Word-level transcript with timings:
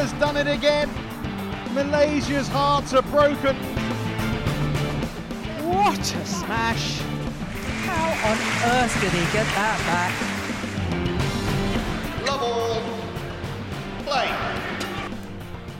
has 0.00 0.12
done 0.14 0.38
it 0.38 0.46
again. 0.46 0.88
Malaysia's 1.74 2.48
hearts 2.48 2.94
are 2.94 3.02
broken. 3.02 3.54
What 5.68 6.00
a 6.00 6.24
smash! 6.24 7.02
How 7.84 8.08
on 8.30 8.38
earth 8.72 8.94
did 9.02 9.12
he 9.12 9.24
get 9.30 9.46
that 9.58 9.78
back? 9.90 10.12
Love 12.26 12.42
all. 12.42 12.80
Play. 14.06 14.28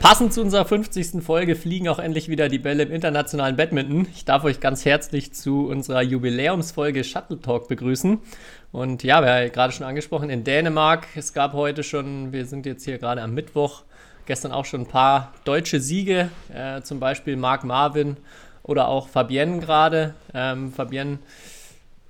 Passend 0.01 0.33
zu 0.33 0.41
unserer 0.41 0.65
50. 0.65 1.23
Folge 1.23 1.55
fliegen 1.55 1.89
auch 1.89 1.97
endlich 1.97 2.29
wieder 2.29 2.47
die 2.47 2.59
Bälle 2.59 2.83
im 2.83 2.91
internationalen 2.91 3.55
Badminton. 3.55 4.07
Ich 4.13 4.25
darf 4.25 4.43
euch 4.43 4.59
ganz 4.59 4.85
herzlich 4.85 5.33
zu 5.33 5.67
unserer 5.67 6.03
Jubiläumsfolge 6.03 7.03
Shuttle 7.03 7.39
Talk 7.39 7.67
begrüßen. 7.67 8.19
Und 8.71 9.03
ja, 9.03 9.21
wir 9.21 9.29
haben 9.31 9.43
ja 9.43 9.49
gerade 9.49 9.73
schon 9.73 9.85
angesprochen, 9.87 10.29
in 10.29 10.43
Dänemark, 10.43 11.07
es 11.15 11.33
gab 11.33 11.53
heute 11.53 11.83
schon, 11.83 12.31
wir 12.31 12.45
sind 12.45 12.67
jetzt 12.67 12.85
hier 12.85 12.99
gerade 12.99 13.21
am 13.21 13.33
Mittwoch, 13.33 13.83
gestern 14.25 14.51
auch 14.51 14.65
schon 14.65 14.81
ein 14.81 14.87
paar 14.87 15.33
deutsche 15.43 15.79
Siege, 15.79 16.29
äh, 16.53 16.81
zum 16.81 16.99
Beispiel 16.99 17.35
Marc 17.35 17.63
Marvin 17.63 18.17
oder 18.63 18.87
auch 18.87 19.07
Fabienne 19.07 19.59
gerade. 19.59 20.13
Ähm, 20.33 20.71
Fabienne 20.71 21.19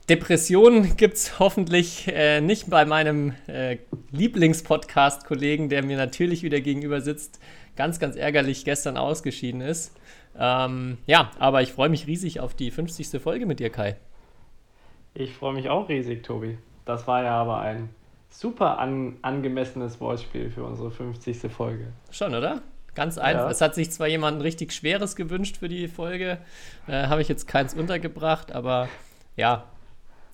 Depressionen 0.09 0.95
gibt 0.97 1.16
es 1.16 1.39
hoffentlich 1.39 2.07
äh, 2.07 2.41
nicht 2.41 2.69
bei 2.69 2.85
meinem 2.85 3.33
äh, 3.47 3.77
Lieblingspodcast-Kollegen, 4.11 5.69
der 5.69 5.83
mir 5.83 5.97
natürlich 5.97 6.43
wieder 6.43 6.59
gegenüber 6.59 7.02
sitzt, 7.02 7.39
ganz, 7.75 7.99
ganz 7.99 8.16
ärgerlich 8.16 8.66
gestern 8.66 8.97
ausgeschieden 8.97 9.61
ist. 9.61 9.95
Ähm, 10.38 10.97
ja, 11.07 11.31
aber 11.39 11.61
ich 11.61 11.71
freue 11.71 11.89
mich 11.89 12.07
riesig 12.07 12.39
auf 12.39 12.53
die 12.53 12.71
50. 12.71 13.21
Folge 13.21 13.45
mit 13.45 13.59
dir, 13.59 13.69
Kai. 13.69 13.97
Ich 15.14 15.33
freue 15.33 15.53
mich 15.53 15.69
auch 15.69 15.89
riesig, 15.89 16.23
Tobi. 16.23 16.58
Das 16.86 17.08
war 17.08 17.23
ja 17.23 17.36
aber 17.36 17.59
ein 17.59 17.89
super 18.31 18.79
an, 18.79 19.17
angemessenes 19.21 19.99
Wortspiel 20.01 20.49
für 20.49 20.63
unsere 20.63 20.89
50. 20.89 21.51
Folge. 21.51 21.87
Schon, 22.09 22.33
oder? 22.33 22.61
Ganz 22.95 23.17
einfach. 23.17 23.45
Ja. 23.45 23.51
Es 23.51 23.61
hat 23.61 23.75
sich 23.75 23.91
zwar 23.91 24.07
jemand 24.07 24.37
ein 24.37 24.41
richtig 24.41 24.73
schweres 24.73 25.15
gewünscht 25.15 25.57
für 25.57 25.69
die 25.69 25.87
Folge, 25.87 26.39
äh, 26.87 27.07
habe 27.07 27.21
ich 27.21 27.29
jetzt 27.29 27.47
keins 27.47 27.73
untergebracht, 27.73 28.52
aber 28.52 28.89
ja, 29.37 29.63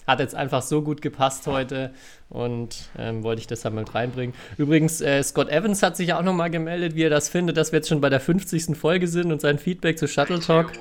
hat 0.08 0.20
jetzt 0.22 0.34
einfach 0.34 0.62
so 0.62 0.82
gut 0.82 1.02
gepasst 1.02 1.46
heute 1.48 1.94
und 2.30 2.90
ähm, 2.98 3.24
wollte 3.24 3.42
ich 3.42 3.48
deshalb 3.48 3.76
mit 3.76 3.94
reinbringen. 3.94 4.34
Übrigens, 4.58 5.02
äh, 5.02 5.22
Scott 5.22 5.50
Evans 5.50 5.84
hat 5.84 5.98
sich 5.98 6.14
auch 6.14 6.24
nochmal 6.24 6.50
gemeldet, 6.50 6.96
wie 6.96 7.04
er 7.04 7.10
das 7.10 7.30
findet, 7.30 7.58
dass 7.58 7.74
wir 7.74 7.80
jetzt 7.80 7.90
schon 7.90 8.02
bei 8.02 8.10
der 8.10 8.22
50. 8.22 8.76
Folge 8.78 9.08
sind 9.08 9.32
und 9.32 9.42
sein 9.42 9.60
Feedback 9.60 10.00
zu 10.00 10.08
Shuttle 10.08 10.40
Talk. 10.40 10.72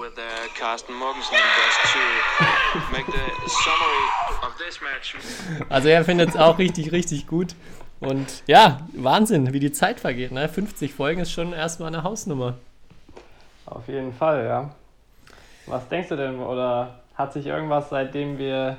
Also 5.69 5.89
er 5.89 6.05
findet 6.05 6.31
es 6.31 6.37
auch 6.37 6.59
richtig, 6.59 6.93
richtig 6.93 7.27
gut. 7.27 7.55
Und 8.01 8.43
ja, 8.47 8.87
Wahnsinn, 8.93 9.53
wie 9.53 9.61
die 9.61 9.73
Zeit 9.73 10.01
vergeht. 10.01 10.33
Ne? 10.33 10.49
50 10.49 10.93
Folgen 10.93 11.21
ist 11.21 11.33
schon 11.33 11.53
erstmal 11.53 11.89
eine 11.89 12.03
Hausnummer. 12.03 12.55
Auf 13.65 13.89
jeden 13.89 14.13
Fall, 14.13 14.45
ja. 14.45 14.71
Was 15.67 15.89
denkst 15.89 16.09
du 16.11 16.17
denn, 16.17 16.39
oder 16.39 17.01
hat 17.15 17.33
sich 17.33 17.47
irgendwas, 17.47 17.89
seitdem 17.89 18.39
wir 18.39 18.77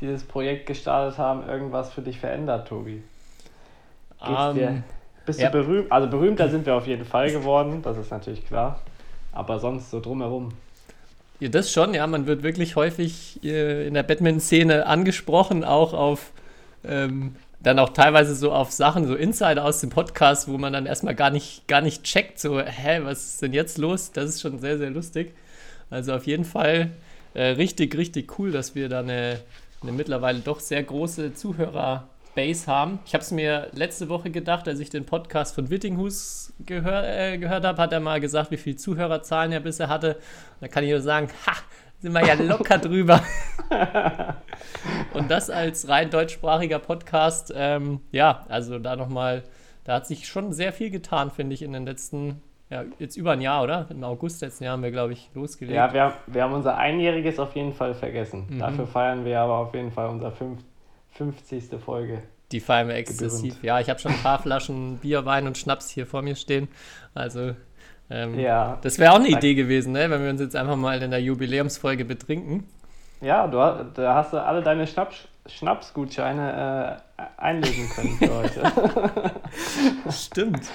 dieses 0.00 0.24
Projekt 0.24 0.66
gestartet 0.66 1.18
haben, 1.18 1.46
irgendwas 1.48 1.92
für 1.92 2.02
dich 2.02 2.18
verändert, 2.18 2.68
Tobi? 2.68 3.02
Um, 4.20 4.54
dir? 4.54 4.68
Ähm, 4.68 4.84
Bist 5.26 5.40
ja. 5.40 5.50
du 5.50 5.60
berühmt? 5.60 5.92
Also 5.92 6.08
berühmter 6.08 6.48
sind 6.48 6.64
wir 6.64 6.74
auf 6.74 6.86
jeden 6.86 7.04
Fall 7.04 7.30
geworden, 7.30 7.82
das 7.82 7.96
ist 7.96 8.10
natürlich 8.10 8.46
klar. 8.46 8.80
Aber 9.32 9.58
sonst 9.58 9.90
so 9.90 10.00
drumherum. 10.00 10.50
Ja, 11.40 11.48
das 11.48 11.72
schon, 11.72 11.94
ja. 11.94 12.06
Man 12.06 12.26
wird 12.26 12.42
wirklich 12.42 12.76
häufig 12.76 13.40
äh, 13.42 13.86
in 13.86 13.94
der 13.94 14.02
Batman-Szene 14.02 14.86
angesprochen, 14.86 15.64
auch 15.64 15.92
auf 15.92 16.32
ähm, 16.84 17.36
dann 17.64 17.78
auch 17.78 17.88
teilweise 17.90 18.34
so 18.34 18.52
auf 18.52 18.70
Sachen, 18.72 19.06
so 19.06 19.14
Insider 19.14 19.64
aus 19.64 19.80
dem 19.80 19.90
Podcast, 19.90 20.48
wo 20.48 20.58
man 20.58 20.72
dann 20.74 20.86
erstmal 20.86 21.14
gar 21.14 21.30
nicht, 21.30 21.66
gar 21.66 21.80
nicht 21.80 22.04
checkt, 22.04 22.38
so, 22.38 22.60
hä, 22.60 23.00
was 23.02 23.24
ist 23.24 23.42
denn 23.42 23.54
jetzt 23.54 23.78
los? 23.78 24.12
Das 24.12 24.28
ist 24.28 24.42
schon 24.42 24.58
sehr, 24.58 24.76
sehr 24.76 24.90
lustig. 24.90 25.34
Also 25.90 26.12
auf 26.12 26.26
jeden 26.26 26.44
Fall 26.44 26.90
äh, 27.32 27.42
richtig, 27.42 27.96
richtig 27.96 28.38
cool, 28.38 28.52
dass 28.52 28.74
wir 28.74 28.88
da 28.88 29.00
eine, 29.00 29.40
eine 29.82 29.92
mittlerweile 29.92 30.40
doch 30.40 30.60
sehr 30.60 30.82
große 30.82 31.34
Zuhörerbase 32.34 32.66
haben. 32.66 32.98
Ich 33.06 33.14
habe 33.14 33.22
es 33.22 33.30
mir 33.30 33.68
letzte 33.72 34.08
Woche 34.08 34.30
gedacht, 34.30 34.66
als 34.68 34.80
ich 34.80 34.90
den 34.90 35.06
Podcast 35.06 35.54
von 35.54 35.70
Wittinghus 35.70 36.52
gehör, 36.66 37.04
äh, 37.04 37.38
gehört 37.38 37.64
habe, 37.64 37.80
hat 37.80 37.92
er 37.92 38.00
mal 38.00 38.20
gesagt, 38.20 38.50
wie 38.50 38.56
viele 38.56 38.76
Zuhörerzahlen 38.76 39.52
er 39.52 39.60
bisher 39.60 39.88
hatte. 39.88 40.18
Da 40.60 40.68
kann 40.68 40.84
ich 40.84 40.90
nur 40.90 41.00
sagen, 41.00 41.28
ha, 41.46 41.52
sind 42.00 42.12
wir 42.12 42.26
ja 42.26 42.34
locker 42.34 42.78
drüber. 42.78 43.20
Und 45.14 45.30
das 45.30 45.48
als 45.50 45.88
rein 45.88 46.10
deutschsprachiger 46.10 46.78
Podcast, 46.78 47.52
ähm, 47.56 48.00
ja, 48.10 48.44
also 48.48 48.78
da 48.78 48.96
nochmal, 48.96 49.44
da 49.84 49.94
hat 49.94 50.06
sich 50.06 50.26
schon 50.26 50.52
sehr 50.52 50.72
viel 50.72 50.90
getan, 50.90 51.30
finde 51.30 51.54
ich, 51.54 51.62
in 51.62 51.72
den 51.72 51.86
letzten 51.86 52.42
ja, 52.70 52.82
jetzt 52.98 53.16
über 53.16 53.32
ein 53.32 53.42
Jahr, 53.42 53.62
oder? 53.62 53.86
Im 53.90 54.02
August 54.02 54.40
letzten 54.40 54.64
Jahr 54.64 54.72
haben 54.72 54.82
wir, 54.82 54.90
glaube 54.90 55.12
ich, 55.12 55.30
losgelegt. 55.34 55.76
Ja, 55.76 55.92
wir, 55.92 56.14
wir 56.26 56.42
haben 56.42 56.54
unser 56.54 56.76
Einjähriges 56.76 57.38
auf 57.38 57.54
jeden 57.54 57.74
Fall 57.74 57.94
vergessen. 57.94 58.46
Mhm. 58.48 58.58
Dafür 58.58 58.86
feiern 58.86 59.24
wir 59.24 59.38
aber 59.38 59.58
auf 59.58 59.74
jeden 59.74 59.92
Fall 59.92 60.08
unsere 60.08 60.32
50. 61.14 61.80
Folge. 61.80 62.22
Die 62.52 62.66
wir 62.66 62.94
exzessiv. 62.94 63.62
Ja, 63.62 63.80
ich 63.80 63.88
habe 63.88 63.98
schon 63.98 64.12
ein 64.12 64.22
paar 64.22 64.40
Flaschen 64.40 64.98
Bier, 65.02 65.24
Wein 65.24 65.46
und 65.46 65.56
Schnaps 65.56 65.90
hier 65.90 66.06
vor 66.06 66.22
mir 66.22 66.36
stehen. 66.36 66.68
Also, 67.14 67.54
ähm, 68.10 68.38
ja, 68.38 68.78
das 68.82 68.98
wäre 68.98 69.12
auch 69.12 69.18
eine 69.18 69.28
Idee 69.28 69.54
gewesen, 69.54 69.92
ne? 69.92 70.10
wenn 70.10 70.22
wir 70.22 70.30
uns 70.30 70.40
jetzt 70.40 70.56
einfach 70.56 70.76
mal 70.76 71.00
in 71.02 71.10
der 71.10 71.20
Jubiläumsfolge 71.20 72.04
betrinken. 72.04 72.68
Ja, 73.20 73.46
du, 73.46 73.56
da 73.94 74.14
hast 74.14 74.32
du 74.32 74.42
alle 74.42 74.62
deine 74.62 74.86
Schnaps, 74.86 75.28
Schnapsgutscheine 75.46 77.00
äh, 77.18 77.22
einlösen 77.38 77.88
können 77.90 78.16
für 78.18 78.34
heute. 78.34 79.32
Stimmt. 80.10 80.68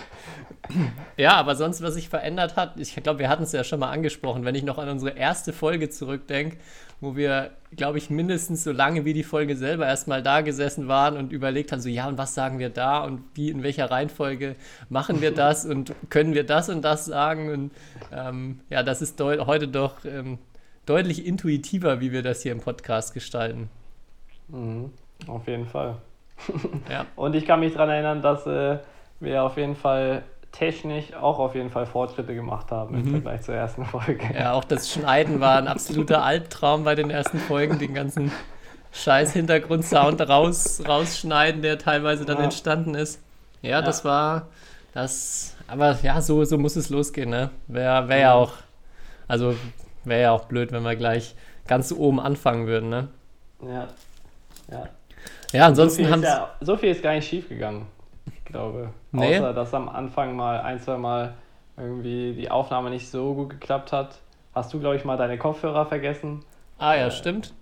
Ja, 1.17 1.33
aber 1.33 1.56
sonst, 1.56 1.81
was 1.81 1.95
sich 1.95 2.09
verändert 2.09 2.56
hat, 2.56 2.79
ich 2.79 2.95
glaube, 2.95 3.19
wir 3.19 3.29
hatten 3.29 3.44
es 3.44 3.51
ja 3.51 3.63
schon 3.63 3.79
mal 3.79 3.91
angesprochen, 3.91 4.45
wenn 4.45 4.56
ich 4.56 4.63
noch 4.63 4.77
an 4.77 4.89
unsere 4.89 5.11
erste 5.11 5.53
Folge 5.53 5.89
zurückdenke, 5.89 6.57
wo 7.01 7.15
wir, 7.15 7.51
glaube 7.75 7.97
ich, 7.97 8.09
mindestens 8.09 8.63
so 8.63 8.71
lange 8.71 9.05
wie 9.05 9.13
die 9.13 9.23
Folge 9.23 9.55
selber 9.55 9.87
erstmal 9.87 10.21
da 10.21 10.41
gesessen 10.41 10.87
waren 10.87 11.17
und 11.17 11.31
überlegt 11.31 11.71
haben, 11.71 11.79
so 11.79 11.89
ja, 11.89 12.07
und 12.07 12.17
was 12.17 12.35
sagen 12.35 12.59
wir 12.59 12.69
da 12.69 13.03
und 13.03 13.23
wie, 13.35 13.49
in 13.49 13.63
welcher 13.63 13.89
Reihenfolge 13.89 14.55
machen 14.89 15.21
wir 15.21 15.31
das 15.35 15.65
und 15.65 15.93
können 16.09 16.33
wir 16.33 16.45
das 16.45 16.69
und 16.69 16.81
das 16.81 17.05
sagen 17.05 17.51
und 17.51 17.71
ähm, 18.11 18.59
ja, 18.69 18.83
das 18.83 19.01
ist 19.01 19.19
heute 19.21 19.67
doch 19.67 20.03
ähm, 20.05 20.39
deutlich 20.85 21.25
intuitiver, 21.25 22.01
wie 22.01 22.11
wir 22.11 22.23
das 22.23 22.41
hier 22.41 22.51
im 22.51 22.61
Podcast 22.61 23.13
gestalten. 23.13 23.69
Mhm, 24.47 24.91
auf 25.27 25.47
jeden 25.47 25.67
Fall. 25.67 25.97
ja. 26.89 27.05
Und 27.15 27.35
ich 27.35 27.45
kann 27.45 27.59
mich 27.59 27.73
daran 27.73 27.89
erinnern, 27.89 28.21
dass 28.23 28.47
äh, 28.47 28.79
wir 29.19 29.43
auf 29.43 29.57
jeden 29.57 29.75
Fall 29.75 30.23
technisch 30.51 31.13
auch 31.13 31.39
auf 31.39 31.55
jeden 31.55 31.69
Fall 31.69 31.85
Fortschritte 31.85 32.33
gemacht 32.33 32.71
haben 32.71 32.95
im 32.95 33.05
mhm. 33.05 33.11
Vergleich 33.11 33.41
zur 33.41 33.55
ersten 33.55 33.85
Folge. 33.85 34.29
Ja, 34.33 34.53
auch 34.53 34.63
das 34.63 34.91
Schneiden 34.91 35.39
war 35.39 35.57
ein 35.57 35.67
absoluter 35.67 36.23
Albtraum 36.23 36.83
bei 36.83 36.95
den 36.95 37.09
ersten 37.09 37.39
Folgen, 37.39 37.79
den 37.79 37.93
ganzen 37.93 38.31
scheiß 38.91 39.33
Hintergrundsound 39.33 40.21
raus, 40.27 40.81
rausschneiden, 40.88 41.61
der 41.61 41.77
teilweise 41.77 42.25
dann 42.25 42.38
ja. 42.38 42.45
entstanden 42.45 42.95
ist. 42.95 43.21
Ja, 43.61 43.69
ja, 43.69 43.81
das 43.81 44.03
war 44.05 44.47
das, 44.93 45.55
aber 45.67 45.99
ja, 46.01 46.21
so, 46.21 46.43
so 46.45 46.57
muss 46.57 46.75
es 46.75 46.89
losgehen, 46.89 47.29
ne? 47.29 47.51
Wäre 47.67 48.07
wär 48.07 48.17
ja 48.17 48.33
auch, 48.33 48.53
also 49.27 49.55
wäre 50.03 50.21
ja 50.21 50.31
auch 50.31 50.45
blöd, 50.45 50.71
wenn 50.71 50.83
wir 50.83 50.95
gleich 50.95 51.35
ganz 51.67 51.91
oben 51.91 52.19
anfangen 52.19 52.65
würden, 52.65 52.89
ne? 52.89 53.07
Ja, 53.61 53.88
ja. 54.71 54.89
Ja, 55.51 55.65
ansonsten 55.67 56.05
so 56.05 56.11
haben 56.11 56.23
ja, 56.23 56.49
So 56.61 56.77
viel 56.77 56.89
ist 56.89 57.03
gar 57.03 57.13
nicht 57.13 57.27
schief 57.27 57.49
gegangen 57.49 57.85
glaube. 58.49 58.89
Nee. 59.11 59.37
Außer, 59.37 59.53
dass 59.53 59.73
am 59.73 59.89
Anfang 59.89 60.35
mal 60.35 60.61
ein, 60.61 60.79
zwei 60.79 60.97
Mal 60.97 61.33
irgendwie 61.77 62.33
die 62.33 62.51
Aufnahme 62.51 62.89
nicht 62.89 63.09
so 63.09 63.33
gut 63.33 63.49
geklappt 63.49 63.91
hat. 63.91 64.19
Hast 64.53 64.74
du, 64.74 64.79
glaube 64.79 64.97
ich, 64.97 65.06
mal 65.06 65.18
deine 65.18 65.38
Kopfhörer 65.38 65.85
vergessen? 65.85 66.44
Ah 66.77 66.95
ja, 66.95 67.07
äh. 67.07 67.12
stimmt. 67.12 67.53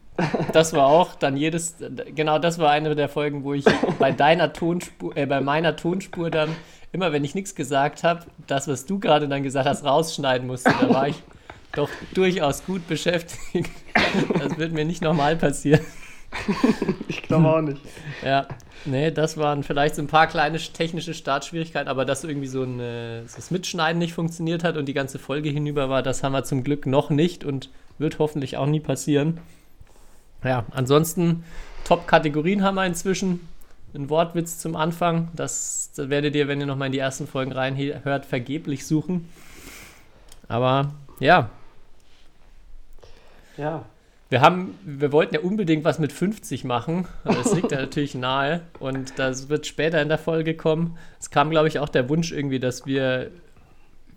Das 0.52 0.74
war 0.74 0.88
auch 0.88 1.14
dann 1.14 1.38
jedes, 1.38 1.76
genau 2.16 2.40
das 2.40 2.58
war 2.58 2.72
eine 2.72 2.96
der 2.96 3.08
Folgen, 3.08 3.44
wo 3.44 3.54
ich 3.54 3.66
bei 4.00 4.12
deiner 4.12 4.52
Tonspur, 4.52 5.16
äh, 5.16 5.28
bei 5.28 5.42
meiner 5.42 5.76
Tonspur 5.76 6.32
dann, 6.32 6.56
immer 6.92 7.12
wenn 7.12 7.24
ich 7.24 7.36
nichts 7.36 7.54
gesagt 7.54 8.04
habe, 8.04 8.22
das, 8.48 8.68
was 8.68 8.88
du 8.88 8.98
gerade 8.98 9.28
dann 9.28 9.44
gesagt 9.44 9.68
hast, 9.68 9.86
rausschneiden 9.86 10.48
musste. 10.48 10.72
Da 10.82 10.90
war 10.92 11.08
ich 11.08 11.22
doch 11.74 11.90
durchaus 12.16 12.66
gut 12.66 12.88
beschäftigt. 12.88 13.70
Das 14.40 14.58
wird 14.58 14.72
mir 14.72 14.86
nicht 14.86 15.04
nochmal 15.04 15.36
passieren. 15.36 15.86
ich 17.08 17.22
glaube 17.24 17.48
auch 17.48 17.62
nicht. 17.62 17.82
Ja, 18.24 18.48
nee, 18.86 19.12
das 19.12 19.38
waren 19.38 19.64
vielleicht 19.64 19.96
so 19.96 20.02
ein 20.02 20.08
paar 20.08 20.28
kleine 20.28 20.58
technische 20.58 21.14
Startschwierigkeiten, 21.14 21.88
aber 21.88 22.06
dass 22.06 22.24
irgendwie 22.24 22.48
so 22.48 22.64
ein 22.64 22.80
äh, 22.80 23.22
das 23.24 23.52
Mitschneiden 23.52 24.00
nicht 24.00 24.14
funktioniert 24.14 24.64
hat 24.64 24.78
und 24.78 24.86
die 24.86 24.94
ganze 24.94 25.20
Folge 25.20 25.50
hinüber 25.50 25.90
war, 25.90 26.04
das 26.04 26.24
haben 26.24 26.34
wir 26.34 26.44
zum 26.44 26.64
Glück 26.64 26.86
noch 26.86 27.10
nicht 27.10 27.44
und 27.44 27.70
wird 27.98 28.20
hoffentlich 28.20 28.58
auch 28.58 28.68
nie 28.68 28.80
passieren. 28.80 29.40
Ja, 30.44 30.66
ansonsten 30.72 31.44
Top-Kategorien 31.84 32.64
haben 32.64 32.76
wir 32.76 32.86
inzwischen. 32.86 33.48
Ein 33.94 34.10
Wortwitz 34.10 34.60
zum 34.60 34.76
Anfang, 34.76 35.30
das, 35.34 35.92
das 35.96 36.10
werdet 36.10 36.36
ihr, 36.36 36.48
wenn 36.48 36.60
ihr 36.60 36.68
nochmal 36.68 36.88
in 36.88 36.92
die 36.92 37.00
ersten 37.00 37.26
Folgen 37.26 37.54
reinhört, 37.54 38.26
vergeblich 38.26 38.86
suchen. 38.86 39.30
Aber 40.48 40.92
ja. 41.20 41.50
Ja, 43.58 43.86
Wir 44.30 44.42
haben, 44.42 44.78
wir 44.84 45.14
wollten 45.14 45.36
ja 45.36 45.42
unbedingt 45.42 45.86
was 45.86 46.00
mit 46.00 46.12
50 46.12 46.66
machen, 46.66 47.08
es 47.24 47.54
liegt 47.54 47.72
ja 47.72 47.80
natürlich 47.82 48.14
nahe 48.14 48.62
und 48.80 49.18
das 49.18 49.48
wird 49.48 49.66
später 49.66 50.02
in 50.02 50.10
der 50.10 50.18
Folge 50.18 50.54
kommen. 50.54 50.98
Es 51.20 51.30
kam, 51.30 51.50
glaube 51.50 51.70
ich, 51.70 51.80
auch 51.80 51.88
der 51.88 52.10
Wunsch 52.10 52.34
irgendwie, 52.34 52.60
dass 52.60 52.86
wir, 52.86 53.32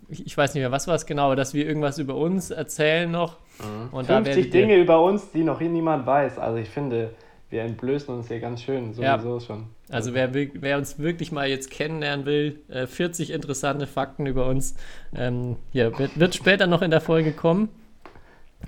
ich 0.09 0.37
weiß 0.37 0.53
nicht 0.53 0.61
mehr, 0.61 0.71
was 0.71 0.87
war 0.87 0.95
es 0.95 1.05
genau, 1.05 1.33
dass 1.35 1.53
wir 1.53 1.65
irgendwas 1.65 1.97
über 1.97 2.15
uns 2.15 2.51
erzählen 2.51 3.09
noch. 3.09 3.37
Mhm. 3.59 3.93
Und 3.93 4.07
50 4.07 4.49
Dinge 4.49 4.75
über 4.77 5.01
uns, 5.01 5.31
die 5.31 5.43
noch 5.43 5.59
hier 5.59 5.69
niemand 5.69 6.05
weiß. 6.05 6.39
Also 6.39 6.57
ich 6.57 6.69
finde, 6.69 7.11
wir 7.49 7.61
entblößen 7.61 8.13
uns 8.13 8.27
hier 8.27 8.41
ganz 8.41 8.63
schön, 8.63 8.93
sowieso 8.93 9.35
ja. 9.35 9.39
schon. 9.39 9.65
Also 9.89 10.13
wer, 10.13 10.33
wer, 10.33 10.77
uns 10.77 10.99
wirklich 10.99 11.31
mal 11.31 11.47
jetzt 11.47 11.69
kennenlernen 11.69 12.25
will, 12.25 12.59
40 12.69 13.29
äh, 13.29 13.33
interessante 13.33 13.87
Fakten 13.87 14.25
über 14.25 14.47
uns, 14.47 14.75
ähm, 15.15 15.57
ja, 15.71 15.97
wird, 15.97 16.19
wird 16.19 16.35
später 16.35 16.67
noch 16.67 16.81
in 16.81 16.91
der 16.91 17.01
Folge 17.01 17.31
kommen. 17.31 17.69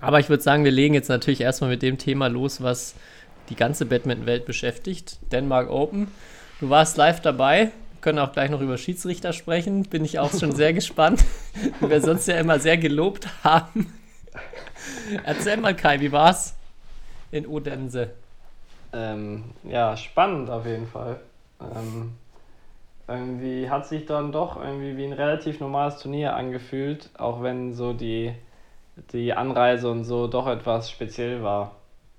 Aber 0.04 0.20
ich 0.20 0.28
würde 0.28 0.44
sagen, 0.44 0.66
wir 0.66 0.72
legen 0.72 0.94
jetzt 0.94 1.08
natürlich 1.08 1.40
erstmal 1.40 1.70
mit 1.70 1.82
dem 1.82 1.98
Thema 1.98 2.28
los, 2.28 2.62
was 2.62 2.94
die 3.48 3.56
ganze 3.56 3.86
Badminton-Welt 3.86 4.46
beschäftigt. 4.46 5.18
Denmark 5.32 5.70
Open. 5.70 6.10
Du 6.60 6.70
warst 6.70 6.98
live 6.98 7.22
dabei. 7.22 7.72
Wir 7.94 8.02
können 8.02 8.20
auch 8.20 8.34
gleich 8.34 8.50
noch 8.50 8.60
über 8.60 8.78
Schiedsrichter 8.78 9.32
sprechen. 9.32 9.84
Bin 9.84 10.04
ich 10.04 10.20
auch 10.20 10.38
schon 10.38 10.52
sehr 10.56 10.74
gespannt, 10.74 11.24
wie 11.80 11.90
wir 11.90 12.02
sonst 12.02 12.28
ja 12.28 12.38
immer 12.38 12.60
sehr 12.60 12.78
gelobt 12.78 13.30
haben. 13.46 13.94
Erzähl 15.24 15.56
mal, 15.56 15.74
Kai, 15.74 16.02
wie 16.02 16.12
war's 16.12 16.54
in 17.32 17.48
Odense? 17.48 18.10
Ähm, 18.92 19.46
ja, 19.64 19.96
spannend 19.96 20.50
auf 20.50 20.66
jeden 20.66 20.88
Fall. 20.88 21.22
Ähm, 21.62 22.12
irgendwie 23.08 23.70
hat 23.70 23.88
sich 23.88 24.06
dann 24.06 24.34
doch 24.34 24.62
irgendwie 24.62 24.98
wie 24.98 25.06
ein 25.06 25.14
relativ 25.14 25.62
normales 25.62 26.00
Turnier 26.00 26.36
angefühlt, 26.36 27.10
auch 27.18 27.42
wenn 27.42 27.74
so 27.74 27.94
die, 27.94 28.34
die 29.12 29.34
Anreise 29.34 29.90
und 29.90 30.04
so 30.04 30.28
doch 30.28 30.48
etwas 30.48 30.90
speziell 30.90 31.44
war. 31.44 31.72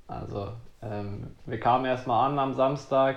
Also 0.09 0.49
ähm, 0.83 1.29
wir 1.47 1.61
kamen 1.61 1.85
erstmal 1.85 2.31
an 2.31 2.39
am 2.39 2.55
Samstag 2.55 3.17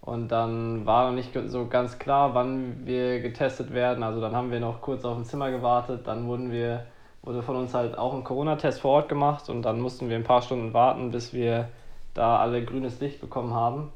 und 0.00 0.28
dann 0.28 0.86
war 0.86 1.08
noch 1.08 1.14
nicht 1.14 1.32
so 1.46 1.66
ganz 1.66 1.98
klar, 1.98 2.34
wann 2.34 2.86
wir 2.86 3.20
getestet 3.20 3.72
werden. 3.72 4.02
Also 4.02 4.20
dann 4.20 4.36
haben 4.36 4.50
wir 4.50 4.60
noch 4.60 4.80
kurz 4.80 5.04
auf 5.04 5.16
dem 5.16 5.24
Zimmer 5.24 5.50
gewartet, 5.50 6.06
dann 6.06 6.26
wurden 6.26 6.52
wir, 6.52 6.86
wurde 7.22 7.42
von 7.42 7.56
uns 7.56 7.74
halt 7.74 7.96
auch 7.98 8.14
ein 8.14 8.24
Corona-Test 8.24 8.80
vor 8.80 8.92
Ort 8.92 9.08
gemacht 9.08 9.48
und 9.48 9.62
dann 9.62 9.80
mussten 9.80 10.08
wir 10.08 10.16
ein 10.16 10.24
paar 10.24 10.42
Stunden 10.42 10.72
warten, 10.72 11.10
bis 11.10 11.32
wir 11.32 11.68
da 12.14 12.38
alle 12.38 12.64
grünes 12.64 13.00
Licht 13.00 13.20
bekommen 13.20 13.54
haben 13.54 13.92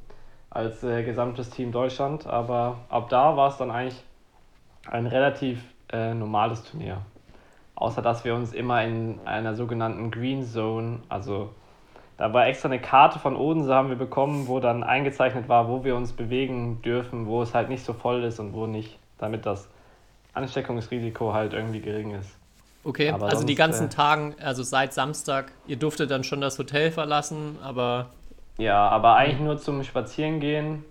als 0.50 0.82
äh, 0.82 1.02
gesamtes 1.04 1.50
Team 1.50 1.72
Deutschland. 1.72 2.26
Aber 2.26 2.78
ab 2.88 3.08
da 3.08 3.36
war 3.36 3.48
es 3.50 3.58
dann 3.58 3.70
eigentlich 3.70 4.02
ein 4.90 5.06
relativ 5.06 5.62
äh, 5.92 6.14
normales 6.14 6.64
Turnier. 6.64 7.02
Außer 7.78 8.02
dass 8.02 8.24
wir 8.24 8.34
uns 8.34 8.52
immer 8.52 8.82
in 8.82 9.20
einer 9.24 9.54
sogenannten 9.54 10.10
Green 10.10 10.44
Zone, 10.44 10.98
also 11.08 11.50
da 12.16 12.32
war 12.32 12.48
extra 12.48 12.68
eine 12.68 12.80
Karte 12.80 13.20
von 13.20 13.36
Odense 13.36 13.72
haben 13.72 13.88
wir 13.88 13.96
bekommen, 13.96 14.48
wo 14.48 14.58
dann 14.58 14.82
eingezeichnet 14.82 15.48
war, 15.48 15.68
wo 15.68 15.84
wir 15.84 15.94
uns 15.94 16.12
bewegen 16.12 16.82
dürfen, 16.82 17.26
wo 17.26 17.40
es 17.40 17.54
halt 17.54 17.68
nicht 17.68 17.84
so 17.84 17.92
voll 17.92 18.24
ist 18.24 18.40
und 18.40 18.52
wo 18.52 18.66
nicht, 18.66 18.98
damit 19.18 19.46
das 19.46 19.68
Ansteckungsrisiko 20.34 21.32
halt 21.32 21.52
irgendwie 21.52 21.80
gering 21.80 22.16
ist. 22.16 22.36
Okay, 22.82 23.10
aber 23.10 23.26
also 23.26 23.36
sonst, 23.36 23.48
die 23.48 23.54
ganzen 23.54 23.86
äh, 23.86 23.90
Tagen, 23.90 24.34
also 24.40 24.64
seit 24.64 24.92
Samstag, 24.92 25.52
ihr 25.68 25.76
durftet 25.76 26.10
dann 26.10 26.24
schon 26.24 26.40
das 26.40 26.58
Hotel 26.58 26.90
verlassen, 26.90 27.58
aber. 27.62 28.06
Ja, 28.56 28.88
aber 28.88 29.14
eigentlich 29.14 29.38
nur 29.38 29.56
zum 29.58 29.84
Spazierengehen 29.84 30.84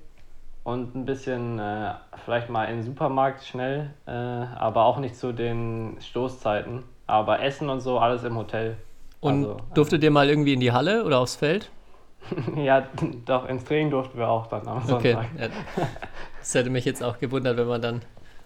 und 0.67 0.95
ein 0.95 1.05
bisschen 1.05 1.59
äh, 1.59 1.93
vielleicht 2.25 2.49
mal 2.49 2.65
in 2.65 2.79
den 2.79 2.83
Supermarkt 2.83 3.41
schnell, 3.45 3.89
äh, 4.05 4.11
aber 4.11 4.83
auch 4.83 4.97
nicht 4.97 5.15
zu 5.15 5.31
den 5.31 5.95
Stoßzeiten. 6.01 6.83
Aber 7.05 7.41
Essen 7.41 7.69
und 7.69 7.79
so 7.79 7.99
alles 7.99 8.25
im 8.25 8.35
Hotel. 8.35 8.75
Und 9.21 9.45
also, 9.45 9.57
durftet 9.73 10.03
ihr 10.03 10.11
mal 10.11 10.27
irgendwie 10.27 10.51
in 10.51 10.59
die 10.59 10.73
Halle 10.73 11.05
oder 11.05 11.19
aufs 11.19 11.37
Feld? 11.37 11.71
ja, 12.57 12.85
doch, 13.25 13.47
ins 13.47 13.63
Training 13.63 13.91
durften 13.91 14.17
wir 14.17 14.27
auch 14.27 14.47
dann 14.47 14.67
am 14.67 14.83
okay. 14.91 15.13
Sonntag. 15.13 15.29
Ja, 15.39 15.47
das 16.37 16.53
hätte 16.53 16.69
mich 16.69 16.83
jetzt 16.83 17.01
auch 17.01 17.17
gewundert, 17.17 17.55
wenn 17.55 17.67
man 17.67 17.81
dann 17.81 18.01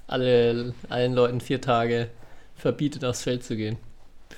alle, 0.05 0.75
allen 0.89 1.15
Leuten 1.15 1.41
vier 1.41 1.59
Tage 1.59 2.09
verbietet, 2.53 3.03
aufs 3.03 3.23
Feld 3.23 3.43
zu 3.43 3.55
gehen. 3.55 3.77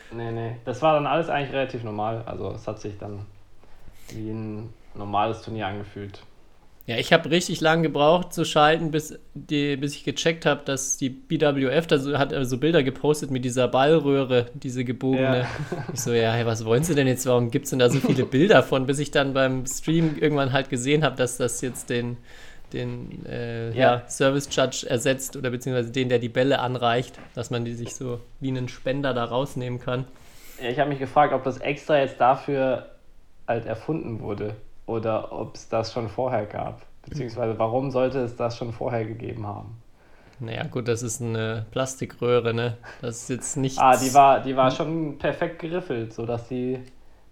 Nee, 0.09 0.31
nee. 0.31 0.55
Das 0.63 0.81
war 0.81 0.93
dann 0.93 1.05
alles 1.05 1.27
eigentlich 1.27 1.51
relativ 1.51 1.83
normal. 1.83 2.23
Also 2.27 2.49
es 2.51 2.65
hat 2.65 2.79
sich 2.79 2.97
dann 2.97 3.25
wie 4.07 4.29
ein 4.29 4.73
normales 4.95 5.41
Turnier 5.41 5.67
angefühlt. 5.67 6.23
Ja, 6.85 6.97
ich 6.97 7.13
habe 7.13 7.31
richtig 7.31 7.61
lange 7.61 7.83
gebraucht 7.83 8.33
zu 8.33 8.43
schalten, 8.43 8.91
bis, 8.91 9.17
die, 9.33 9.77
bis 9.77 9.95
ich 9.95 10.03
gecheckt 10.03 10.45
habe, 10.45 10.63
dass 10.65 10.97
die 10.97 11.09
BWF, 11.09 11.87
da 11.87 11.97
so, 11.97 12.17
hat 12.17 12.33
so 12.41 12.57
Bilder 12.57 12.83
gepostet 12.83 13.31
mit 13.31 13.45
dieser 13.45 13.69
Ballröhre, 13.69 14.47
diese 14.53 14.83
gebogene. 14.83 15.39
Ja. 15.39 15.47
Ich 15.93 16.01
so, 16.01 16.11
ja, 16.11 16.33
hey, 16.33 16.45
was 16.45 16.65
wollen 16.65 16.83
sie 16.83 16.93
denn 16.93 17.07
jetzt? 17.07 17.25
Warum 17.25 17.51
gibt 17.51 17.65
es 17.65 17.69
denn 17.69 17.79
da 17.79 17.89
so 17.89 17.99
viele 17.99 18.25
Bilder 18.29 18.63
von? 18.63 18.85
Bis 18.85 18.99
ich 18.99 19.11
dann 19.11 19.33
beim 19.33 19.65
Stream 19.65 20.17
irgendwann 20.19 20.51
halt 20.51 20.69
gesehen 20.69 21.05
habe, 21.05 21.15
dass 21.15 21.37
das 21.37 21.61
jetzt 21.61 21.89
den, 21.89 22.17
den 22.73 23.25
äh, 23.27 23.69
ja. 23.69 23.75
ja. 23.75 24.09
Service 24.09 24.49
Judge 24.51 24.85
ersetzt 24.89 25.37
oder 25.37 25.51
beziehungsweise 25.51 25.91
den, 25.91 26.09
der 26.09 26.19
die 26.19 26.29
Bälle 26.29 26.59
anreicht, 26.59 27.17
dass 27.33 27.49
man 27.49 27.63
die 27.63 27.75
sich 27.75 27.95
so 27.95 28.19
wie 28.41 28.49
einen 28.49 28.67
Spender 28.67 29.13
da 29.13 29.23
rausnehmen 29.23 29.79
kann. 29.79 30.05
Ja, 30.61 30.67
ich 30.67 30.79
habe 30.79 30.89
mich 30.89 30.99
gefragt, 30.99 31.33
ob 31.33 31.45
das 31.45 31.59
extra 31.59 31.99
jetzt 31.99 32.19
dafür 32.19 32.87
halt 33.47 33.65
erfunden 33.65 34.19
wurde 34.19 34.55
oder 34.85 35.31
ob 35.31 35.55
es 35.55 35.69
das 35.69 35.93
schon 35.93 36.09
vorher 36.09 36.45
gab. 36.45 36.81
Beziehungsweise 37.05 37.57
warum 37.59 37.91
sollte 37.91 38.19
es 38.19 38.35
das 38.35 38.57
schon 38.57 38.71
vorher 38.71 39.05
gegeben 39.05 39.45
haben? 39.45 39.81
Naja, 40.39 40.63
gut, 40.63 40.87
das 40.87 41.03
ist 41.03 41.21
eine 41.21 41.65
Plastikröhre, 41.71 42.53
ne? 42.53 42.77
Das 43.01 43.23
ist 43.23 43.29
jetzt 43.29 43.57
nicht. 43.57 43.79
Ah, 43.79 43.95
die 43.95 44.13
war, 44.13 44.41
die 44.41 44.55
war 44.55 44.71
schon 44.71 45.17
perfekt 45.17 45.59
geriffelt, 45.59 46.13
sodass 46.13 46.47
die 46.47 46.79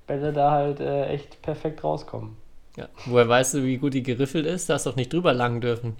Bälle 0.07 0.31
da 0.33 0.51
halt 0.51 0.79
äh, 0.79 1.07
echt 1.07 1.41
perfekt 1.41 1.83
rauskommen. 1.83 2.37
Ja. 2.77 2.87
Woher 3.05 3.27
weißt 3.27 3.55
du, 3.55 3.63
wie 3.63 3.77
gut 3.77 3.93
die 3.93 4.03
geriffelt 4.03 4.45
ist? 4.45 4.69
Du 4.69 4.73
hast 4.73 4.85
doch 4.85 4.95
nicht 4.95 5.11
drüber 5.11 5.33
langen 5.33 5.61
dürfen. 5.61 5.97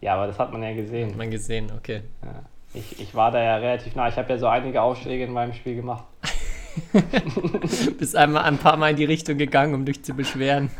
Ja, 0.00 0.14
aber 0.14 0.28
das 0.28 0.38
hat 0.38 0.52
man 0.52 0.62
ja 0.62 0.72
gesehen. 0.72 1.10
Hat 1.10 1.16
man 1.16 1.30
gesehen, 1.30 1.72
okay. 1.76 2.02
Ja. 2.22 2.42
Ich, 2.74 3.00
ich 3.00 3.14
war 3.14 3.32
da 3.32 3.42
ja 3.42 3.56
relativ 3.56 3.96
nah. 3.96 4.08
Ich 4.08 4.16
habe 4.16 4.30
ja 4.30 4.38
so 4.38 4.46
einige 4.46 4.82
Aufschläge 4.82 5.24
in 5.24 5.32
meinem 5.32 5.54
Spiel 5.54 5.76
gemacht. 5.76 6.04
Bist 7.98 8.16
einmal 8.16 8.44
ein 8.44 8.58
paar 8.58 8.76
Mal 8.76 8.90
in 8.90 8.96
die 8.96 9.04
Richtung 9.04 9.38
gegangen, 9.38 9.74
um 9.74 9.84
dich 9.84 10.04
zu 10.04 10.14
beschweren. 10.14 10.70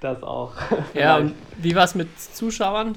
das 0.00 0.22
auch. 0.22 0.52
Ja, 0.94 1.16
und 1.16 1.34
wie 1.56 1.74
war 1.74 1.84
es 1.84 1.94
mit 1.94 2.20
Zuschauern? 2.20 2.96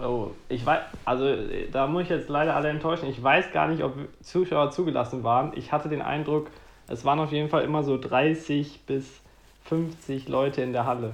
Oh, 0.00 0.30
ich 0.48 0.66
weiß, 0.66 0.80
also 1.04 1.36
da 1.70 1.86
muss 1.86 2.04
ich 2.04 2.08
jetzt 2.08 2.28
leider 2.28 2.56
alle 2.56 2.68
enttäuschen. 2.68 3.08
Ich 3.08 3.22
weiß 3.22 3.52
gar 3.52 3.68
nicht, 3.68 3.82
ob 3.82 3.94
Zuschauer 4.22 4.70
zugelassen 4.70 5.22
waren. 5.22 5.52
Ich 5.54 5.70
hatte 5.72 5.88
den 5.88 6.02
Eindruck, 6.02 6.48
es 6.88 7.04
waren 7.04 7.20
auf 7.20 7.32
jeden 7.32 7.48
Fall 7.48 7.62
immer 7.62 7.82
so 7.84 7.96
30 7.96 8.80
bis 8.86 9.20
50 9.66 10.28
Leute 10.28 10.62
in 10.62 10.72
der 10.72 10.86
Halle. 10.86 11.12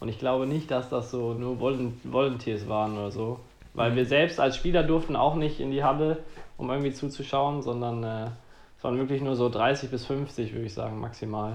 Und 0.00 0.08
ich 0.08 0.18
glaube 0.18 0.46
nicht, 0.46 0.70
dass 0.70 0.90
das 0.90 1.10
so 1.10 1.34
nur 1.34 1.60
Volunteers 1.60 2.68
waren 2.68 2.98
oder 2.98 3.10
so. 3.10 3.40
Weil 3.74 3.92
mhm. 3.92 3.96
wir 3.96 4.06
selbst 4.06 4.40
als 4.40 4.56
Spieler 4.56 4.82
durften 4.82 5.16
auch 5.16 5.36
nicht 5.36 5.60
in 5.60 5.70
die 5.70 5.84
Halle, 5.84 6.18
um 6.56 6.70
irgendwie 6.70 6.92
zuzuschauen, 6.92 7.62
sondern 7.62 8.02
äh, 8.04 8.30
es 8.78 8.84
waren 8.84 8.98
wirklich 8.98 9.22
nur 9.22 9.36
so 9.36 9.48
30 9.48 9.90
bis 9.90 10.06
50, 10.06 10.52
würde 10.52 10.66
ich 10.66 10.74
sagen, 10.74 11.00
maximal 11.00 11.54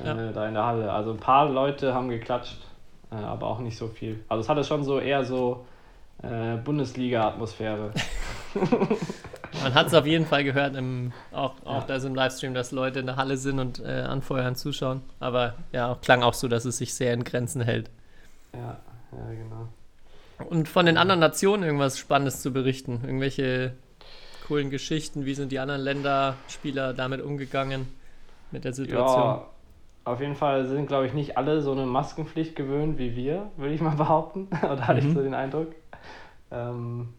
äh, 0.00 0.06
ja. 0.06 0.32
da 0.32 0.48
in 0.48 0.54
der 0.54 0.66
Halle. 0.66 0.92
Also 0.92 1.12
ein 1.12 1.18
paar 1.18 1.48
Leute 1.48 1.94
haben 1.94 2.08
geklatscht, 2.08 2.58
äh, 3.10 3.16
aber 3.16 3.46
auch 3.46 3.58
nicht 3.60 3.76
so 3.76 3.88
viel. 3.88 4.20
Also 4.28 4.42
es 4.42 4.48
hatte 4.48 4.64
schon 4.64 4.84
so 4.84 4.98
eher 4.98 5.24
so 5.24 5.66
äh, 6.22 6.56
Bundesliga-Atmosphäre. 6.56 7.92
Man 9.62 9.74
hat 9.74 9.86
es 9.86 9.94
auf 9.94 10.06
jeden 10.06 10.26
Fall 10.26 10.44
gehört, 10.44 10.76
im, 10.76 11.12
auch, 11.32 11.54
auch 11.64 11.88
ja. 11.88 11.98
da 11.98 12.06
im 12.06 12.14
Livestream, 12.14 12.54
dass 12.54 12.70
Leute 12.70 13.00
in 13.00 13.06
der 13.06 13.16
Halle 13.16 13.36
sind 13.36 13.58
und 13.58 13.80
äh, 13.80 14.02
anfeuern, 14.02 14.54
zuschauen. 14.54 15.02
Aber 15.20 15.54
ja, 15.72 15.96
klang 16.02 16.22
auch 16.22 16.34
so, 16.34 16.48
dass 16.48 16.64
es 16.64 16.78
sich 16.78 16.94
sehr 16.94 17.14
in 17.14 17.24
Grenzen 17.24 17.62
hält. 17.62 17.90
Ja, 18.52 18.76
ja, 19.12 19.34
genau. 19.34 19.68
Und 20.50 20.68
von 20.68 20.86
den 20.86 20.96
anderen 20.96 21.20
Nationen 21.20 21.64
irgendwas 21.64 21.98
Spannendes 21.98 22.42
zu 22.42 22.52
berichten? 22.52 23.00
Irgendwelche 23.04 23.72
coolen 24.48 24.70
Geschichten? 24.70 25.26
Wie 25.26 25.34
sind 25.34 25.52
die 25.52 25.58
anderen 25.58 25.82
Länderspieler 25.82 26.94
damit 26.94 27.20
umgegangen 27.20 27.86
mit 28.50 28.64
der 28.64 28.72
Situation? 28.72 29.20
Ja, 29.20 29.46
auf 30.04 30.20
jeden 30.20 30.34
Fall 30.34 30.66
sind, 30.66 30.86
glaube 30.86 31.06
ich, 31.06 31.12
nicht 31.12 31.36
alle 31.36 31.60
so 31.60 31.72
eine 31.72 31.84
Maskenpflicht 31.84 32.56
gewöhnt 32.56 32.98
wie 32.98 33.14
wir, 33.14 33.50
würde 33.58 33.74
ich 33.74 33.80
mal 33.80 33.96
behaupten. 33.96 34.48
Oder 34.62 34.88
hatte 34.88 35.02
mhm. 35.02 35.08
ich 35.08 35.14
so 35.14 35.22
den 35.22 35.34
Eindruck. 35.34 35.74
Ähm, 36.50 37.10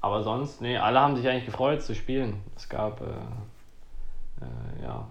aber 0.00 0.22
sonst, 0.22 0.60
nee, 0.60 0.76
alle 0.76 1.00
haben 1.00 1.16
sich 1.16 1.26
eigentlich 1.28 1.46
gefreut 1.46 1.80
zu 1.80 1.94
spielen. 1.94 2.42
Es 2.56 2.68
gab, 2.68 3.00
äh, 3.00 3.04
äh, 3.04 4.82
ja, 4.82 5.06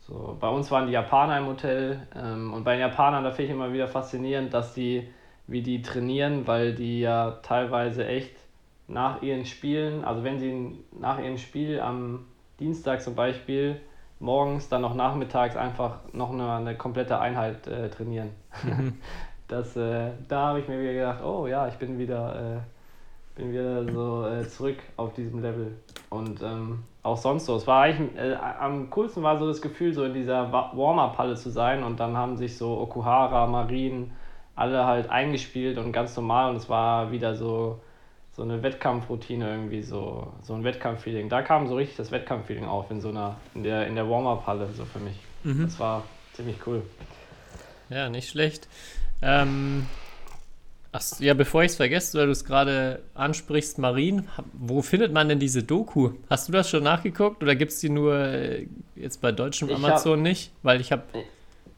so, 0.00 0.36
bei 0.38 0.48
uns 0.48 0.70
waren 0.70 0.86
die 0.86 0.92
Japaner 0.92 1.38
im 1.38 1.46
Hotel 1.46 2.06
ähm, 2.14 2.52
und 2.52 2.64
bei 2.64 2.72
den 2.72 2.80
Japanern, 2.80 3.24
da 3.24 3.30
finde 3.30 3.44
ich 3.44 3.50
immer 3.50 3.72
wieder 3.72 3.88
faszinierend, 3.88 4.54
dass 4.54 4.72
die, 4.72 5.08
wie 5.46 5.62
die 5.62 5.82
trainieren, 5.82 6.46
weil 6.46 6.74
die 6.74 7.00
ja 7.00 7.32
teilweise 7.42 8.06
echt 8.06 8.37
nach 8.88 9.22
ihren 9.22 9.44
Spielen, 9.44 10.04
also 10.04 10.24
wenn 10.24 10.38
sie 10.38 10.78
nach 10.98 11.18
ihrem 11.18 11.38
Spiel 11.38 11.80
am 11.80 12.24
Dienstag 12.58 13.02
zum 13.02 13.14
Beispiel 13.14 13.80
morgens, 14.18 14.68
dann 14.68 14.82
noch 14.82 14.94
nachmittags 14.94 15.56
einfach 15.56 16.00
noch 16.12 16.32
eine, 16.32 16.52
eine 16.52 16.76
komplette 16.76 17.20
Einheit 17.20 17.66
äh, 17.66 17.88
trainieren. 17.88 18.30
Mhm. 18.64 18.94
das, 19.48 19.76
äh, 19.76 20.10
da 20.28 20.48
habe 20.48 20.60
ich 20.60 20.68
mir 20.68 20.80
wieder 20.80 20.94
gedacht, 20.94 21.22
oh 21.22 21.46
ja, 21.46 21.68
ich 21.68 21.74
bin 21.74 21.98
wieder 21.98 22.56
äh, 22.56 22.60
bin 23.38 23.52
wieder 23.52 23.90
so 23.90 24.26
äh, 24.26 24.46
zurück 24.48 24.78
auf 24.96 25.14
diesem 25.14 25.40
Level. 25.40 25.76
Und 26.10 26.42
ähm, 26.42 26.80
auch 27.02 27.16
sonst 27.16 27.46
so. 27.46 27.54
Es 27.56 27.66
war 27.66 27.82
eigentlich, 27.82 28.16
äh, 28.20 28.34
am 28.34 28.90
coolsten 28.90 29.22
war 29.22 29.38
so 29.38 29.46
das 29.46 29.62
Gefühl, 29.62 29.94
so 29.94 30.04
in 30.04 30.12
dieser 30.12 30.52
Wa- 30.52 30.72
Warm-Up-Halle 30.74 31.36
zu 31.36 31.50
sein 31.50 31.84
und 31.84 32.00
dann 32.00 32.16
haben 32.16 32.36
sich 32.36 32.58
so 32.58 32.78
Okuhara, 32.80 33.46
Marin, 33.46 34.10
alle 34.56 34.84
halt 34.84 35.08
eingespielt 35.08 35.78
und 35.78 35.92
ganz 35.92 36.16
normal 36.16 36.50
und 36.50 36.56
es 36.56 36.68
war 36.68 37.12
wieder 37.12 37.36
so, 37.36 37.80
so 38.38 38.44
eine 38.44 38.62
Wettkampfroutine 38.62 39.50
irgendwie, 39.50 39.82
so, 39.82 40.32
so 40.44 40.54
ein 40.54 40.62
Wettkampffeeling. 40.62 41.28
Da 41.28 41.42
kam 41.42 41.66
so 41.66 41.74
richtig 41.74 41.96
das 41.96 42.12
Wettkampffeeling 42.12 42.64
auf 42.66 42.88
in 42.92 43.00
so 43.00 43.08
einer, 43.08 43.34
in 43.56 43.64
der, 43.64 43.88
in 43.88 43.96
der 43.96 44.08
Warm-Up-Halle, 44.08 44.68
so 44.76 44.84
für 44.84 45.00
mich. 45.00 45.16
Das 45.42 45.80
war 45.80 46.04
ziemlich 46.34 46.56
cool. 46.64 46.82
Ja, 47.90 48.08
nicht 48.08 48.28
schlecht. 48.28 48.68
Ähm, 49.22 49.86
ach, 50.92 51.02
ja, 51.18 51.34
bevor 51.34 51.64
ich 51.64 51.72
es 51.72 51.76
vergesse, 51.76 52.16
weil 52.16 52.26
du 52.26 52.32
es 52.32 52.44
gerade 52.44 53.00
ansprichst, 53.14 53.78
Marin, 53.78 54.28
hab- 54.36 54.44
wo 54.52 54.82
findet 54.82 55.12
man 55.12 55.28
denn 55.28 55.40
diese 55.40 55.64
Doku? 55.64 56.10
Hast 56.30 56.46
du 56.48 56.52
das 56.52 56.70
schon 56.70 56.84
nachgeguckt 56.84 57.42
oder 57.42 57.56
gibt 57.56 57.72
es 57.72 57.80
die 57.80 57.88
nur 57.88 58.14
äh, 58.18 58.68
jetzt 58.94 59.20
bei 59.20 59.32
deutschem 59.32 59.68
Ich 59.68 59.74
hab- 59.74 59.82
Amazon 59.84 60.22
nicht? 60.22 60.52
Weil 60.62 60.80
ich 60.80 60.92
habe, 60.92 61.02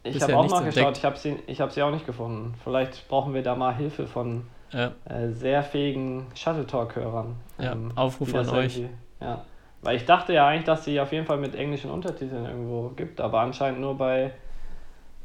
Ich 0.03 0.21
habe 0.21 0.37
auch 0.37 0.43
nichts 0.43 0.59
mal 0.59 0.65
geschaut, 0.65 0.77
entdeckt. 0.77 0.97
ich 0.99 1.05
habe 1.05 1.17
sie, 1.17 1.35
ich 1.47 1.59
hab 1.59 1.71
sie 1.71 1.81
auch 1.81 1.91
nicht 1.91 2.05
gefunden. 2.05 2.53
Vielleicht 2.63 3.07
brauchen 3.07 3.33
wir 3.33 3.41
da 3.41 3.55
mal 3.55 3.75
Hilfe 3.75 4.05
von 4.05 4.43
ja, 4.71 4.91
äh, 5.05 5.29
sehr 5.31 5.63
fähigen 5.63 6.27
Shuttle 6.35 6.65
Talk-Hörern. 6.65 7.35
Ja, 7.59 7.73
ähm, 7.73 7.91
Aufruf 7.95 8.33
an 8.33 8.49
euch. 8.49 8.81
Ja. 9.19 9.45
Weil 9.81 9.97
ich 9.97 10.05
dachte 10.05 10.33
ja 10.33 10.47
eigentlich, 10.47 10.65
dass 10.65 10.85
sie 10.85 10.99
auf 10.99 11.11
jeden 11.11 11.25
Fall 11.25 11.37
mit 11.37 11.55
englischen 11.55 11.89
Untertiteln 11.89 12.45
irgendwo 12.45 12.89
gibt, 12.89 13.19
aber 13.19 13.41
anscheinend 13.41 13.81
nur 13.81 13.97
bei 13.97 14.31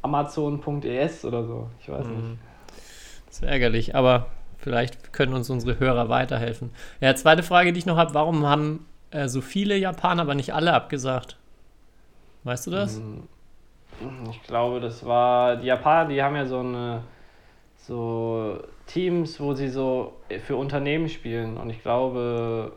amazon.es 0.01 1.25
oder 1.25 1.43
so. 1.43 1.69
Ich 1.79 1.89
weiß 1.89 2.05
nicht. 2.07 2.17
Mhm. 2.17 2.39
das 3.27 3.35
ist 3.37 3.43
ärgerlich, 3.43 3.95
aber 3.95 4.27
vielleicht 4.57 5.13
können 5.13 5.33
uns 5.33 5.49
unsere 5.49 5.79
Hörer 5.79 6.09
weiterhelfen. 6.09 6.71
Ja, 6.99 7.15
zweite 7.15 7.43
Frage, 7.43 7.71
die 7.71 7.79
ich 7.79 7.85
noch 7.85 7.97
habe, 7.97 8.13
warum 8.13 8.47
haben 8.47 8.85
äh, 9.11 9.27
so 9.27 9.41
viele 9.41 9.77
Japaner, 9.77 10.23
aber 10.23 10.35
nicht 10.35 10.53
alle 10.53 10.73
abgesagt? 10.73 11.37
Weißt 12.43 12.67
du 12.67 12.71
das? 12.71 12.99
Mhm. 12.99 13.27
Ich 14.29 14.43
glaube, 14.43 14.79
das 14.79 15.05
war. 15.05 15.55
Die 15.55 15.67
Japaner, 15.67 16.09
die 16.09 16.21
haben 16.21 16.35
ja 16.35 16.45
so 16.45 16.59
eine 16.59 17.03
so 17.77 18.59
Teams, 18.87 19.39
wo 19.39 19.53
sie 19.53 19.69
so 19.69 20.13
für 20.45 20.55
Unternehmen 20.55 21.09
spielen. 21.09 21.57
Und 21.57 21.69
ich 21.69 21.81
glaube, 21.81 22.73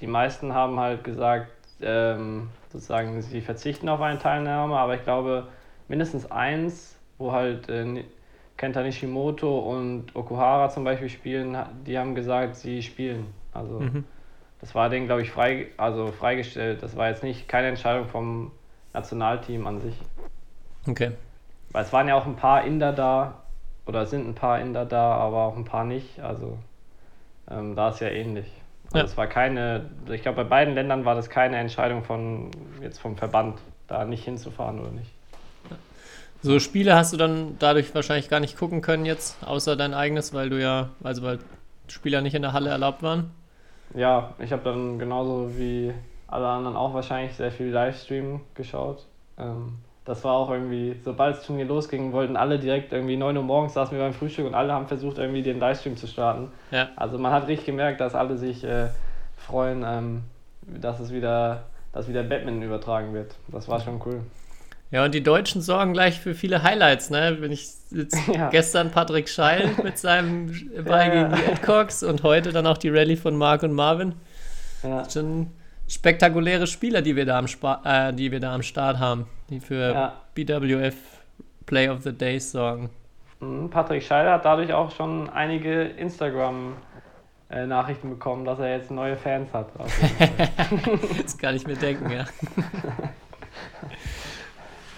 die 0.00 0.06
meisten 0.06 0.52
haben 0.52 0.78
halt 0.78 1.04
gesagt, 1.04 1.48
ähm, 1.80 2.50
sozusagen, 2.70 3.20
sie 3.22 3.40
verzichten 3.40 3.88
auf 3.88 4.00
eine 4.00 4.18
Teilnahme, 4.18 4.76
aber 4.76 4.96
ich 4.96 5.02
glaube, 5.04 5.48
mindestens 5.88 6.30
eins, 6.30 6.96
wo 7.18 7.32
halt 7.32 7.68
äh, 7.68 8.04
Kenta 8.56 8.82
Nishimoto 8.82 9.58
und 9.58 10.14
Okuhara 10.14 10.68
zum 10.68 10.84
Beispiel 10.84 11.08
spielen, 11.08 11.56
die 11.86 11.98
haben 11.98 12.14
gesagt, 12.14 12.56
sie 12.56 12.82
spielen. 12.82 13.26
Also 13.52 13.80
Mhm. 13.80 14.04
das 14.60 14.74
war 14.74 14.88
denen, 14.88 15.06
glaube 15.06 15.22
ich, 15.22 15.30
frei, 15.30 15.68
also 15.76 16.12
freigestellt. 16.12 16.82
Das 16.82 16.96
war 16.96 17.08
jetzt 17.08 17.22
nicht 17.22 17.48
keine 17.48 17.68
Entscheidung 17.68 18.08
vom 18.08 18.52
Nationalteam 18.92 19.66
an 19.66 19.80
sich. 19.80 19.96
Okay. 20.88 21.12
Weil 21.70 21.84
es 21.84 21.92
waren 21.92 22.08
ja 22.08 22.14
auch 22.14 22.26
ein 22.26 22.36
paar 22.36 22.64
Inder 22.64 22.92
da, 22.92 23.43
oder 23.86 24.06
sind 24.06 24.26
ein 24.28 24.34
paar 24.34 24.60
Inder 24.60 24.84
da, 24.84 25.14
aber 25.14 25.44
auch 25.44 25.56
ein 25.56 25.64
paar 25.64 25.84
nicht. 25.84 26.20
Also 26.20 26.58
ähm, 27.50 27.76
da 27.76 27.90
ist 27.90 28.00
ja 28.00 28.08
ähnlich. 28.08 28.46
Also 28.86 28.98
Ja. 28.98 29.04
es 29.04 29.16
war 29.16 29.26
keine, 29.26 29.90
ich 30.10 30.22
glaube 30.22 30.44
bei 30.44 30.48
beiden 30.48 30.74
Ländern 30.74 31.04
war 31.04 31.14
das 31.14 31.30
keine 31.30 31.56
Entscheidung 31.56 32.04
von 32.04 32.50
jetzt 32.80 33.00
vom 33.00 33.16
Verband, 33.16 33.58
da 33.88 34.04
nicht 34.04 34.24
hinzufahren 34.24 34.80
oder 34.80 34.90
nicht. 34.90 35.10
So 36.42 36.60
Spiele 36.60 36.94
hast 36.94 37.12
du 37.12 37.16
dann 37.16 37.56
dadurch 37.58 37.94
wahrscheinlich 37.94 38.28
gar 38.28 38.38
nicht 38.38 38.58
gucken 38.58 38.82
können 38.82 39.06
jetzt, 39.06 39.42
außer 39.46 39.76
dein 39.76 39.94
eigenes, 39.94 40.34
weil 40.34 40.50
du 40.50 40.60
ja, 40.60 40.90
also 41.02 41.22
weil 41.22 41.38
Spieler 41.88 42.20
nicht 42.20 42.34
in 42.34 42.42
der 42.42 42.52
Halle 42.52 42.68
erlaubt 42.68 43.02
waren. 43.02 43.30
Ja, 43.94 44.34
ich 44.38 44.52
habe 44.52 44.62
dann 44.62 44.98
genauso 44.98 45.56
wie 45.56 45.94
alle 46.26 46.46
anderen 46.48 46.76
auch 46.76 46.92
wahrscheinlich 46.92 47.34
sehr 47.34 47.50
viel 47.50 47.68
Livestream 47.68 48.40
geschaut. 48.54 49.06
Ähm, 49.38 49.78
das 50.04 50.22
war 50.24 50.34
auch 50.34 50.50
irgendwie, 50.50 50.96
sobald 51.04 51.36
das 51.36 51.46
Turnier 51.46 51.64
losging, 51.64 52.12
wollten 52.12 52.36
alle 52.36 52.58
direkt 52.58 52.92
irgendwie 52.92 53.16
9 53.16 53.36
Uhr 53.36 53.42
morgens 53.42 53.72
saßen 53.74 53.96
wir 53.96 54.04
beim 54.04 54.12
Frühstück 54.12 54.46
und 54.46 54.54
alle 54.54 54.72
haben 54.72 54.86
versucht, 54.86 55.18
irgendwie 55.18 55.42
den 55.42 55.58
Livestream 55.58 55.96
zu 55.96 56.06
starten. 56.06 56.48
Ja. 56.70 56.88
Also 56.96 57.18
man 57.18 57.32
hat 57.32 57.48
richtig 57.48 57.66
gemerkt, 57.66 58.00
dass 58.00 58.14
alle 58.14 58.36
sich 58.36 58.64
äh, 58.64 58.88
freuen, 59.36 59.82
ähm, 59.86 60.22
dass 60.62 61.00
es 61.00 61.12
wieder, 61.12 61.64
dass 61.92 62.08
wieder 62.08 62.22
Badminton 62.22 62.62
übertragen 62.62 63.14
wird. 63.14 63.34
Das 63.48 63.68
war 63.68 63.80
schon 63.80 64.00
cool. 64.04 64.20
Ja, 64.90 65.04
und 65.04 65.14
die 65.14 65.22
Deutschen 65.22 65.60
sorgen 65.62 65.92
gleich 65.94 66.20
für 66.20 66.34
viele 66.34 66.62
Highlights, 66.62 67.10
ne? 67.10 67.38
Wenn 67.40 67.50
ich 67.50 67.68
jetzt 67.90 68.16
Ja. 68.32 68.50
gestern 68.50 68.90
Patrick 68.90 69.28
Scheil 69.28 69.70
mit 69.82 69.98
seinem 69.98 70.46
Ball 70.84 71.08
Ja, 71.08 71.14
ja. 71.14 71.28
gegen 71.28 71.34
die 71.36 71.52
Adcox 71.52 72.02
und 72.02 72.22
heute 72.22 72.52
dann 72.52 72.66
auch 72.66 72.78
die 72.78 72.90
Rallye 72.90 73.16
von 73.16 73.36
Marc 73.36 73.62
und 73.62 73.72
Marvin. 73.72 74.14
Ja, 74.82 75.08
Schon 75.10 75.48
spektakuläre 75.88 76.66
Spieler, 76.66 77.02
die 77.02 77.16
wir 77.16 77.24
da 77.24 77.38
am, 77.38 77.48
Spa 77.48 77.80
äh, 77.84 78.12
die 78.12 78.30
wir 78.30 78.38
da 78.40 78.54
am 78.54 78.62
Start 78.62 78.98
haben, 78.98 79.26
die 79.50 79.60
für 79.60 79.92
ja. 79.92 80.20
BWF 80.34 80.94
Play 81.66 81.88
of 81.88 82.02
the 82.02 82.12
Day 82.12 82.40
sorgen. 82.40 82.90
Mhm, 83.40 83.70
Patrick 83.70 84.02
Scheider 84.02 84.32
hat 84.32 84.44
dadurch 84.44 84.72
auch 84.72 84.90
schon 84.90 85.30
einige 85.30 85.82
Instagram-Nachrichten 85.82 88.10
bekommen, 88.10 88.44
dass 88.44 88.58
er 88.58 88.76
jetzt 88.76 88.90
neue 88.90 89.16
Fans 89.16 89.52
hat. 89.52 89.70
Fall. 89.72 89.86
Das 91.22 91.38
kann 91.38 91.54
ich 91.56 91.66
mir 91.66 91.76
denken, 91.76 92.10
ja. 92.10 92.26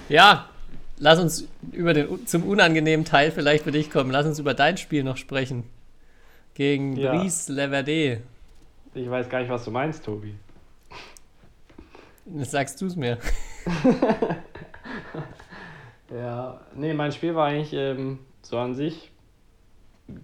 ja, 0.09 0.49
lass 0.99 1.19
uns 1.19 1.49
über 1.73 1.95
den 1.95 2.27
zum 2.27 2.45
unangenehmen 2.45 3.05
Teil 3.05 3.31
vielleicht 3.31 3.65
für 3.65 3.73
dich 3.73 3.91
kommen. 3.91 4.11
Lass 4.11 4.27
uns 4.27 4.39
über 4.39 4.55
dein 4.55 4.77
Spiel 4.77 5.05
noch 5.05 5.17
sprechen. 5.17 5.65
Gegen 6.55 6.97
Ja. 6.97 7.13
Brice 7.13 7.49
Leverde. 7.49 8.23
Ich 8.95 9.11
weiß 9.11 9.29
gar 9.29 9.41
nicht, 9.41 9.51
was 9.51 9.65
du 9.65 9.71
meinst, 9.71 10.05
Tobi. 10.05 10.35
Jetzt 12.35 12.53
sagst 12.53 12.81
du 12.81 12.87
es 12.87 12.97
mir. 12.97 13.19
Ja, 16.15 16.61
nee, 16.75 16.95
mein 16.95 17.11
Spiel 17.13 17.35
war 17.35 17.47
eigentlich 17.47 17.73
ähm, 17.73 18.21
so 18.43 18.59
an 18.59 18.75
sich 18.75 19.11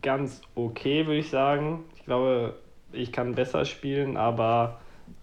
ganz 0.00 0.40
okay, 0.54 1.06
würde 1.06 1.18
ich 1.18 1.30
sagen. 1.30 1.84
Ich 1.96 2.04
glaube, 2.04 2.54
ich 2.92 3.12
kann 3.12 3.34
besser 3.34 3.64
spielen, 3.64 4.16
aber 4.16 4.80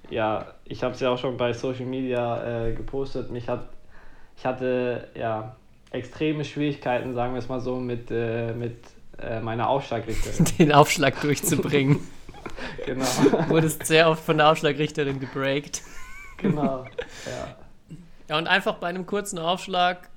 ja, 0.10 0.54
ich 0.66 0.84
habe 0.84 0.94
es 0.94 1.00
ja 1.00 1.12
auch 1.12 1.18
schon 1.18 1.38
bei 1.38 1.54
Social 1.54 1.86
Media 1.86 2.68
äh, 2.68 2.74
gepostet. 2.74 3.32
Mich 3.32 3.48
hat, 3.48 3.70
ich 4.38 4.46
hatte 4.46 5.08
ja 5.16 5.56
extreme 5.92 6.44
Schwierigkeiten, 6.44 7.14
sagen 7.14 7.34
wir 7.34 7.40
es 7.40 7.48
mal 7.48 7.62
so, 7.62 7.78
mit, 7.78 8.12
äh, 8.12 8.54
mit 8.54 8.78
äh, 9.18 9.40
meiner 9.40 9.70
Aufschlagrichterin. 9.70 10.46
Den 10.60 10.74
Aufschlag 10.74 11.22
durchzubringen. 11.22 12.00
genau, 12.86 13.06
Wurdest 13.48 13.86
sehr 13.86 14.10
oft 14.10 14.24
von 14.24 14.38
der 14.38 14.52
Aufschlagrichterin 14.52 15.20
gebreakt. 15.20 15.84
genau. 16.38 16.84
Ja. 17.26 17.56
Ja, 18.30 18.38
und 18.38 18.48
einfach 18.48 18.76
bei 18.76 18.88
einem 18.88 19.06
kurzen 19.08 19.40
Aufschlag 19.40 20.10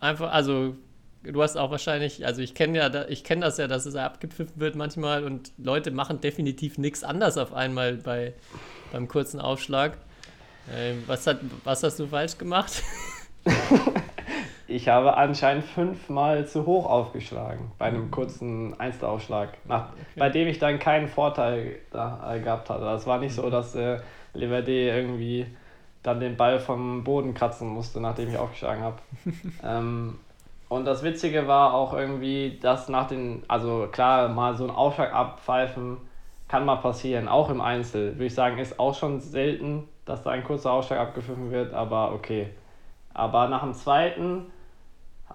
einfach, 0.00 0.32
also 0.32 0.74
du 1.22 1.42
hast 1.42 1.56
auch 1.56 1.70
wahrscheinlich, 1.70 2.24
also 2.24 2.40
ich 2.40 2.54
kenne 2.54 2.78
ja, 2.78 3.08
ich 3.08 3.22
kenne 3.22 3.42
das 3.42 3.58
ja, 3.58 3.68
dass 3.68 3.84
es 3.84 3.94
abgepfiffen 3.94 4.58
wird 4.58 4.74
manchmal 4.74 5.24
und 5.24 5.52
Leute 5.58 5.90
machen 5.90 6.20
definitiv 6.20 6.78
nichts 6.78 7.04
anders 7.04 7.36
auf 7.36 7.52
einmal 7.52 7.96
bei 7.96 8.32
beim 8.92 9.08
kurzen 9.08 9.40
Aufschlag. 9.40 9.98
Ähm, 10.74 11.04
was, 11.06 11.26
hat, 11.26 11.40
was 11.64 11.82
hast 11.82 11.98
du 11.98 12.06
falsch 12.06 12.38
gemacht? 12.38 12.82
Ich 14.70 14.86
habe 14.86 15.16
anscheinend 15.16 15.64
fünfmal 15.64 16.46
zu 16.46 16.66
hoch 16.66 16.84
aufgeschlagen 16.84 17.72
bei 17.78 17.86
einem 17.86 18.10
kurzen 18.10 18.78
Einzelaufschlag, 18.78 19.56
nach, 19.66 19.94
bei 20.14 20.28
dem 20.28 20.46
ich 20.46 20.58
dann 20.58 20.78
keinen 20.78 21.08
Vorteil 21.08 21.76
da, 21.90 22.34
äh, 22.34 22.40
gehabt 22.40 22.68
hatte. 22.68 22.84
Es 22.84 23.06
war 23.06 23.18
nicht 23.18 23.34
so, 23.34 23.48
dass 23.48 23.74
äh, 23.74 24.00
Leverde 24.34 24.90
irgendwie 24.90 25.46
dann 26.02 26.20
den 26.20 26.36
Ball 26.36 26.58
vom 26.58 27.04
Boden 27.04 27.34
kratzen 27.34 27.68
musste, 27.68 28.00
nachdem 28.00 28.28
ich 28.28 28.38
aufgeschlagen 28.38 28.82
habe. 28.82 28.96
ähm, 29.64 30.18
und 30.68 30.84
das 30.84 31.02
Witzige 31.02 31.48
war 31.48 31.74
auch 31.74 31.94
irgendwie, 31.94 32.58
dass 32.60 32.88
nach 32.88 33.08
den, 33.08 33.42
also 33.48 33.88
klar, 33.90 34.28
mal 34.28 34.54
so 34.56 34.64
einen 34.64 34.74
Aufschlag 34.74 35.12
abpfeifen 35.12 35.98
kann 36.46 36.64
mal 36.64 36.76
passieren, 36.76 37.28
auch 37.28 37.50
im 37.50 37.60
Einzel. 37.60 38.14
Würde 38.14 38.26
ich 38.26 38.34
sagen, 38.34 38.58
ist 38.58 38.80
auch 38.80 38.94
schon 38.94 39.20
selten, 39.20 39.86
dass 40.06 40.22
da 40.22 40.30
ein 40.30 40.44
kurzer 40.44 40.72
Aufschlag 40.72 40.98
abgepfiffen 40.98 41.50
wird, 41.50 41.74
aber 41.74 42.12
okay. 42.12 42.48
Aber 43.12 43.48
nach 43.48 43.62
dem 43.62 43.74
zweiten 43.74 44.46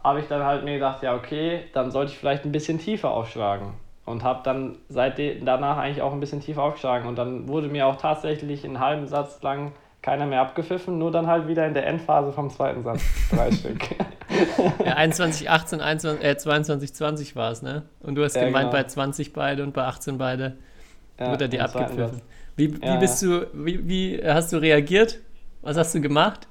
habe 0.03 0.19
ich 0.19 0.27
dann 0.27 0.43
halt 0.43 0.63
mir 0.63 0.75
gedacht, 0.75 1.03
ja 1.03 1.15
okay, 1.15 1.65
dann 1.73 1.91
sollte 1.91 2.11
ich 2.11 2.17
vielleicht 2.17 2.45
ein 2.45 2.51
bisschen 2.51 2.79
tiefer 2.79 3.11
aufschlagen. 3.11 3.73
Und 4.05 4.23
habe 4.23 4.41
dann 4.43 4.77
seitdem 4.89 5.45
danach 5.45 5.77
eigentlich 5.77 6.01
auch 6.01 6.11
ein 6.11 6.19
bisschen 6.19 6.41
tiefer 6.41 6.63
aufgeschlagen. 6.63 7.07
Und 7.07 7.17
dann 7.17 7.47
wurde 7.47 7.69
mir 7.69 7.87
auch 7.87 7.95
tatsächlich 7.95 8.65
einen 8.65 8.79
halben 8.79 9.07
Satz 9.07 9.41
lang 9.43 9.71
keiner 10.03 10.27
mehr 10.27 10.41
abgepfiffen, 10.41 10.99
nur 10.99 11.11
dann 11.11 11.25
halt 11.25 11.47
wieder 11.47 11.65
in 11.65 11.73
der 11.73 11.87
Endphase 11.87 12.31
vom 12.31 12.49
zweiten 12.51 12.83
Satz. 12.83 13.01
Drei 13.31 13.51
Stück. 13.53 13.81
Ja, 14.85 14.93
21, 14.95 15.49
18, 15.49 15.81
21, 15.81 16.23
äh, 16.23 16.37
22, 16.37 16.93
20 16.93 17.35
war 17.35 17.51
es, 17.51 17.61
ne? 17.63 17.83
Und 18.01 18.15
du 18.15 18.23
hast 18.23 18.35
Ja, 18.35 18.45
gemeint, 18.45 18.69
genau. 18.71 18.83
bei 18.83 18.87
20 18.87 19.33
beide 19.33 19.63
und 19.63 19.73
bei 19.73 19.83
18 19.83 20.17
beide 20.19 20.57
Ja, 21.19 21.31
wird 21.31 21.41
er 21.41 21.47
dir 21.47 21.63
abgepfiffen. 21.63 22.21
Wie, 22.55 22.79
wie 22.81 22.85
Ja, 22.85 22.95
bist 22.97 23.21
du, 23.23 23.47
wie, 23.53 23.87
wie 23.87 24.21
hast 24.23 24.53
du 24.53 24.57
reagiert? 24.57 25.19
Was 25.61 25.77
hast 25.77 25.95
du 25.95 26.01
gemacht? 26.01 26.47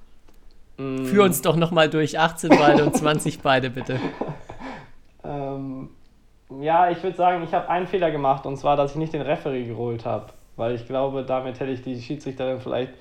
Mm, 0.79 1.05
Führ 1.05 1.23
uns 1.25 1.43
doch 1.43 1.55
nochmal 1.57 1.91
durch 1.91 2.19
18 2.19 2.49
beide 2.51 2.83
und 2.85 2.97
20 2.97 3.41
beide, 3.43 3.71
bitte. 3.71 4.01
Ähm, 5.25 5.91
Ja, 6.61 6.91
ich 6.91 7.03
würde 7.03 7.17
sagen, 7.17 7.43
ich 7.45 7.53
habe 7.55 7.69
einen 7.69 7.87
Fehler 7.87 8.11
gemacht 8.11 8.47
und 8.47 8.57
zwar, 8.57 8.77
dass 8.77 8.93
ich 8.93 8.97
nicht 8.97 9.13
den 9.13 9.23
Referee 9.23 9.65
geholt 9.67 10.05
habe. 10.05 10.27
Weil 10.57 10.75
ich 10.75 10.87
glaube, 10.87 11.25
damit 11.25 11.61
hätte 11.61 11.71
ich 11.73 11.83
die 11.83 12.01
Schiedsrichterin 12.01 12.61
vielleicht 12.61 12.93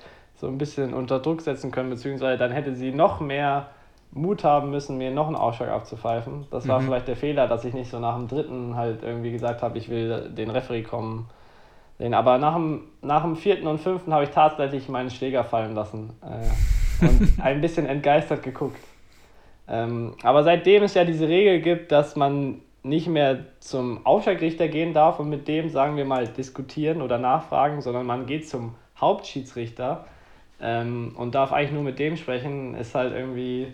so 0.42 0.48
ein 0.48 0.58
bisschen 0.58 0.92
unter 0.92 1.20
Druck 1.20 1.40
setzen 1.40 1.70
können, 1.70 1.88
beziehungsweise 1.88 2.36
dann 2.36 2.50
hätte 2.50 2.74
sie 2.74 2.90
noch 2.90 3.20
mehr 3.20 3.68
Mut 4.10 4.42
haben 4.42 4.70
müssen, 4.72 4.98
mir 4.98 5.12
noch 5.12 5.28
einen 5.28 5.36
Ausschlag 5.36 5.70
abzupfeifen. 5.70 6.46
Das 6.50 6.66
war 6.66 6.80
Mhm. 6.80 6.86
vielleicht 6.86 7.06
der 7.06 7.14
Fehler, 7.14 7.46
dass 7.46 7.64
ich 7.64 7.74
nicht 7.74 7.88
so 7.88 8.00
nach 8.00 8.16
dem 8.16 8.26
dritten 8.26 8.74
halt 8.74 9.04
irgendwie 9.04 9.30
gesagt 9.30 9.62
habe, 9.62 9.78
ich 9.78 9.88
will 9.88 10.30
den 10.36 10.50
Referee 10.50 10.82
kommen 10.82 11.28
sehen. 11.98 12.12
Aber 12.12 12.38
nach 12.38 12.54
dem, 12.54 12.88
nach 13.02 13.22
dem 13.22 13.36
vierten 13.36 13.68
und 13.68 13.78
fünften 13.78 14.12
habe 14.12 14.24
ich 14.24 14.30
tatsächlich 14.30 14.88
meinen 14.88 15.10
Schläger 15.10 15.44
fallen 15.44 15.76
lassen 15.76 16.10
äh, 16.22 17.06
und 17.06 17.38
ein 17.40 17.60
bisschen 17.60 17.86
entgeistert 17.86 18.42
geguckt. 18.42 18.80
Ähm, 19.68 20.14
aber 20.24 20.42
seitdem 20.42 20.82
es 20.82 20.94
ja 20.94 21.04
diese 21.04 21.28
Regel 21.28 21.60
gibt, 21.60 21.92
dass 21.92 22.16
man 22.16 22.62
nicht 22.82 23.06
mehr 23.06 23.44
zum 23.60 24.04
Aufschlagrichter 24.04 24.66
gehen 24.66 24.92
darf 24.92 25.20
und 25.20 25.30
mit 25.30 25.46
dem, 25.46 25.68
sagen 25.68 25.96
wir 25.96 26.04
mal, 26.04 26.26
diskutieren 26.26 27.00
oder 27.00 27.18
nachfragen, 27.18 27.80
sondern 27.80 28.06
man 28.06 28.26
geht 28.26 28.48
zum 28.48 28.74
Hauptschiedsrichter 29.00 30.04
ähm, 30.62 31.14
und 31.16 31.34
darf 31.34 31.52
eigentlich 31.52 31.72
nur 31.72 31.82
mit 31.82 31.98
dem 31.98 32.16
sprechen, 32.16 32.74
ist 32.74 32.94
halt 32.94 33.12
irgendwie 33.12 33.72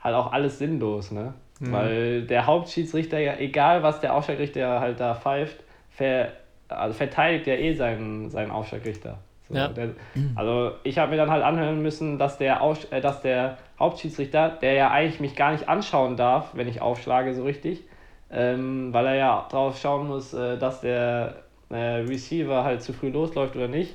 halt 0.00 0.14
auch 0.14 0.32
alles 0.32 0.58
sinnlos, 0.58 1.10
ne? 1.10 1.34
Mhm. 1.60 1.72
Weil 1.72 2.22
der 2.22 2.46
Hauptschiedsrichter 2.46 3.18
ja, 3.18 3.36
egal 3.38 3.82
was 3.82 4.00
der 4.00 4.14
Aufschlagrichter 4.14 4.80
halt 4.80 5.00
da 5.00 5.14
pfeift, 5.14 5.56
ver, 5.90 6.28
also 6.68 6.94
verteidigt 6.94 7.46
ja 7.48 7.54
eh 7.54 7.74
seinen, 7.74 8.30
seinen 8.30 8.50
Aufschlagrichter. 8.52 9.18
So, 9.48 9.54
Ja. 9.54 9.68
der, 9.68 9.90
also 10.36 10.72
ich 10.84 10.98
habe 10.98 11.10
mir 11.10 11.16
dann 11.16 11.30
halt 11.30 11.42
anhören 11.42 11.82
müssen, 11.82 12.18
dass 12.18 12.38
der, 12.38 12.62
Aus, 12.62 12.84
äh, 12.86 13.00
dass 13.00 13.22
der 13.22 13.58
Hauptschiedsrichter, 13.80 14.50
der 14.50 14.74
ja 14.74 14.90
eigentlich 14.90 15.20
mich 15.20 15.34
gar 15.34 15.52
nicht 15.52 15.68
anschauen 15.68 16.16
darf, 16.16 16.50
wenn 16.54 16.68
ich 16.68 16.80
aufschlage 16.80 17.34
so 17.34 17.44
richtig, 17.44 17.82
ähm, 18.30 18.92
weil 18.92 19.06
er 19.06 19.14
ja 19.14 19.48
drauf 19.50 19.78
schauen 19.78 20.06
muss, 20.06 20.34
äh, 20.34 20.58
dass 20.58 20.82
der 20.82 21.36
äh, 21.70 21.76
Receiver 21.76 22.62
halt 22.62 22.82
zu 22.82 22.92
früh 22.92 23.08
losläuft 23.08 23.56
oder 23.56 23.68
nicht, 23.68 23.94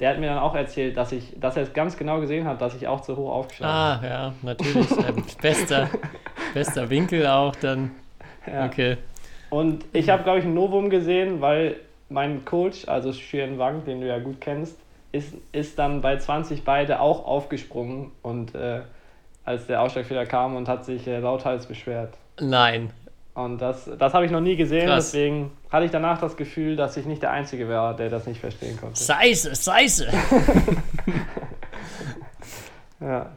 der 0.00 0.10
hat 0.10 0.18
mir 0.18 0.26
dann 0.26 0.38
auch 0.38 0.54
erzählt, 0.54 0.96
dass 0.96 1.12
ich, 1.12 1.38
dass 1.38 1.56
er 1.56 1.64
es 1.64 1.72
ganz 1.72 1.96
genau 1.96 2.20
gesehen 2.20 2.46
hat, 2.46 2.60
dass 2.60 2.74
ich 2.74 2.88
auch 2.88 3.02
zu 3.02 3.16
hoch 3.16 3.30
aufgeschlagen 3.32 4.02
Ah, 4.04 4.08
ja, 4.08 4.34
natürlich. 4.42 4.90
ähm, 5.08 5.24
bester, 5.40 5.88
bester 6.54 6.90
Winkel 6.90 7.26
auch 7.26 7.54
dann. 7.56 7.92
habe. 8.46 8.56
Ja. 8.56 8.66
Okay. 8.66 8.96
Und 9.50 9.84
ich 9.92 10.08
habe, 10.08 10.22
glaube 10.22 10.38
ich, 10.38 10.44
ein 10.44 10.54
Novum 10.54 10.90
gesehen, 10.90 11.40
weil 11.40 11.76
mein 12.08 12.44
Coach, 12.44 12.88
also 12.88 13.10
Xuan 13.10 13.58
Wang, 13.58 13.84
den 13.84 14.00
du 14.00 14.06
ja 14.06 14.18
gut 14.18 14.40
kennst, 14.40 14.76
ist, 15.12 15.34
ist 15.52 15.78
dann 15.78 16.00
bei 16.00 16.16
20 16.16 16.64
beide 16.64 17.00
auch 17.00 17.26
aufgesprungen 17.26 18.12
und 18.22 18.54
äh, 18.54 18.80
als 19.44 19.66
der 19.66 19.82
Ausschlagfehler 19.82 20.26
kam 20.26 20.56
und 20.56 20.68
hat 20.68 20.84
sich 20.84 21.06
äh, 21.06 21.18
lauthals 21.18 21.66
beschwert. 21.66 22.14
Nein. 22.40 22.90
Und 23.34 23.58
das, 23.62 23.88
das 23.98 24.12
habe 24.12 24.26
ich 24.26 24.30
noch 24.30 24.40
nie 24.42 24.56
gesehen, 24.56 24.86
Krass. 24.86 25.10
deswegen 25.10 25.52
hatte 25.70 25.86
ich 25.86 25.90
danach 25.90 26.20
das 26.20 26.36
Gefühl, 26.36 26.76
dass 26.76 26.96
ich 26.98 27.06
nicht 27.06 27.22
der 27.22 27.30
Einzige 27.30 27.66
war, 27.68 27.96
der 27.96 28.10
das 28.10 28.26
nicht 28.26 28.40
verstehen 28.40 28.78
konnte. 28.78 29.02
Scheiße, 29.02 29.54
scheiße. 29.56 30.08
Ja. 33.00 33.32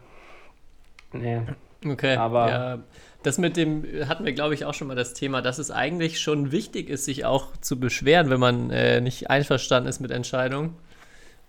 Nee. 1.14 1.42
Okay. 1.86 2.16
Aber- 2.18 2.50
ja, 2.50 2.80
das 3.24 3.38
mit 3.38 3.58
dem 3.58 3.84
hatten 4.08 4.25
wir, 4.25 4.34
glaube 4.34 4.54
ich, 4.54 4.66
auch 4.66 4.74
schon 4.74 4.88
mal 4.88 4.96
das 4.96 5.14
Thema, 5.14 5.42
dass 5.42 5.58
es 5.58 5.72
eigentlich 5.72 6.20
schon 6.20 6.52
wichtig 6.52 6.90
ist, 6.90 7.06
sich 7.06 7.25
auch 7.25 7.58
zu 7.58 7.80
beschweren, 7.80 8.30
wenn 8.30 8.40
man 8.40 8.70
äh, 8.70 9.02
nicht 9.02 9.30
einverstanden 9.30 9.90
ist 9.90 10.00
mit 10.00 10.12
Entscheidungen. 10.12 10.75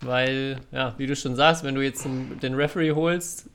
Weil, 0.01 0.61
ja, 0.73 0.95
wie 0.99 1.07
du 1.07 1.17
schon 1.17 1.37
sagst, 1.37 1.65
wenn 1.65 1.75
du 1.75 1.83
jetzt 1.83 2.05
den, 2.05 2.39
den 2.41 2.55
Referee 2.55 2.93
holst, 2.93 3.51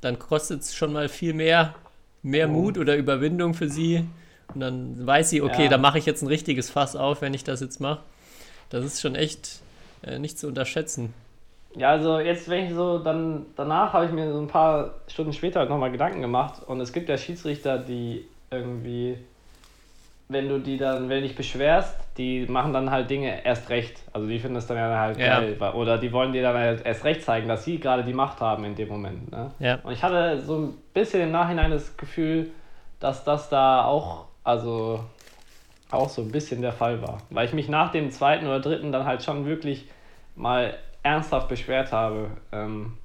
dann 0.00 0.18
kostet 0.18 0.60
es 0.62 0.74
schon 0.74 0.92
mal 0.92 1.08
viel 1.08 1.34
mehr, 1.34 1.74
mehr 2.22 2.48
Oh. 2.48 2.52
Mut 2.52 2.78
oder 2.78 2.96
Überwindung 2.96 3.54
für 3.54 3.68
sie. 3.68 4.04
Und 4.54 4.60
dann 4.60 5.06
weiß 5.06 5.30
sie, 5.30 5.42
okay, 5.42 5.64
Ja. 5.64 5.68
da 5.70 5.78
mache 5.78 5.98
ich 5.98 6.06
jetzt 6.06 6.22
ein 6.22 6.28
richtiges 6.28 6.70
Fass 6.70 6.96
auf, 6.96 7.22
wenn 7.22 7.34
ich 7.34 7.44
das 7.44 7.60
jetzt 7.60 7.80
mache. 7.80 8.00
Das 8.70 8.84
ist 8.84 9.00
schon 9.00 9.14
echt 9.14 9.60
äh, 10.02 10.18
nicht 10.18 10.38
zu 10.38 10.46
unterschätzen. 10.48 11.12
Ja, 11.76 11.90
also 11.90 12.20
jetzt, 12.20 12.48
wenn 12.48 12.66
ich 12.66 12.74
so, 12.74 12.98
dann 13.00 13.46
danach 13.56 13.92
habe 13.92 14.06
ich 14.06 14.12
mir 14.12 14.32
so 14.32 14.38
ein 14.40 14.46
paar 14.46 14.94
Stunden 15.08 15.32
später 15.32 15.58
halt 15.60 15.70
nochmal 15.70 15.90
Gedanken 15.90 16.20
gemacht 16.20 16.62
und 16.66 16.80
es 16.80 16.92
gibt 16.92 17.08
ja 17.08 17.18
Schiedsrichter, 17.18 17.78
die 17.78 18.24
irgendwie, 18.52 19.18
wenn 20.28 20.48
du 20.48 20.58
die 20.60 20.76
dann, 20.78 21.08
wenn 21.08 21.22
du 21.22 21.26
dich 21.26 21.34
beschwerst, 21.36 21.96
die 22.16 22.46
machen 22.46 22.72
dann 22.72 22.90
halt 22.92 23.10
Dinge 23.10 23.44
erst 23.44 23.70
recht. 23.70 24.00
Also 24.12 24.28
die 24.28 24.38
finden 24.38 24.56
es 24.56 24.66
dann 24.68 24.76
ja 24.76 24.96
halt 24.98 25.18
Ja. 25.18 25.40
geil. 25.40 25.56
Oder 25.74 25.98
die 25.98 26.12
wollen 26.12 26.32
dir 26.32 26.42
dann 26.42 26.56
halt 26.56 26.86
erst 26.86 27.02
recht 27.04 27.22
zeigen, 27.22 27.48
dass 27.48 27.64
sie 27.64 27.78
gerade 27.80 28.04
die 28.04 28.12
Macht 28.14 28.40
haben 28.40 28.64
in 28.64 28.76
dem 28.76 28.88
Moment. 28.88 29.32
Ne? 29.32 29.50
Ja. 29.58 29.80
Und 29.82 29.92
ich 29.92 30.02
hatte 30.04 30.40
so 30.42 30.56
ein 30.58 30.74
bisschen 30.94 31.22
im 31.22 31.32
Nachhinein 31.32 31.72
das 31.72 31.96
Gefühl, 31.96 32.50
dass 33.00 33.24
das 33.24 33.48
da 33.48 33.84
auch, 33.84 34.26
also 34.44 35.00
auch 35.90 36.08
so 36.08 36.22
ein 36.22 36.30
bisschen 36.30 36.62
der 36.62 36.72
Fall 36.72 37.02
war. 37.02 37.18
Weil 37.30 37.46
ich 37.46 37.52
mich 37.52 37.68
nach 37.68 37.90
dem 37.90 38.10
zweiten 38.10 38.46
oder 38.46 38.60
dritten 38.60 38.92
dann 38.92 39.06
halt 39.06 39.22
schon 39.22 39.46
wirklich 39.46 39.88
mal 40.36 40.78
ernsthaft 41.02 41.48
beschwert 41.48 41.92
habe. 41.92 42.30
Ähm, 42.52 42.98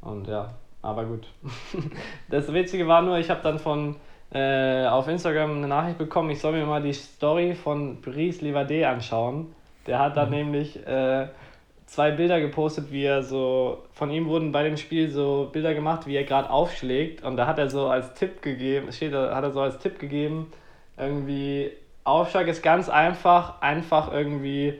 und 0.00 0.26
ja, 0.28 0.54
aber 0.82 1.04
gut. 1.04 1.26
Das 2.30 2.52
Witzige 2.52 2.86
war 2.86 3.02
nur, 3.02 3.18
ich 3.18 3.30
habe 3.30 3.40
dann 3.42 3.58
von 3.58 3.96
äh, 4.32 4.86
auf 4.86 5.08
Instagram 5.08 5.56
eine 5.58 5.68
Nachricht 5.68 5.98
bekommen, 5.98 6.30
ich 6.30 6.40
soll 6.40 6.52
mir 6.52 6.66
mal 6.66 6.82
die 6.82 6.92
Story 6.92 7.54
von 7.54 8.00
Brice 8.00 8.42
Livade 8.42 8.86
anschauen. 8.86 9.54
Der 9.86 9.98
hat 9.98 10.16
dann 10.16 10.30
nämlich 10.30 10.76
äh, 10.86 11.28
zwei 11.88 12.10
Bilder 12.10 12.38
gepostet, 12.40 12.92
wie 12.92 13.04
er 13.04 13.22
so, 13.22 13.82
von 13.92 14.10
ihm 14.10 14.26
wurden 14.26 14.52
bei 14.52 14.62
dem 14.62 14.76
Spiel 14.76 15.08
so 15.08 15.48
Bilder 15.52 15.72
gemacht, 15.74 16.06
wie 16.06 16.14
er 16.16 16.24
gerade 16.24 16.50
aufschlägt. 16.50 17.24
Und 17.24 17.36
da 17.38 17.46
hat 17.46 17.58
er 17.58 17.70
so 17.70 17.88
als 17.88 18.12
Tipp 18.14 18.42
gegeben, 18.42 18.92
steht 18.92 19.12
da, 19.14 19.34
hat 19.34 19.42
er 19.42 19.50
so 19.52 19.60
als 19.62 19.78
Tipp 19.78 19.98
gegeben, 19.98 20.52
irgendwie, 20.98 21.72
Aufschlag 22.04 22.46
ist 22.46 22.62
ganz 22.62 22.88
einfach, 22.88 23.60
einfach 23.62 24.12
irgendwie 24.12 24.74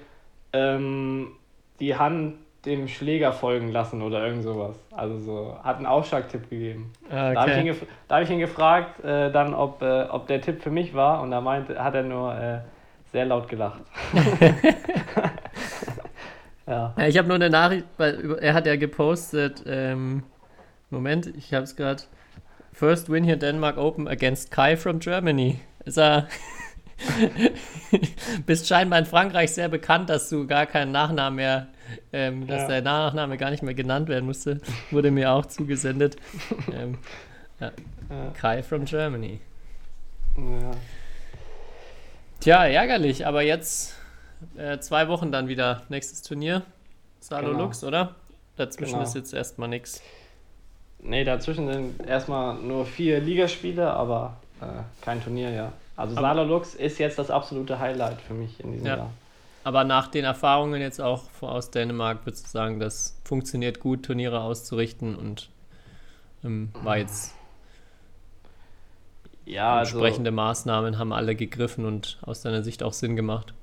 ähm, 0.52 1.32
die 1.80 1.96
Hand 1.96 2.34
dem 2.66 2.88
Schläger 2.88 3.32
folgen 3.32 3.70
lassen 3.72 4.02
oder 4.02 4.26
irgend 4.26 4.42
sowas. 4.42 4.76
Also 4.94 5.18
so, 5.18 5.56
hat 5.62 5.76
einen 5.78 5.86
Aufschlagtipp 5.86 6.50
gegeben. 6.50 6.92
Ah, 7.10 7.32
Da 7.32 7.40
habe 7.42 7.50
ich, 7.52 7.56
Okay. 7.58 7.70
gef- 7.70 7.86
hab 8.12 8.22
ich 8.22 8.30
ihn 8.30 8.38
gefragt, 8.40 9.02
äh, 9.02 9.30
dann, 9.32 9.54
ob, 9.54 9.80
äh, 9.80 10.02
ob 10.10 10.26
der 10.26 10.40
Tipp 10.42 10.60
für 10.62 10.70
mich 10.70 10.92
war 10.92 11.22
und 11.22 11.30
da 11.30 11.40
meinte, 11.40 11.82
hat 11.82 11.94
er 11.94 12.02
nur 12.02 12.34
äh, 12.34 12.58
sehr 13.12 13.24
laut 13.24 13.48
gelacht. 13.48 13.80
ja. 16.68 16.94
Ja, 16.96 17.06
ich 17.06 17.16
habe 17.18 17.28
nur 17.28 17.36
eine 17.36 17.50
Nachricht, 17.50 17.86
weil 17.96 18.36
er 18.40 18.54
hat 18.54 18.66
ja 18.66 18.76
gepostet, 18.76 19.62
ähm, 19.66 20.22
Moment, 20.90 21.26
ich 21.36 21.52
habe 21.54 21.64
es 21.64 21.76
gerade. 21.76 22.02
First 22.72 23.10
win 23.10 23.24
here 23.24 23.36
Denmark 23.36 23.76
Open 23.76 24.06
against 24.06 24.50
Kai 24.50 24.76
from 24.76 25.00
Germany. 25.00 25.60
Ist 25.84 25.98
er. 25.98 26.28
bist 28.46 28.66
scheinbar 28.66 28.98
in 28.98 29.04
Frankreich 29.06 29.52
sehr 29.52 29.68
bekannt, 29.68 30.10
dass 30.10 30.28
du 30.28 30.46
gar 30.46 30.66
keinen 30.66 30.92
Nachnamen 30.92 31.36
mehr, 31.36 31.66
ähm, 32.12 32.46
dass 32.46 32.62
Ja. 32.62 32.68
der 32.68 32.82
Nachname 32.82 33.36
gar 33.36 33.50
nicht 33.50 33.62
mehr 33.62 33.74
genannt 33.74 34.08
werden 34.08 34.26
musste. 34.26 34.60
Wurde 34.90 35.10
mir 35.10 35.32
auch 35.32 35.46
zugesendet. 35.46 36.16
ähm, 36.72 36.98
Ja. 37.60 37.72
Kai 38.34 38.62
from 38.62 38.84
Germany. 38.84 39.40
Ja. 40.36 40.70
Tja, 42.40 42.64
ärgerlich, 42.66 43.26
aber 43.26 43.42
jetzt 43.42 43.97
äh, 44.56 44.78
zwei 44.78 45.08
Wochen 45.08 45.32
dann 45.32 45.48
wieder 45.48 45.82
nächstes 45.88 46.22
Turnier. 46.22 46.62
Salo 47.20 47.48
Genau. 47.50 47.64
Lux, 47.64 47.82
oder? 47.84 48.14
Dazwischen 48.56 48.94
Genau. 48.94 49.04
ist 49.04 49.14
jetzt 49.14 49.32
erstmal 49.34 49.68
nichts. 49.68 50.00
Nee, 51.00 51.24
dazwischen 51.24 51.72
sind 51.72 52.06
erstmal 52.06 52.54
nur 52.56 52.84
vier 52.86 53.20
Ligaspiele, 53.20 53.88
aber 53.92 54.36
äh, 54.60 54.64
kein 55.04 55.22
Turnier, 55.22 55.50
ja. 55.50 55.72
Also 55.96 56.16
Aber- 56.16 56.34
Saarlux 56.34 56.74
ist 56.74 56.98
jetzt 56.98 57.18
das 57.18 57.30
absolute 57.30 57.78
Highlight 57.78 58.20
für 58.20 58.34
mich 58.34 58.58
in 58.60 58.72
diesem 58.72 58.86
Ja. 58.86 58.96
Jahr. 58.96 59.10
Aber 59.64 59.84
nach 59.84 60.08
den 60.08 60.24
Erfahrungen 60.24 60.80
jetzt 60.80 61.00
auch 61.00 61.24
aus 61.40 61.70
Dänemark 61.70 62.24
würdest 62.24 62.46
du 62.46 62.50
sagen, 62.50 62.80
das 62.80 63.16
funktioniert 63.24 63.80
gut, 63.80 64.04
Turniere 64.04 64.40
auszurichten 64.40 65.14
und 65.16 65.50
ähm, 66.44 66.70
war 66.82 66.96
jetzt 66.98 67.34
Ja, 69.44 69.76
also, 69.78 69.98
entsprechende 69.98 70.30
Maßnahmen 70.30 70.98
haben 70.98 71.12
alle 71.12 71.34
gegriffen 71.34 71.84
und 71.86 72.18
aus 72.22 72.42
deiner 72.42 72.62
Sicht 72.62 72.82
auch 72.82 72.92
Sinn 72.92 73.16
gemacht. 73.16 73.54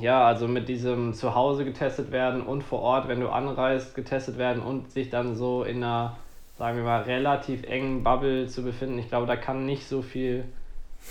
Ja, 0.00 0.26
also 0.26 0.48
mit 0.48 0.68
diesem 0.68 1.14
zu 1.14 1.34
Hause 1.34 1.64
getestet 1.64 2.10
werden 2.10 2.42
und 2.42 2.62
vor 2.62 2.80
Ort, 2.80 3.08
wenn 3.08 3.20
du 3.20 3.28
anreist, 3.28 3.94
getestet 3.94 4.38
werden 4.38 4.62
und 4.62 4.90
sich 4.90 5.10
dann 5.10 5.36
so 5.36 5.64
in 5.64 5.78
einer, 5.78 6.16
sagen 6.56 6.76
wir 6.76 6.84
mal, 6.84 7.02
relativ 7.02 7.64
engen 7.64 8.02
Bubble 8.02 8.46
zu 8.46 8.62
befinden. 8.62 8.98
Ich 8.98 9.08
glaube, 9.08 9.26
da 9.26 9.36
kann 9.36 9.66
nicht 9.66 9.86
so 9.86 10.02
viel 10.02 10.44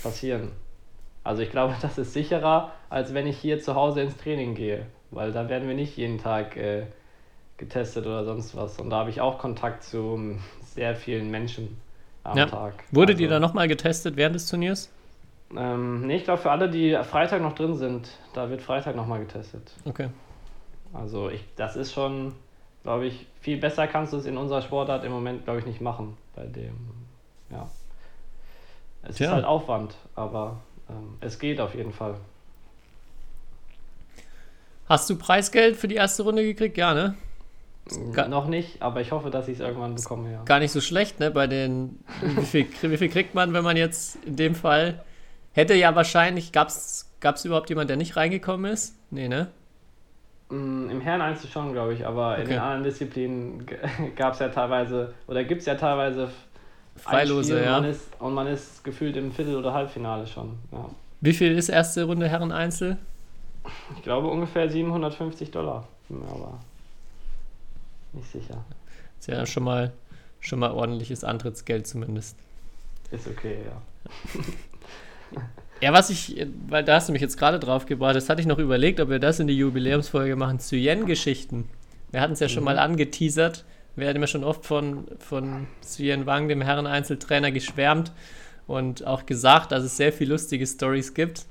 passieren. 0.02 0.50
Also 1.24 1.42
ich 1.42 1.50
glaube, 1.50 1.74
das 1.82 1.98
ist 1.98 2.12
sicherer, 2.12 2.72
als 2.90 3.14
wenn 3.14 3.26
ich 3.26 3.38
hier 3.38 3.60
zu 3.60 3.74
Hause 3.74 4.02
ins 4.02 4.16
Training 4.16 4.54
gehe, 4.54 4.86
weil 5.10 5.32
da 5.32 5.48
werden 5.48 5.68
wir 5.68 5.74
nicht 5.74 5.96
jeden 5.96 6.18
Tag 6.18 6.56
äh, 6.56 6.86
getestet 7.58 8.06
oder 8.06 8.24
sonst 8.24 8.56
was. 8.56 8.78
Und 8.78 8.90
da 8.90 8.96
habe 8.96 9.10
ich 9.10 9.20
auch 9.20 9.38
Kontakt 9.38 9.84
zu 9.84 10.14
ähm, 10.16 10.38
sehr 10.64 10.96
vielen 10.96 11.30
Menschen 11.30 11.76
am 12.24 12.38
Ja. 12.38 12.46
Tag. 12.46 12.74
Wurde 12.90 13.12
also, 13.12 13.22
die 13.22 13.28
da 13.28 13.38
nochmal 13.38 13.68
getestet 13.68 14.16
während 14.16 14.34
des 14.34 14.48
Turniers? 14.48 14.90
Ähm, 15.56 16.06
nee, 16.06 16.16
ich 16.16 16.24
glaube 16.24 16.40
für 16.40 16.50
alle, 16.50 16.70
die 16.70 16.98
Freitag 17.02 17.42
noch 17.42 17.54
drin 17.54 17.74
sind, 17.76 18.08
da 18.34 18.48
wird 18.50 18.62
Freitag 18.62 18.96
nochmal 18.96 19.20
getestet. 19.20 19.72
Okay. 19.84 20.08
Also 20.92 21.30
ich, 21.30 21.44
das 21.56 21.76
ist 21.76 21.92
schon, 21.92 22.34
glaube 22.82 23.06
ich, 23.06 23.26
viel 23.40 23.58
besser 23.58 23.86
kannst 23.86 24.12
du 24.12 24.16
es 24.16 24.26
in 24.26 24.36
unserer 24.36 24.62
Sportart 24.62 25.04
im 25.04 25.12
Moment, 25.12 25.44
glaube 25.44 25.58
ich, 25.58 25.66
nicht 25.66 25.80
machen. 25.80 26.16
Bei 26.34 26.44
dem, 26.44 26.74
ja. 27.50 27.68
Es 29.02 29.16
Tja. 29.16 29.26
ist 29.26 29.32
halt 29.32 29.44
Aufwand, 29.44 29.96
aber 30.14 30.60
ähm, 30.88 31.16
es 31.20 31.38
geht 31.38 31.60
auf 31.60 31.74
jeden 31.74 31.92
Fall. 31.92 32.14
Hast 34.88 35.08
du 35.10 35.16
Preisgeld 35.16 35.76
für 35.76 35.88
die 35.88 35.94
erste 35.94 36.22
Runde 36.22 36.44
gekriegt? 36.44 36.76
Ja, 36.76 36.94
ne? 36.94 37.14
Ga 38.12 38.28
noch 38.28 38.46
nicht, 38.46 38.80
aber 38.80 39.00
ich 39.00 39.10
hoffe, 39.10 39.30
dass 39.30 39.48
ich 39.48 39.54
es 39.54 39.60
irgendwann 39.60 39.96
bekomme, 39.96 40.30
ja. 40.30 40.44
Gar 40.44 40.60
nicht 40.60 40.70
so 40.70 40.80
schlecht, 40.80 41.18
ne? 41.18 41.30
Bei 41.30 41.46
den. 41.46 41.98
Wie 42.20 42.44
viel, 42.44 42.66
wie 42.82 42.96
viel 42.96 43.08
kriegt 43.08 43.34
man, 43.34 43.52
wenn 43.52 43.64
man 43.64 43.76
jetzt 43.76 44.16
in 44.24 44.36
dem 44.36 44.54
Fall. 44.54 45.02
Hätte 45.52 45.74
ja 45.74 45.94
wahrscheinlich. 45.94 46.52
Gab 46.52 46.68
es 46.68 47.44
überhaupt 47.44 47.68
jemanden, 47.68 47.88
der 47.88 47.96
nicht 47.96 48.16
reingekommen 48.16 48.72
ist? 48.72 48.96
Nee, 49.10 49.28
ne? 49.28 49.48
Mm, 50.48 50.90
Im 50.90 51.00
Herren 51.00 51.20
Einzel 51.20 51.48
schon, 51.48 51.72
glaube 51.72 51.94
ich, 51.94 52.06
aber 52.06 52.32
okay. 52.32 52.42
in 52.42 52.48
den 52.48 52.58
anderen 52.58 52.84
Disziplinen 52.84 53.66
gab 54.16 54.34
es 54.34 54.40
ja 54.40 54.48
teilweise, 54.48 55.14
oder 55.26 55.44
gibt 55.44 55.60
es 55.60 55.66
ja 55.66 55.74
teilweise 55.74 56.30
Freilose, 56.96 57.64
ja. 57.64 57.80
Man 57.80 57.84
ist, 57.90 58.08
und 58.18 58.34
man 58.34 58.46
ist 58.46 58.84
gefühlt 58.84 59.16
im 59.16 59.32
Viertel- 59.32 59.56
oder 59.56 59.72
Halbfinale 59.72 60.26
schon. 60.26 60.58
Ja. 60.70 60.90
Wie 61.22 61.32
viel 61.32 61.56
ist 61.56 61.68
erste 61.68 62.04
Runde 62.04 62.28
Herren 62.28 62.52
Einzel? 62.52 62.98
Ich 63.96 64.02
glaube 64.02 64.28
ungefähr 64.28 64.68
750 64.68 65.50
Dollar, 65.50 65.86
aber 66.10 66.58
nicht 68.12 68.30
sicher. 68.30 68.64
Ist 69.18 69.28
ja 69.28 69.46
schon 69.46 69.62
mal, 69.62 69.92
schon 70.40 70.58
mal 70.58 70.72
ordentliches 70.72 71.24
Antrittsgeld 71.24 71.86
zumindest. 71.86 72.36
Ist 73.10 73.26
okay, 73.26 73.58
ja. 73.64 74.42
ja, 75.80 75.92
was 75.92 76.10
ich, 76.10 76.46
weil 76.68 76.84
da 76.84 76.94
hast 76.94 77.08
du 77.08 77.12
mich 77.12 77.22
jetzt 77.22 77.36
gerade 77.36 77.58
drauf 77.58 77.86
gebracht, 77.86 78.14
das 78.14 78.28
hatte 78.28 78.40
ich 78.40 78.46
noch 78.46 78.58
überlegt, 78.58 79.00
ob 79.00 79.08
wir 79.08 79.18
das 79.18 79.40
in 79.40 79.46
die 79.46 79.56
Jubiläumsfolge 79.56 80.36
machen, 80.36 80.60
zu 80.60 80.76
Yen-Geschichten. 80.76 81.68
Wir 82.12 82.20
hatten 82.20 82.34
es 82.34 82.40
ja 82.40 82.46
mhm. 82.46 82.52
schon 82.52 82.64
mal 82.64 82.78
angeteasert. 82.78 83.64
Wir 83.96 84.08
hatten 84.08 84.20
ja 84.20 84.26
schon 84.26 84.44
oft 84.44 84.64
von, 84.64 85.06
von 85.18 85.66
Yen 85.98 86.24
Wang, 86.24 86.48
dem 86.48 86.62
Herren-Einzeltrainer, 86.62 87.50
geschwärmt 87.50 88.12
und 88.66 89.06
auch 89.06 89.26
gesagt, 89.26 89.72
dass 89.72 89.82
es 89.82 89.96
sehr 89.96 90.12
viele 90.12 90.30
lustige 90.30 90.66
Stories 90.66 91.14
gibt. 91.14 91.46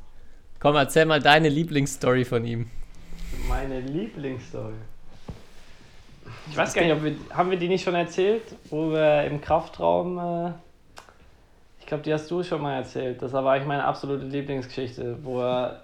Komm, 0.60 0.76
erzähl 0.76 1.06
mal 1.06 1.20
deine 1.20 1.50
Lieblingsstory 1.50 2.24
von 2.24 2.46
ihm. 2.46 2.68
Meine 3.48 3.80
Lieblingsstory. 3.82 4.74
Ich 6.50 6.58
weiß 6.58 6.74
gar 6.74 6.84
nicht, 6.84 6.94
ob 6.94 7.04
wir, 7.04 7.16
haben 7.32 7.52
wir 7.52 7.58
die 7.58 7.68
nicht 7.68 7.84
schon 7.84 7.96
erzählt, 7.96 8.44
wo 8.70 8.92
wir 8.92 9.26
im 9.26 9.42
Kraftraum, 9.42 10.18
äh, 10.18 10.52
glaube, 11.92 12.04
die 12.04 12.14
hast 12.14 12.32
du 12.32 12.42
schon 12.42 12.62
mal 12.62 12.76
erzählt. 12.76 13.22
Das 13.22 13.34
war 13.34 13.46
eigentlich 13.46 13.68
meine 13.68 13.84
absolute 13.84 14.24
Lieblingsgeschichte, 14.24 15.18
wo 15.24 15.42
er, 15.42 15.82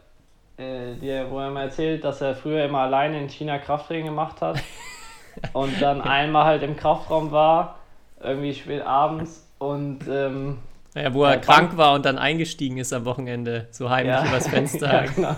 äh, 0.55 0.95
die, 0.95 1.09
wo 1.29 1.39
er 1.39 1.49
mal 1.49 1.63
erzählt, 1.63 2.01
dass 2.05 2.21
er 2.21 2.33
früher 2.33 2.63
immer 2.63 2.79
alleine 2.79 3.19
in 3.19 3.27
China 3.27 3.57
Krafttraining 3.57 4.05
gemacht 4.05 4.39
hat 4.39 4.57
und 5.53 5.81
dann 5.81 5.99
einmal 5.99 6.45
halt 6.45 6.63
im 6.63 6.77
Kraftraum 6.77 7.31
war, 7.31 7.79
irgendwie 8.21 8.53
spät 8.53 8.83
abends 8.83 9.45
und 9.59 10.07
ähm, 10.07 10.59
ja, 11.01 11.13
wo 11.13 11.23
er 11.23 11.33
ja, 11.33 11.37
krank 11.37 11.67
Bank 11.67 11.77
war 11.77 11.93
und 11.93 12.05
dann 12.05 12.17
eingestiegen 12.17 12.77
ist 12.77 12.93
am 12.93 13.05
Wochenende, 13.05 13.67
so 13.71 13.89
heimlich 13.89 14.15
ja. 14.15 14.25
übers 14.25 14.47
Fenster. 14.49 15.05
ja, 15.05 15.05
genau. 15.13 15.35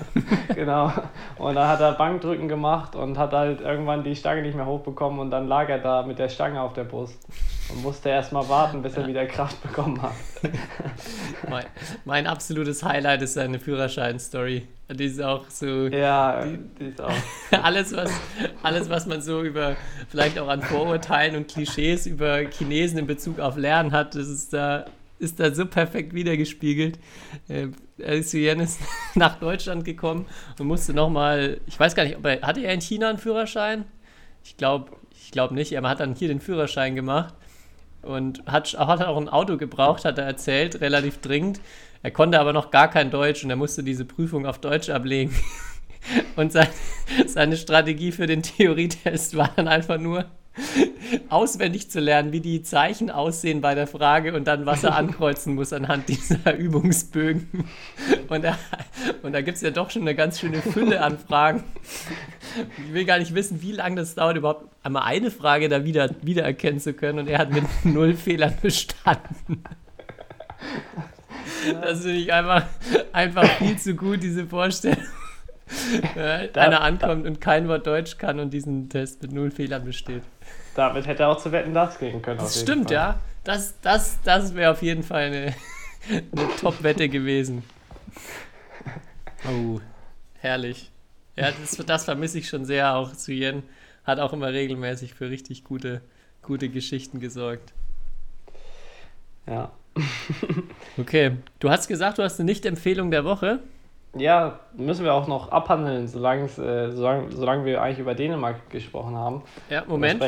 genau. 0.55 0.93
Und 1.37 1.55
dann 1.55 1.67
hat 1.67 1.81
er 1.81 1.93
Bankdrücken 1.93 2.47
gemacht 2.47 2.95
und 2.95 3.17
hat 3.17 3.33
halt 3.33 3.61
irgendwann 3.61 4.03
die 4.03 4.15
Stange 4.15 4.41
nicht 4.41 4.55
mehr 4.55 4.65
hochbekommen 4.65 5.19
und 5.19 5.31
dann 5.31 5.47
lag 5.47 5.69
er 5.69 5.79
da 5.79 6.03
mit 6.03 6.19
der 6.19 6.29
Stange 6.29 6.61
auf 6.61 6.73
der 6.73 6.83
Brust 6.83 7.19
und 7.69 7.83
musste 7.83 8.09
erst 8.09 8.31
mal 8.31 8.47
warten, 8.49 8.81
bis 8.81 8.97
er 8.97 9.07
wieder 9.07 9.25
Kraft 9.25 9.61
bekommen 9.61 10.01
hat. 10.01 10.13
mein, 11.49 11.65
mein, 12.05 12.27
absolutes 12.27 12.83
Highlight 12.83 13.21
ist 13.21 13.33
seine 13.33 13.59
Führerschein-Story. 13.59 14.67
Die 14.91 15.05
ist 15.05 15.21
auch 15.21 15.47
so. 15.49 15.87
Ja, 15.87 16.43
die, 16.43 16.59
die 16.79 16.85
ist 16.85 17.01
auch. 17.01 17.11
alles, 17.63 17.95
was, 17.95 18.11
alles, 18.63 18.89
was 18.89 19.05
man 19.05 19.21
so 19.21 19.43
über, 19.43 19.75
vielleicht 20.09 20.39
auch 20.39 20.47
an 20.47 20.61
Vorurteilen 20.61 21.35
und 21.35 21.47
Klischees 21.47 22.07
über 22.07 22.39
Chinesen 22.49 22.97
in 22.97 23.07
Bezug 23.07 23.39
auf 23.39 23.55
Lernen 23.55 23.91
hat, 23.91 24.15
das 24.15 24.27
ist 24.27 24.53
da 24.53 24.85
ist 25.19 25.39
da 25.39 25.53
so 25.53 25.65
perfekt 25.65 26.13
wiedergespiegelt. 26.13 26.97
Äh, 27.47 27.67
Yen 27.97 28.61
ist 28.61 28.79
nach 29.15 29.39
Deutschland 29.39 29.85
gekommen 29.85 30.25
und 30.57 30.67
musste 30.67 30.93
nochmal, 30.93 31.59
ich 31.67 31.79
weiß 31.79 31.93
gar 31.95 32.03
nicht, 32.05 32.17
ob 32.17 32.25
er, 32.25 32.41
hatte 32.41 32.61
er 32.61 32.73
in 32.73 32.81
China 32.81 33.09
einen 33.09 33.17
Führerschein? 33.17 33.85
Ich 34.43 34.57
glaube 34.57 34.91
ich 35.29 35.31
glaub 35.31 35.51
nicht, 35.51 35.71
er 35.73 35.83
hat 35.83 35.99
dann 35.99 36.15
hier 36.15 36.27
den 36.27 36.39
Führerschein 36.39 36.95
gemacht 36.95 37.35
und 38.01 38.43
hat, 38.47 38.73
hat 38.73 39.03
auch 39.03 39.17
ein 39.17 39.29
Auto 39.29 39.57
gebraucht, 39.57 40.05
hat 40.05 40.17
er 40.17 40.25
erzählt, 40.25 40.81
relativ 40.81 41.19
dringend. 41.19 41.61
Er 42.01 42.11
konnte 42.11 42.39
aber 42.39 42.53
noch 42.53 42.71
gar 42.71 42.89
kein 42.89 43.11
Deutsch 43.11 43.43
und 43.43 43.49
er 43.49 43.55
musste 43.55 43.83
diese 43.83 44.05
Prüfung 44.05 44.45
auf 44.45 44.59
Deutsch 44.59 44.89
ablegen. 44.89 45.35
Und 46.37 46.53
sein, 46.53 46.69
seine 47.27 47.57
Strategie 47.57 48.13
für 48.13 48.25
den 48.25 48.41
Theorietest 48.41 49.35
war 49.35 49.51
dann 49.55 49.67
einfach 49.67 49.99
nur, 49.99 50.25
auswendig 51.29 51.89
zu 51.89 51.99
lernen, 51.99 52.31
wie 52.31 52.39
die 52.39 52.63
Zeichen 52.63 53.09
aussehen 53.09 53.61
bei 53.61 53.75
der 53.75 53.87
Frage 53.87 54.33
und 54.33 54.47
dann, 54.47 54.65
was 54.65 54.83
er 54.83 54.95
ankreuzen 54.97 55.55
muss 55.55 55.73
anhand 55.73 56.07
dieser 56.09 56.55
Übungsbögen. 56.55 57.65
Und 58.27 58.43
da, 58.43 58.57
und 59.23 59.33
da 59.33 59.41
gibt 59.41 59.57
es 59.57 59.61
ja 59.61 59.71
doch 59.71 59.89
schon 59.89 60.03
eine 60.03 60.15
ganz 60.15 60.39
schöne 60.39 60.61
Fülle 60.61 61.01
an 61.01 61.17
Fragen. 61.17 61.63
Ich 62.85 62.93
will 62.93 63.05
gar 63.05 63.19
nicht 63.19 63.33
wissen, 63.35 63.61
wie 63.61 63.71
lange 63.71 63.97
das 63.97 64.15
dauert, 64.15 64.37
überhaupt 64.37 64.65
einmal 64.83 65.03
eine 65.03 65.31
Frage 65.31 65.69
da 65.69 65.83
wieder 65.83 66.09
wiedererkennen 66.21 66.79
zu 66.79 66.93
können. 66.93 67.19
Und 67.19 67.27
er 67.27 67.39
hat 67.39 67.51
mit 67.51 67.63
null 67.83 68.15
Fehlern 68.15 68.53
bestanden. 68.61 69.63
Das 71.81 72.01
finde 72.01 72.17
ich 72.17 72.33
einfach, 72.33 72.65
einfach 73.11 73.45
viel 73.57 73.77
zu 73.77 73.95
gut, 73.95 74.23
diese 74.23 74.45
Vorstellung. 74.45 75.03
Einer 76.15 76.81
ankommt 76.81 77.27
und 77.27 77.39
kein 77.41 77.67
Wort 77.67 77.85
Deutsch 77.85 78.17
kann 78.17 78.39
und 78.39 78.51
diesen 78.51 78.89
Test 78.89 79.21
mit 79.21 79.31
null 79.31 79.51
Fehlern 79.51 79.85
besteht. 79.85 80.23
Damit 80.75 81.07
hätte 81.07 81.23
er 81.23 81.29
auch 81.29 81.37
zu 81.37 81.51
Wetten 81.51 81.73
das 81.73 81.99
gehen 81.99 82.21
können. 82.21 82.39
Das 82.39 82.61
stimmt, 82.61 82.85
Fall. 82.85 82.93
ja. 82.93 83.19
Das, 83.43 83.79
das, 83.81 84.19
das 84.23 84.53
wäre 84.53 84.71
auf 84.71 84.81
jeden 84.81 85.03
Fall 85.03 85.23
eine, 85.23 85.55
eine 86.09 86.55
Top-Wette 86.59 87.09
gewesen. 87.09 87.63
Oh, 89.47 89.79
herrlich. 90.39 90.91
Ja, 91.35 91.51
das, 91.51 91.77
das 91.85 92.05
vermisse 92.05 92.39
ich 92.39 92.49
schon 92.49 92.65
sehr. 92.65 92.95
Auch 92.95 93.13
zu 93.13 93.31
Yen 93.31 93.63
hat 94.03 94.19
auch 94.19 94.33
immer 94.33 94.51
regelmäßig 94.51 95.13
für 95.13 95.29
richtig 95.29 95.63
gute, 95.63 96.01
gute 96.41 96.69
Geschichten 96.69 97.19
gesorgt. 97.19 97.73
Ja. 99.47 99.71
okay, 100.97 101.37
du 101.59 101.69
hast 101.69 101.87
gesagt, 101.87 102.17
du 102.17 102.23
hast 102.23 102.39
eine 102.39 102.45
Nicht-Empfehlung 102.45 103.09
der 103.11 103.25
Woche. 103.25 103.59
Ja, 104.15 104.59
müssen 104.75 105.05
wir 105.05 105.13
auch 105.13 105.27
noch 105.27 105.51
abhandeln, 105.51 106.07
solange, 106.07 106.45
äh, 106.45 106.91
solange, 106.91 107.31
solange 107.31 107.65
wir 107.65 107.81
eigentlich 107.81 107.99
über 107.99 108.15
Dänemark 108.15 108.69
gesprochen 108.69 109.15
haben. 109.15 109.43
Ja, 109.69 109.83
Moment. 109.87 110.21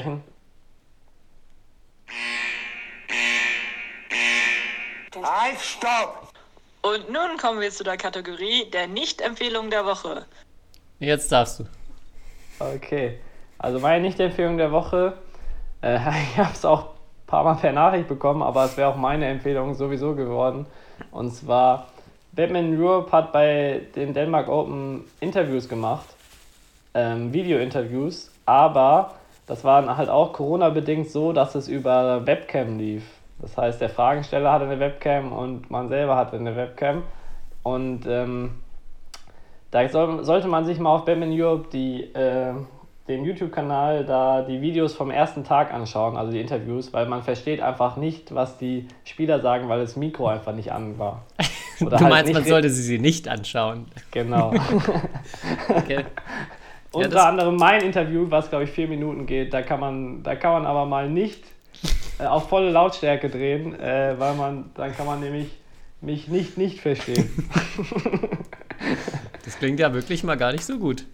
Halt, 5.23 5.59
stopp! 5.59 6.31
Und 6.81 7.11
nun 7.11 7.37
kommen 7.37 7.59
wir 7.61 7.69
zu 7.69 7.83
der 7.83 7.97
Kategorie 7.97 8.69
der 8.71 8.87
Nicht-Empfehlung 8.87 9.69
der 9.69 9.85
Woche. 9.85 10.25
Jetzt 10.99 11.31
darfst 11.31 11.59
du. 11.59 11.65
Okay, 12.59 13.19
also 13.59 13.79
meine 13.79 14.03
Nicht-Empfehlung 14.03 14.57
der 14.57 14.71
Woche, 14.71 15.13
äh, 15.81 15.95
ich 16.31 16.37
habe 16.37 16.53
es 16.53 16.65
auch 16.65 16.85
ein 16.85 17.27
paar 17.27 17.43
Mal 17.43 17.55
per 17.55 17.71
Nachricht 17.71 18.07
bekommen, 18.07 18.41
aber 18.41 18.65
es 18.65 18.77
wäre 18.77 18.89
auch 18.89 18.95
meine 18.95 19.27
Empfehlung 19.27 19.75
sowieso 19.75 20.15
geworden. 20.15 20.65
Und 21.11 21.31
zwar 21.31 21.87
Batman 22.31 22.79
Europe 22.79 23.11
hat 23.11 23.31
bei 23.31 23.81
den 23.95 24.13
Denmark 24.13 24.47
Open 24.47 25.05
Interviews 25.19 25.67
gemacht, 25.67 26.05
ähm, 26.93 27.33
Video-Interviews, 27.33 28.31
aber 28.45 29.15
das 29.47 29.63
war 29.63 29.97
halt 29.97 30.09
auch 30.09 30.33
Corona-bedingt 30.33 31.09
so, 31.09 31.33
dass 31.33 31.55
es 31.55 31.67
über 31.67 32.25
Webcam 32.25 32.77
lief. 32.77 33.03
Das 33.39 33.57
heißt, 33.57 33.81
der 33.81 33.89
Fragensteller 33.89 34.51
hatte 34.51 34.65
eine 34.65 34.79
Webcam 34.79 35.31
und 35.31 35.71
man 35.71 35.89
selber 35.89 36.15
hatte 36.15 36.37
eine 36.37 36.55
Webcam. 36.55 37.03
Und 37.63 38.05
ähm, 38.07 38.51
da 39.71 39.87
soll, 39.89 40.23
sollte 40.23 40.47
man 40.47 40.65
sich 40.65 40.79
mal 40.79 40.93
auf 40.93 41.05
Batman 41.05 41.31
Europe 41.31 41.69
die, 41.71 42.03
äh, 42.13 42.53
den 43.07 43.25
YouTube-Kanal 43.25 44.05
da 44.05 44.41
die 44.43 44.61
Videos 44.61 44.93
vom 44.93 45.09
ersten 45.09 45.43
Tag 45.43 45.73
anschauen, 45.73 46.17
also 46.17 46.31
die 46.31 46.39
Interviews, 46.39 46.93
weil 46.93 47.07
man 47.07 47.23
versteht 47.23 47.61
einfach 47.61 47.97
nicht, 47.97 48.33
was 48.35 48.57
die 48.57 48.87
Spieler 49.05 49.41
sagen, 49.41 49.69
weil 49.69 49.79
das 49.79 49.95
Mikro 49.95 50.27
einfach 50.27 50.53
nicht 50.53 50.71
an 50.71 50.99
war. 50.99 51.23
Oder 51.81 51.97
du 51.97 52.03
halt 52.03 52.13
meinst, 52.13 52.33
man 52.33 52.43
sollte 52.43 52.69
sie, 52.69 52.83
sie 52.83 52.99
nicht 52.99 53.27
anschauen. 53.27 53.87
Genau. 54.11 54.53
okay. 55.69 56.05
Unter 56.91 57.17
ja, 57.17 57.29
anderem 57.29 57.55
mein 57.55 57.81
Interview, 57.81 58.25
was 58.29 58.49
glaube 58.49 58.65
ich 58.65 58.71
vier 58.71 58.87
Minuten 58.87 59.25
geht, 59.25 59.53
da 59.53 59.61
kann 59.61 59.79
man, 59.79 60.23
da 60.23 60.35
kann 60.35 60.51
man 60.51 60.65
aber 60.65 60.85
mal 60.85 61.09
nicht 61.09 61.43
äh, 62.19 62.25
auf 62.25 62.49
volle 62.49 62.69
Lautstärke 62.69 63.29
drehen, 63.29 63.79
äh, 63.79 64.15
weil 64.17 64.35
man, 64.35 64.71
dann 64.75 64.95
kann 64.95 65.05
man 65.05 65.21
nämlich 65.21 65.47
mich 66.01 66.27
nicht 66.27 66.57
nicht 66.57 66.79
verstehen. 66.79 67.29
das 69.45 69.57
klingt 69.57 69.79
ja 69.79 69.93
wirklich 69.93 70.23
mal 70.23 70.35
gar 70.35 70.51
nicht 70.51 70.65
so 70.65 70.77
gut. 70.77 71.05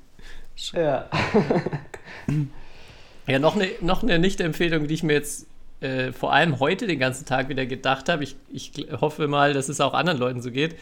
Ja. 0.73 1.07
ja, 3.27 3.37
noch 3.37 3.55
eine, 3.55 3.69
noch 3.81 4.01
eine 4.01 4.17
Nicht-Empfehlung, 4.17 4.87
die 4.87 4.95
ich 4.95 5.03
mir 5.03 5.13
jetzt 5.13 5.45
äh, 5.79 6.11
vor 6.11 6.33
allem 6.33 6.59
heute 6.59 6.87
den 6.87 6.99
ganzen 6.99 7.25
Tag 7.25 7.49
wieder 7.49 7.65
gedacht 7.65 8.09
habe, 8.09 8.23
ich, 8.23 8.35
ich 8.49 8.71
hoffe 8.99 9.27
mal, 9.27 9.53
dass 9.53 9.69
es 9.69 9.79
auch 9.79 9.93
anderen 9.93 10.19
Leuten 10.19 10.41
so 10.41 10.51
geht, 10.51 10.75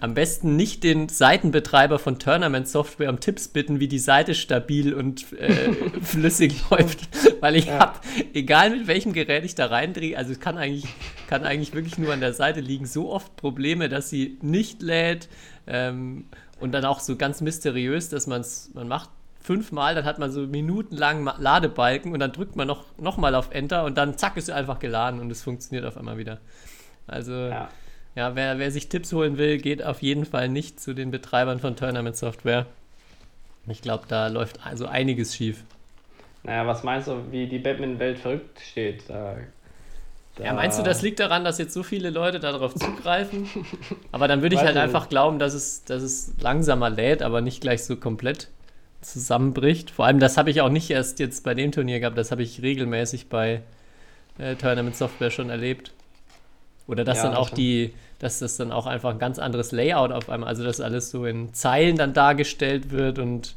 am 0.00 0.14
besten 0.14 0.56
nicht 0.56 0.84
den 0.84 1.08
Seitenbetreiber 1.08 1.98
von 1.98 2.18
Tournament 2.18 2.68
Software 2.68 3.10
um 3.10 3.20
Tipps 3.20 3.48
bitten, 3.48 3.80
wie 3.80 3.88
die 3.88 3.98
Seite 3.98 4.34
stabil 4.34 4.94
und 4.94 5.32
äh, 5.32 5.72
flüssig 6.02 6.62
läuft, 6.70 7.08
weil 7.40 7.56
ich 7.56 7.66
ja. 7.66 7.78
habe, 7.78 8.00
egal 8.34 8.70
mit 8.70 8.86
welchem 8.86 9.12
Gerät 9.12 9.44
ich 9.44 9.54
da 9.54 9.66
reindrehe, 9.66 10.16
also 10.16 10.32
es 10.32 10.40
kann 10.40 10.58
eigentlich 10.58 10.86
kann 11.32 11.44
eigentlich 11.44 11.72
wirklich 11.72 11.96
nur 11.96 12.12
an 12.12 12.20
der 12.20 12.34
Seite 12.34 12.60
liegen. 12.60 12.84
So 12.84 13.10
oft 13.10 13.36
Probleme, 13.36 13.88
dass 13.88 14.10
sie 14.10 14.36
nicht 14.42 14.82
lädt 14.82 15.30
ähm, 15.66 16.26
und 16.60 16.72
dann 16.72 16.84
auch 16.84 17.00
so 17.00 17.16
ganz 17.16 17.40
mysteriös, 17.40 18.10
dass 18.10 18.26
man 18.26 18.42
es, 18.42 18.70
man 18.74 18.86
macht 18.86 19.08
fünfmal, 19.42 19.94
dann 19.94 20.04
hat 20.04 20.18
man 20.18 20.30
so 20.30 20.46
minutenlang 20.46 21.28
Ladebalken 21.38 22.12
und 22.12 22.20
dann 22.20 22.32
drückt 22.32 22.56
man 22.56 22.66
noch, 22.66 22.84
noch 22.98 23.16
mal 23.16 23.34
auf 23.34 23.50
Enter 23.50 23.84
und 23.84 23.98
dann 23.98 24.16
zack 24.16 24.36
ist 24.36 24.46
sie 24.46 24.54
einfach 24.54 24.78
geladen 24.78 25.20
und 25.20 25.30
es 25.30 25.42
funktioniert 25.42 25.84
auf 25.84 25.96
einmal 25.96 26.16
wieder. 26.16 26.38
Also 27.06 27.32
ja, 27.32 27.68
ja 28.14 28.34
wer, 28.36 28.58
wer 28.58 28.70
sich 28.70 28.88
Tipps 28.88 29.12
holen 29.12 29.38
will, 29.38 29.58
geht 29.58 29.82
auf 29.84 30.00
jeden 30.02 30.24
Fall 30.24 30.48
nicht 30.48 30.80
zu 30.80 30.94
den 30.94 31.10
Betreibern 31.10 31.58
von 31.58 31.76
Tournament 31.76 32.16
Software. 32.16 32.66
Ich 33.66 33.82
glaube, 33.82 34.04
da 34.08 34.28
läuft 34.28 34.64
also 34.64 34.86
einiges 34.86 35.36
schief. 35.36 35.64
Naja, 36.44 36.66
was 36.66 36.82
meinst 36.82 37.08
du, 37.08 37.30
wie 37.30 37.46
die 37.46 37.58
Batman-Welt 37.58 38.18
verrückt 38.18 38.60
steht? 38.60 39.08
Da, 39.08 39.36
da 40.36 40.44
ja, 40.44 40.52
meinst 40.52 40.78
du, 40.78 40.82
das 40.82 41.02
liegt 41.02 41.20
daran, 41.20 41.44
dass 41.44 41.58
jetzt 41.58 41.72
so 41.72 41.82
viele 41.82 42.10
Leute 42.10 42.40
darauf 42.40 42.74
zugreifen? 42.74 43.48
aber 44.12 44.26
dann 44.26 44.42
würde 44.42 44.56
ich 44.56 44.62
halt 44.62 44.76
einfach 44.76 45.08
glauben, 45.08 45.38
dass 45.38 45.54
es, 45.54 45.84
dass 45.84 46.02
es 46.02 46.34
langsamer 46.40 46.90
lädt, 46.90 47.22
aber 47.22 47.40
nicht 47.40 47.60
gleich 47.60 47.84
so 47.84 47.96
komplett 47.96 48.48
zusammenbricht. 49.02 49.90
Vor 49.90 50.06
allem, 50.06 50.18
das 50.18 50.36
habe 50.36 50.50
ich 50.50 50.60
auch 50.60 50.68
nicht 50.68 50.90
erst 50.90 51.18
jetzt 51.18 51.44
bei 51.44 51.54
dem 51.54 51.72
Turnier 51.72 52.00
gehabt, 52.00 52.16
das 52.16 52.30
habe 52.30 52.42
ich 52.42 52.62
regelmäßig 52.62 53.28
bei 53.28 53.62
äh, 54.38 54.54
Tournament 54.56 54.96
Software 54.96 55.30
schon 55.30 55.50
erlebt. 55.50 55.92
Oder 56.86 57.04
dass 57.04 57.18
ja, 57.18 57.24
dann 57.24 57.34
auch 57.34 57.48
schon. 57.48 57.56
die, 57.56 57.94
dass 58.18 58.38
das 58.38 58.56
dann 58.56 58.72
auch 58.72 58.86
einfach 58.86 59.10
ein 59.10 59.18
ganz 59.18 59.38
anderes 59.38 59.72
Layout 59.72 60.12
auf 60.12 60.28
einmal, 60.28 60.48
also 60.48 60.64
dass 60.64 60.80
alles 60.80 61.10
so 61.10 61.26
in 61.26 61.54
Zeilen 61.54 61.96
dann 61.96 62.12
dargestellt 62.12 62.90
wird 62.90 63.18
und 63.18 63.54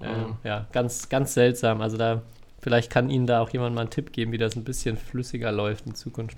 äh, 0.00 0.08
mhm. 0.08 0.36
ja, 0.42 0.66
ganz, 0.72 1.08
ganz 1.08 1.34
seltsam. 1.34 1.80
Also 1.80 1.96
da, 1.96 2.22
vielleicht 2.60 2.90
kann 2.90 3.10
Ihnen 3.10 3.26
da 3.26 3.40
auch 3.40 3.50
jemand 3.50 3.74
mal 3.74 3.82
einen 3.82 3.90
Tipp 3.90 4.12
geben, 4.12 4.32
wie 4.32 4.38
das 4.38 4.56
ein 4.56 4.64
bisschen 4.64 4.96
flüssiger 4.96 5.52
läuft 5.52 5.86
in 5.86 5.94
Zukunft. 5.94 6.36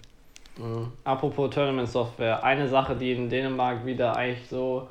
Mhm. 0.59 0.93
Apropos 1.05 1.55
Tournament 1.55 1.89
Software, 1.89 2.45
eine 2.45 2.69
Sache, 2.69 2.97
die 2.97 3.13
in 3.13 3.29
Dänemark 3.29 3.85
wieder 3.87 4.17
eigentlich 4.17 4.49
so 4.49 4.89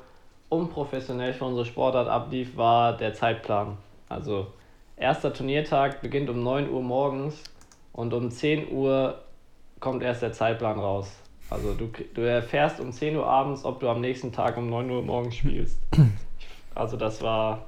unprofessionell 0.48 1.32
für 1.32 1.44
unsere 1.44 1.66
Sportart 1.66 2.08
ablief, 2.08 2.56
war 2.56 2.96
der 2.96 3.14
Zeitplan. 3.14 3.76
Also 4.08 4.46
erster 4.96 5.32
Turniertag 5.32 6.00
beginnt 6.00 6.30
um 6.30 6.42
9 6.42 6.70
Uhr 6.70 6.82
morgens 6.82 7.42
und 7.92 8.12
um 8.14 8.30
10 8.30 8.70
Uhr 8.70 9.18
kommt 9.80 10.02
erst 10.02 10.22
der 10.22 10.32
Zeitplan 10.32 10.78
raus. 10.78 11.10
Also 11.50 11.74
du, 11.74 11.90
du 12.14 12.22
erfährst 12.22 12.80
um 12.80 12.92
10 12.92 13.16
Uhr 13.16 13.26
abends, 13.26 13.64
ob 13.64 13.80
du 13.80 13.88
am 13.88 14.00
nächsten 14.00 14.32
Tag 14.32 14.56
um 14.56 14.68
9 14.68 14.90
Uhr 14.90 15.02
morgens 15.02 15.36
spielst. 15.36 15.78
Also 16.74 16.98
das 16.98 17.22
war 17.22 17.64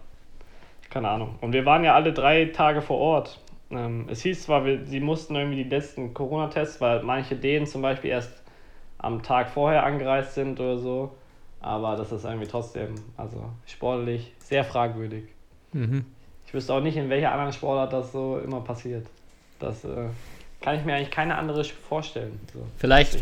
keine 0.91 1.09
Ahnung. 1.09 1.37
Und 1.41 1.53
wir 1.53 1.65
waren 1.67 1.85
ja 1.85 1.95
alle 1.95 2.13
drei 2.13 2.47
Tage 2.47 2.81
vor 2.81 2.99
Ort. 2.99 3.39
Ähm, 3.71 4.07
es 4.09 4.23
hieß 4.23 4.45
zwar, 4.45 4.65
wir, 4.65 4.85
sie 4.85 5.01
mussten 5.01 5.35
irgendwie 5.35 5.63
die 5.65 5.69
letzten 5.69 6.15
Corona-Tests, 6.15 6.81
weil 6.81 7.03
manche 7.03 7.37
denen 7.37 7.67
zum 7.67 7.83
Beispiel 7.83 8.11
erst 8.11 8.43
am 8.99 9.23
Tag 9.23 9.51
vorher 9.51 9.85
angereist 9.85 10.35
sind 10.35 10.59
oder 10.61 10.79
so. 10.79 11.13
Aber 11.61 11.97
das 11.97 12.13
ist 12.13 12.25
irgendwie 12.25 12.47
trotzdem, 12.47 12.95
also 13.17 13.45
sportlich, 13.67 14.33
sehr 14.39 14.65
fragwürdig. 14.65 15.25
Mhm. 15.73 16.05
Ich 16.47 16.55
wüsste 16.55 16.73
auch 16.73 16.81
nicht, 16.81 16.97
in 16.97 17.11
welcher 17.11 17.33
anderen 17.33 17.53
Sportart 17.53 17.93
das 17.93 18.13
so 18.13 18.39
immer 18.39 18.61
passiert. 18.61 19.07
Das 19.59 19.85
äh, 19.85 20.09
kann 20.61 20.77
ich 20.77 20.85
mir 20.85 20.95
eigentlich 20.95 21.11
keine 21.11 21.37
andere 21.37 21.63
vorstellen. 21.65 22.41
So, 22.53 22.61
Vielleicht, 22.79 23.19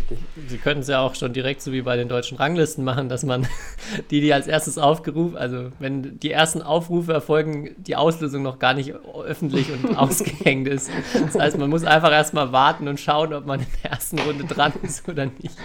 Sie 0.47 0.59
könnten 0.59 0.81
es 0.81 0.89
ja 0.89 1.01
auch 1.01 1.15
schon 1.15 1.33
direkt 1.33 1.61
so 1.61 1.73
wie 1.73 1.83
bei 1.83 1.97
den 1.97 2.09
deutschen 2.09 2.39
Ranglisten 2.39 2.83
machen, 2.83 3.09
dass 3.09 3.25
man 3.25 3.47
die, 4.11 4.21
die 4.21 4.33
als 4.33 4.47
erstes 4.47 4.79
aufgerufen, 4.79 5.37
also 5.37 5.71
wenn 5.79 6.19
die 6.19 6.31
ersten 6.31 6.63
Aufrufe 6.63 7.13
erfolgen, 7.13 7.75
die 7.79 7.97
Auslösung 7.97 8.43
noch 8.43 8.59
gar 8.59 8.75
nicht 8.75 8.95
öffentlich 8.95 9.71
und 9.71 9.97
ausgehängt 9.97 10.69
ist. 10.69 10.91
Das 11.13 11.35
heißt, 11.35 11.59
man 11.59 11.69
muss 11.69 11.85
einfach 11.85 12.13
erstmal 12.13 12.53
warten 12.53 12.89
und 12.89 13.01
schauen, 13.01 13.35
ob 13.35 13.45
man 13.45 13.61
in 13.61 13.67
der 13.83 13.91
ersten 13.93 14.19
Runde 14.19 14.45
dran 14.45 14.73
ist 14.83 15.07
oder 15.09 15.27
nicht. 15.27 15.57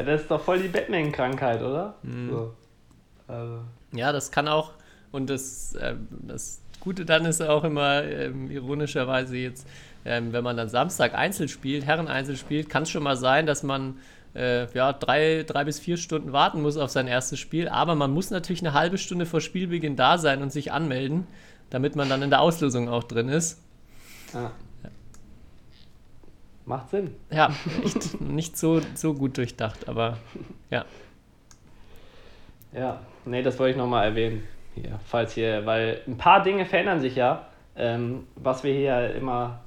Ja, 0.00 0.06
das 0.06 0.22
ist 0.22 0.30
doch 0.30 0.40
voll 0.40 0.62
die 0.62 0.68
Batman-Krankheit, 0.68 1.60
oder? 1.60 1.94
Mhm. 2.02 2.30
So. 2.30 2.54
Also. 3.28 3.58
Ja, 3.92 4.12
das 4.12 4.30
kann 4.30 4.48
auch, 4.48 4.72
und 5.12 5.28
das, 5.28 5.74
äh, 5.74 5.94
das 6.10 6.62
Gute 6.80 7.04
dann 7.04 7.26
ist 7.26 7.42
auch 7.42 7.64
immer 7.64 8.02
ähm, 8.04 8.50
ironischerweise 8.50 9.36
jetzt, 9.36 9.66
ähm, 10.06 10.32
wenn 10.32 10.42
man 10.42 10.56
dann 10.56 10.70
Samstag 10.70 11.14
Einzel 11.14 11.48
spielt, 11.48 11.84
Herren 11.84 12.08
Einzel 12.08 12.38
spielt, 12.38 12.70
kann 12.70 12.84
es 12.84 12.90
schon 12.90 13.02
mal 13.02 13.16
sein, 13.16 13.44
dass 13.44 13.62
man 13.62 13.98
äh, 14.34 14.72
ja, 14.72 14.94
drei, 14.94 15.44
drei 15.46 15.64
bis 15.64 15.78
vier 15.78 15.98
Stunden 15.98 16.32
warten 16.32 16.62
muss 16.62 16.78
auf 16.78 16.88
sein 16.88 17.06
erstes 17.06 17.38
Spiel. 17.38 17.68
Aber 17.68 17.94
man 17.94 18.10
muss 18.10 18.30
natürlich 18.30 18.62
eine 18.62 18.72
halbe 18.72 18.96
Stunde 18.96 19.26
vor 19.26 19.42
Spielbeginn 19.42 19.96
da 19.96 20.16
sein 20.16 20.40
und 20.40 20.50
sich 20.50 20.72
anmelden, 20.72 21.26
damit 21.68 21.94
man 21.94 22.08
dann 22.08 22.22
in 22.22 22.30
der 22.30 22.40
Auslösung 22.40 22.88
auch 22.88 23.04
drin 23.04 23.28
ist. 23.28 23.60
Ah. 24.32 24.52
Macht 26.64 26.90
Sinn. 26.90 27.14
Ja, 27.30 27.50
echt 27.84 28.20
nicht 28.20 28.56
so, 28.56 28.80
so 28.94 29.14
gut 29.14 29.36
durchdacht, 29.36 29.88
aber 29.88 30.18
ja. 30.70 30.84
Ja, 32.72 33.00
nee, 33.24 33.42
das 33.42 33.58
wollte 33.58 33.72
ich 33.72 33.76
nochmal 33.76 34.06
erwähnen. 34.06 34.44
Hier, 34.74 35.00
falls 35.04 35.34
hier, 35.34 35.66
weil 35.66 36.00
ein 36.06 36.16
paar 36.16 36.42
Dinge 36.42 36.64
verändern 36.64 37.00
sich 37.00 37.16
ja, 37.16 37.48
ähm, 37.76 38.26
was 38.36 38.62
wir 38.62 38.72
hier 38.72 39.14
immer 39.14 39.60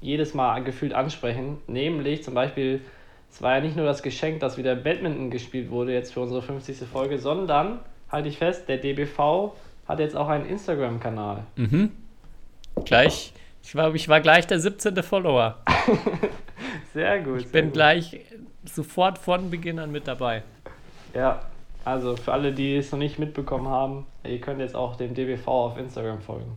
jedes 0.00 0.34
Mal 0.34 0.62
gefühlt 0.62 0.92
ansprechen. 0.92 1.58
Nämlich 1.66 2.22
zum 2.22 2.34
Beispiel, 2.34 2.80
es 3.30 3.42
war 3.42 3.56
ja 3.56 3.60
nicht 3.60 3.76
nur 3.76 3.86
das 3.86 4.02
Geschenk, 4.02 4.40
dass 4.40 4.56
wieder 4.56 4.76
Badminton 4.76 5.30
gespielt 5.30 5.70
wurde 5.70 5.92
jetzt 5.92 6.12
für 6.12 6.20
unsere 6.20 6.42
50. 6.42 6.88
Folge, 6.88 7.18
sondern, 7.18 7.80
halte 8.10 8.28
ich 8.28 8.38
fest, 8.38 8.68
der 8.68 8.78
DBV 8.78 9.52
hat 9.86 10.00
jetzt 10.00 10.16
auch 10.16 10.28
einen 10.28 10.46
Instagram-Kanal. 10.46 11.44
Mhm. 11.56 11.92
Gleich, 12.84 13.32
ich 13.68 13.74
war, 13.74 13.94
ich 13.94 14.08
war 14.08 14.22
gleich 14.22 14.46
der 14.46 14.60
17. 14.60 15.02
Follower. 15.02 15.58
sehr 16.94 17.20
gut. 17.20 17.42
Ich 17.42 17.52
bin 17.52 17.66
gut. 17.66 17.74
gleich 17.74 18.18
sofort 18.64 19.18
von 19.18 19.50
Beginn 19.50 19.78
an 19.78 19.92
mit 19.92 20.08
dabei. 20.08 20.42
Ja, 21.12 21.42
also 21.84 22.16
für 22.16 22.32
alle, 22.32 22.54
die 22.54 22.76
es 22.76 22.90
noch 22.92 22.98
nicht 22.98 23.18
mitbekommen 23.18 23.68
haben, 23.68 24.06
ihr 24.24 24.40
könnt 24.40 24.60
jetzt 24.60 24.74
auch 24.74 24.96
dem 24.96 25.12
DBV 25.12 25.46
auf 25.46 25.76
Instagram 25.76 26.22
folgen. 26.22 26.56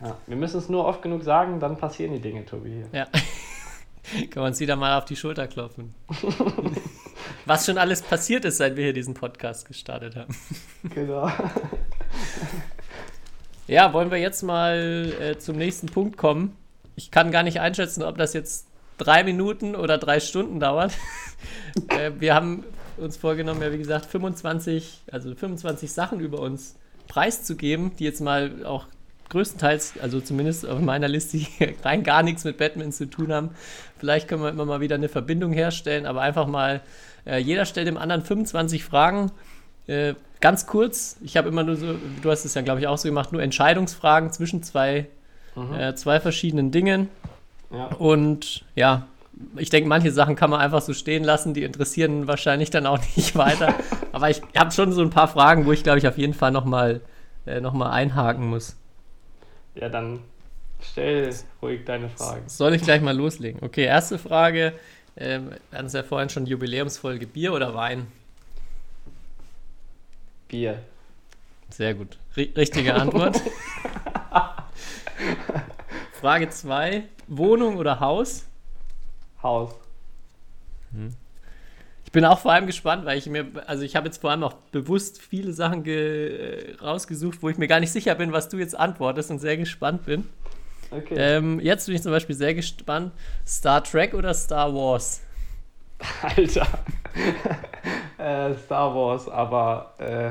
Ja, 0.00 0.16
wir 0.28 0.36
müssen 0.36 0.58
es 0.58 0.68
nur 0.68 0.84
oft 0.84 1.02
genug 1.02 1.24
sagen, 1.24 1.58
dann 1.58 1.76
passieren 1.76 2.12
die 2.12 2.20
Dinge, 2.20 2.46
Tobi. 2.46 2.84
Ja. 2.92 3.06
Kann 4.30 4.42
man 4.42 4.46
uns 4.50 4.60
wieder 4.60 4.76
mal 4.76 4.96
auf 4.96 5.04
die 5.04 5.16
Schulter 5.16 5.48
klopfen. 5.48 5.96
Was 7.44 7.66
schon 7.66 7.76
alles 7.76 8.02
passiert 8.02 8.44
ist, 8.44 8.58
seit 8.58 8.76
wir 8.76 8.84
hier 8.84 8.92
diesen 8.92 9.14
Podcast 9.14 9.66
gestartet 9.66 10.14
haben. 10.14 10.36
Genau. 10.94 11.28
Ja, 13.68 13.92
wollen 13.92 14.10
wir 14.10 14.18
jetzt 14.18 14.42
mal 14.42 15.12
äh, 15.20 15.38
zum 15.38 15.56
nächsten 15.56 15.86
Punkt 15.86 16.16
kommen? 16.16 16.56
Ich 16.96 17.12
kann 17.12 17.30
gar 17.30 17.44
nicht 17.44 17.60
einschätzen, 17.60 18.02
ob 18.02 18.18
das 18.18 18.32
jetzt 18.32 18.66
drei 18.98 19.22
Minuten 19.22 19.76
oder 19.76 19.98
drei 19.98 20.18
Stunden 20.18 20.58
dauert. 20.58 20.92
äh, 21.88 22.10
wir 22.18 22.34
haben 22.34 22.64
uns 22.96 23.16
vorgenommen, 23.16 23.62
ja, 23.62 23.72
wie 23.72 23.78
gesagt, 23.78 24.06
25, 24.06 25.02
also 25.12 25.34
25 25.34 25.92
Sachen 25.92 26.18
über 26.18 26.40
uns 26.40 26.74
preiszugeben, 27.06 27.94
die 27.96 28.04
jetzt 28.04 28.20
mal 28.20 28.64
auch 28.66 28.86
größtenteils, 29.28 29.94
also 30.02 30.20
zumindest 30.20 30.66
auf 30.66 30.80
meiner 30.80 31.08
Liste 31.08 31.38
hier 31.38 31.74
rein 31.84 32.02
gar 32.02 32.24
nichts 32.24 32.42
mit 32.42 32.58
Batman 32.58 32.90
zu 32.90 33.08
tun 33.08 33.32
haben. 33.32 33.50
Vielleicht 33.98 34.26
können 34.26 34.42
wir 34.42 34.50
immer 34.50 34.64
mal 34.66 34.80
wieder 34.80 34.96
eine 34.96 35.08
Verbindung 35.08 35.52
herstellen, 35.52 36.04
aber 36.04 36.20
einfach 36.20 36.48
mal, 36.48 36.80
äh, 37.24 37.38
jeder 37.38 37.64
stellt 37.64 37.86
dem 37.86 37.96
anderen 37.96 38.22
25 38.22 38.84
Fragen. 38.84 39.30
Äh, 39.86 40.14
ganz 40.40 40.66
kurz, 40.66 41.16
ich 41.22 41.36
habe 41.36 41.48
immer 41.48 41.62
nur 41.62 41.76
so, 41.76 41.94
du 42.22 42.30
hast 42.30 42.44
es 42.44 42.54
ja, 42.54 42.62
glaube 42.62 42.80
ich, 42.80 42.86
auch 42.86 42.98
so 42.98 43.08
gemacht, 43.08 43.32
nur 43.32 43.42
Entscheidungsfragen 43.42 44.30
zwischen 44.32 44.62
zwei, 44.62 45.06
mhm. 45.54 45.74
äh, 45.74 45.94
zwei 45.94 46.20
verschiedenen 46.20 46.70
Dingen. 46.70 47.08
Ja. 47.70 47.86
Und 47.86 48.64
ja, 48.74 49.06
ich 49.56 49.70
denke, 49.70 49.88
manche 49.88 50.10
Sachen 50.10 50.36
kann 50.36 50.50
man 50.50 50.60
einfach 50.60 50.82
so 50.82 50.92
stehen 50.92 51.24
lassen, 51.24 51.54
die 51.54 51.62
interessieren 51.62 52.28
wahrscheinlich 52.28 52.70
dann 52.70 52.86
auch 52.86 52.98
nicht 53.16 53.36
weiter. 53.36 53.74
Aber 54.12 54.30
ich 54.30 54.42
habe 54.56 54.70
schon 54.70 54.92
so 54.92 55.02
ein 55.02 55.10
paar 55.10 55.28
Fragen, 55.28 55.66
wo 55.66 55.72
ich, 55.72 55.82
glaube 55.82 55.98
ich, 55.98 56.06
auf 56.06 56.18
jeden 56.18 56.34
Fall 56.34 56.50
nochmal 56.50 57.00
äh, 57.46 57.60
noch 57.60 57.78
einhaken 57.80 58.48
muss. 58.48 58.76
Ja, 59.74 59.88
dann 59.88 60.20
stell 60.80 61.34
ruhig 61.62 61.84
deine 61.84 62.08
Fragen. 62.08 62.42
Soll 62.46 62.74
ich 62.74 62.82
gleich 62.82 63.00
mal 63.00 63.16
loslegen? 63.16 63.62
Okay, 63.62 63.84
erste 63.84 64.18
Frage. 64.18 64.74
Ähm, 65.16 65.50
wir 65.70 65.78
hatten 65.78 65.86
es 65.86 65.92
ja 65.92 66.02
vorhin 66.02 66.28
schon 66.28 66.46
Jubiläumsfolge: 66.46 67.26
Bier 67.26 67.52
oder 67.52 67.74
Wein? 67.74 68.06
Bier. 70.52 70.78
Sehr 71.70 71.94
gut. 71.94 72.18
R 72.36 72.46
richtige 72.56 72.94
Antwort. 72.94 73.40
Frage 76.20 76.50
2. 76.50 77.04
Wohnung 77.26 77.78
oder 77.78 77.98
Haus? 78.00 78.44
Haus. 79.42 79.74
Hm. 80.92 81.14
Ich 82.04 82.12
bin 82.12 82.26
auch 82.26 82.38
vor 82.38 82.52
allem 82.52 82.66
gespannt, 82.66 83.06
weil 83.06 83.16
ich 83.16 83.26
mir, 83.26 83.46
also 83.66 83.82
ich 83.82 83.96
habe 83.96 84.06
jetzt 84.06 84.20
vor 84.20 84.30
allem 84.30 84.44
auch 84.44 84.52
bewusst 84.72 85.22
viele 85.22 85.54
Sachen 85.54 85.86
äh, 85.86 86.74
rausgesucht, 86.82 87.42
wo 87.42 87.48
ich 87.48 87.56
mir 87.56 87.66
gar 87.66 87.80
nicht 87.80 87.90
sicher 87.90 88.14
bin, 88.14 88.32
was 88.32 88.50
du 88.50 88.58
jetzt 88.58 88.78
antwortest 88.78 89.30
und 89.30 89.38
sehr 89.38 89.56
gespannt 89.56 90.04
bin. 90.04 90.28
Okay. 90.90 91.14
Ähm, 91.16 91.60
jetzt 91.60 91.86
bin 91.86 91.94
ich 91.94 92.02
zum 92.02 92.12
Beispiel 92.12 92.36
sehr 92.36 92.52
gespannt. 92.52 93.12
Star 93.46 93.82
Trek 93.82 94.12
oder 94.12 94.34
Star 94.34 94.74
Wars? 94.74 95.22
Alter. 96.22 96.66
äh, 98.18 98.54
Star 98.54 98.94
Wars, 98.94 99.28
aber 99.28 99.94
äh, 99.98 100.30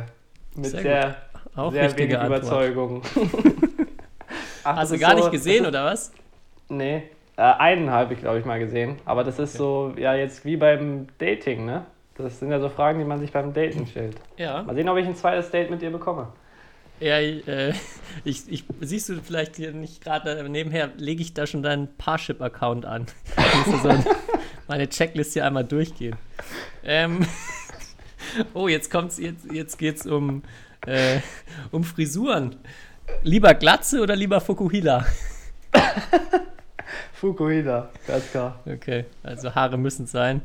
mit 0.60 0.72
sehr, 0.72 0.82
sehr, 0.82 1.16
auch 1.56 1.72
sehr 1.72 1.98
wenig 1.98 2.18
Antwort. 2.18 2.40
Überzeugung. 2.44 3.02
Ach, 4.64 4.76
Hast 4.78 4.92
du 4.92 5.00
gar 5.00 5.12
so, 5.12 5.18
nicht 5.18 5.32
gesehen, 5.32 5.66
oder 5.66 5.86
was? 5.86 6.12
Nee, 6.70 7.04
Äh, 7.38 7.42
einen 7.42 7.90
habe 7.90 8.14
ich, 8.14 8.20
glaube 8.20 8.40
ich, 8.40 8.46
mal 8.46 8.60
gesehen. 8.60 8.98
Aber 9.06 9.24
das 9.24 9.40
ist 9.40 9.54
so, 9.54 9.94
ja, 9.98 10.14
jetzt 10.16 10.46
wie 10.46 10.58
beim 10.58 11.08
Dating, 11.18 11.66
ne? 11.66 11.86
Das 12.16 12.40
sind 12.40 12.52
ja 12.52 12.60
so 12.60 12.70
Fragen, 12.70 13.00
die 13.00 13.06
man 13.06 13.20
sich 13.20 13.32
beim 13.32 13.54
Daten 13.54 13.88
stellt. 13.88 14.18
Ja. 14.38 14.62
Mal 14.64 14.76
sehen, 14.76 14.88
ob 14.90 14.98
ich 14.98 15.08
ein 15.08 15.16
zweites 15.16 15.50
Date 15.50 15.72
mit 15.72 15.82
dir 15.82 15.90
bekomme. 15.92 16.28
Ja, 17.00 17.18
äh, 17.20 17.74
ich, 18.24 18.44
ich, 18.52 18.66
siehst 18.82 19.10
du 19.10 19.22
vielleicht 19.22 19.56
hier 19.56 19.72
nicht 19.72 20.04
gerade 20.04 20.48
nebenher, 20.48 20.90
lege 20.98 21.22
ich 21.24 21.34
da 21.34 21.48
schon 21.48 21.64
deinen 21.64 21.88
Parship-Account 21.98 22.86
an. 22.86 23.08
Ich 23.38 23.66
muss 23.66 23.82
so 23.82 23.90
meine 24.72 24.88
Checklist 24.88 25.34
hier 25.34 25.46
einmal 25.46 25.66
durchgehen. 25.66 26.16
Ähm, 26.86 27.28
oh, 28.54 28.70
jetzt 28.70 28.90
kommt's, 28.90 29.18
jetzt, 29.18 29.52
jetzt 29.52 29.78
geht's 29.78 30.06
um, 30.06 30.44
äh, 30.88 31.20
um 31.72 31.84
Frisuren. 31.84 32.56
Lieber 33.22 33.54
Glatze 33.54 34.00
oder 34.00 34.16
lieber 34.16 34.40
Fukuhila? 34.40 35.06
Fukuhila, 37.14 37.90
ganz 38.08 38.32
klar. 38.32 38.62
Okay, 38.66 39.04
also 39.24 39.54
Haare 39.54 39.78
müssen 39.78 40.08
sein. 40.08 40.42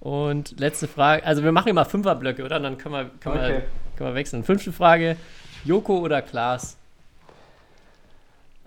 Und 0.00 0.58
letzte 0.58 0.88
Frage, 0.88 1.24
also 1.24 1.44
wir 1.44 1.52
machen 1.52 1.68
immer 1.68 1.84
Fünferblöcke, 1.84 2.44
oder? 2.44 2.58
Dann 2.58 2.78
können 2.78 2.94
wir, 2.96 3.10
können 3.20 3.34
wir, 3.36 3.42
Okay. 3.44 3.62
können 3.96 4.10
wir 4.10 4.14
wechseln. 4.16 4.42
Fünfte 4.42 4.72
Frage, 4.72 5.16
Joko 5.64 5.98
oder 6.00 6.20
Klaas? 6.20 6.76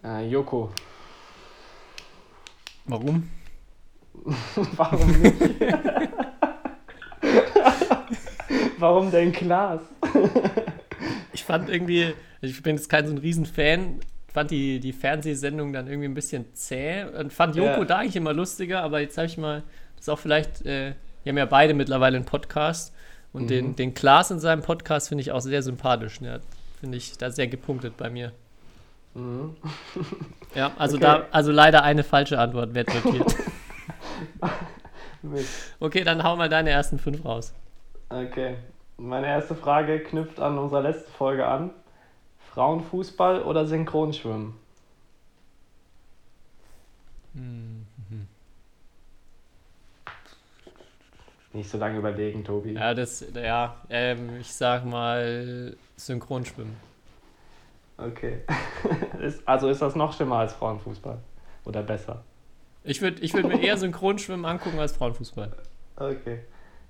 Äh, 0.06 0.30
Joko. 0.30 0.72
Warum? 2.86 3.30
Warum 4.78 5.12
nicht? 5.22 5.36
Warum 8.80 9.12
denn 9.12 9.32
Glas? 9.32 9.82
Ich 11.34 11.44
fand 11.44 11.70
irgendwie, 11.70 12.14
ich 12.42 12.62
bin 12.64 12.76
jetzt 12.76 12.90
kein 12.90 13.06
so 13.08 13.14
ein 13.14 13.18
Riesenfan, 13.18 14.00
fand 14.34 14.52
die, 14.52 14.80
die 14.80 14.94
Fernsehsendung 14.94 15.74
dann 15.74 15.88
irgendwie 15.88 16.08
ein 16.08 16.14
bisschen 16.14 16.46
zäh 16.54 17.04
und 17.18 17.32
fand 17.34 17.56
Joko 17.56 17.80
Ja. 17.82 17.86
da 17.86 17.98
eigentlich 18.00 18.16
immer 18.16 18.34
lustiger, 18.34 18.82
aber 18.84 19.00
jetzt 19.00 19.18
habe 19.18 19.28
ich 19.28 19.38
mal, 19.38 19.64
das 19.96 20.06
ist 20.06 20.10
auch 20.10 20.20
vielleicht, 20.20 20.66
äh, 20.66 20.94
wir 21.24 21.32
haben 21.32 21.38
ja 21.38 21.46
beide 21.46 21.74
mittlerweile 21.74 22.18
einen 22.18 22.26
Podcast 22.26 22.94
und 23.32 23.50
den, 23.50 23.76
den 23.76 23.94
Klaas 23.94 24.30
in 24.32 24.40
seinem 24.40 24.62
Podcast 24.62 25.10
finde 25.10 25.22
ich 25.24 25.32
auch 25.32 25.40
sehr 25.42 25.64
sympathisch. 25.64 26.22
Ne? 26.22 26.40
Finde 26.80 26.98
ich 26.98 27.18
da 27.18 27.32
sehr 27.32 27.48
gepunktet 27.48 27.98
bei 27.98 28.10
mir. 28.10 28.32
Ja, 30.56 30.72
also 30.78 30.98
Okay. 30.98 31.06
da, 31.06 31.26
also 31.32 31.52
leider 31.52 31.84
eine 31.84 32.04
falsche 32.04 32.38
Antwort 32.40 32.74
wird 32.76 32.94
notiert. 32.94 33.36
Okay, 35.80 36.04
dann 36.04 36.22
hau 36.24 36.36
mal 36.36 36.50
deine 36.50 36.70
ersten 36.70 37.00
fünf 37.00 37.24
raus. 37.24 37.54
Okay. 38.10 38.58
Meine 38.98 39.28
erste 39.28 39.56
Frage 39.56 40.02
knüpft 40.02 40.40
an 40.40 40.58
unsere 40.58 40.82
letzte 40.82 41.10
Folge 41.12 41.48
an. 41.48 41.72
Frauenfußball 42.52 43.42
oder 43.42 43.66
Synchronschwimmen? 43.66 44.54
Nicht 51.54 51.70
so 51.70 51.78
lange 51.78 52.00
überlegen, 52.00 52.44
Tobi. 52.44 52.74
Ja, 52.74 52.94
das, 52.96 53.26
ja, 53.34 53.76
ähm, 53.90 54.38
ich 54.40 54.52
sag 54.52 54.86
mal 54.86 55.76
Synchronschwimmen. 55.96 56.76
Okay. 57.98 58.42
also 59.46 59.70
ist 59.70 59.82
das 59.82 59.96
noch 59.96 60.14
schlimmer 60.14 60.38
als 60.38 60.54
Frauenfußball? 60.54 61.20
Oder 61.66 61.84
besser? 61.84 62.24
Ich 62.84 63.02
würde 63.02 63.22
ich 63.22 63.34
würd 63.34 63.48
mir 63.48 63.62
eher 63.62 63.78
Synchronschwimmen 63.78 64.46
angucken 64.46 64.80
als 64.80 64.96
Frauenfußball. 64.96 65.52
Okay. 65.96 66.40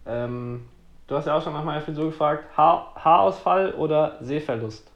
Ähm, 0.06 0.68
du 1.08 1.16
hast 1.16 1.28
ja 1.28 1.38
auch 1.38 1.44
schon 1.44 1.54
nach 1.54 1.64
meiner 1.64 1.82
Frisur 1.82 2.06
gefragt. 2.06 2.46
Haar, 2.58 2.94
Haarausfall 2.96 3.74
oder 3.74 4.18
Sehverlust? 4.22 4.90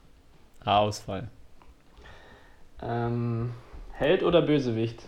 Haarausfall. 0.65 1.27
Ähm, 2.81 3.53
Held 3.93 4.23
oder 4.23 4.41
Bösewicht? 4.41 5.03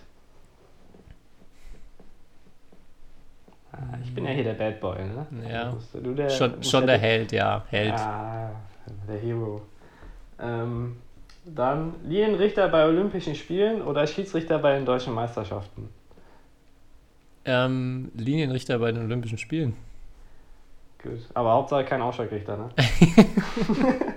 Ah, 3.71 3.97
ich 4.03 4.13
bin 4.13 4.25
ja 4.25 4.31
hier 4.31 4.43
der 4.43 4.53
Bad 4.53 4.79
Boy, 4.79 4.97
ne? 4.97 5.27
Ja. 5.51 5.71
Musst 5.71 5.93
du 5.93 6.13
der, 6.13 6.29
Schon, 6.29 6.63
schon 6.63 6.81
ja 6.81 6.87
der 6.87 6.97
Held, 6.97 7.31
ja. 7.31 7.63
Held. 7.69 7.93
Ah, 7.93 8.51
der 9.07 9.17
Hero. 9.17 9.61
Ähm, 10.39 10.97
dann 11.55 11.95
Linienrichter 12.03 12.67
bei 12.69 12.85
Olympischen 12.85 13.35
Spielen 13.35 13.81
oder 13.81 14.05
Schiedsrichter 14.07 14.59
bei 14.59 14.75
den 14.75 14.85
deutschen 14.85 15.13
Meisterschaften? 15.13 15.89
Ähm, 17.45 18.11
Linienrichter 18.15 18.77
bei 18.79 18.91
den 18.91 19.03
Olympischen 19.03 19.37
Spielen. 19.37 19.75
Gut. 21.01 21.19
Aber 21.33 21.53
Hauptsache 21.53 21.85
kein 21.85 22.01
Ausschlagrichter, 22.01 22.57
ne? 22.57 22.69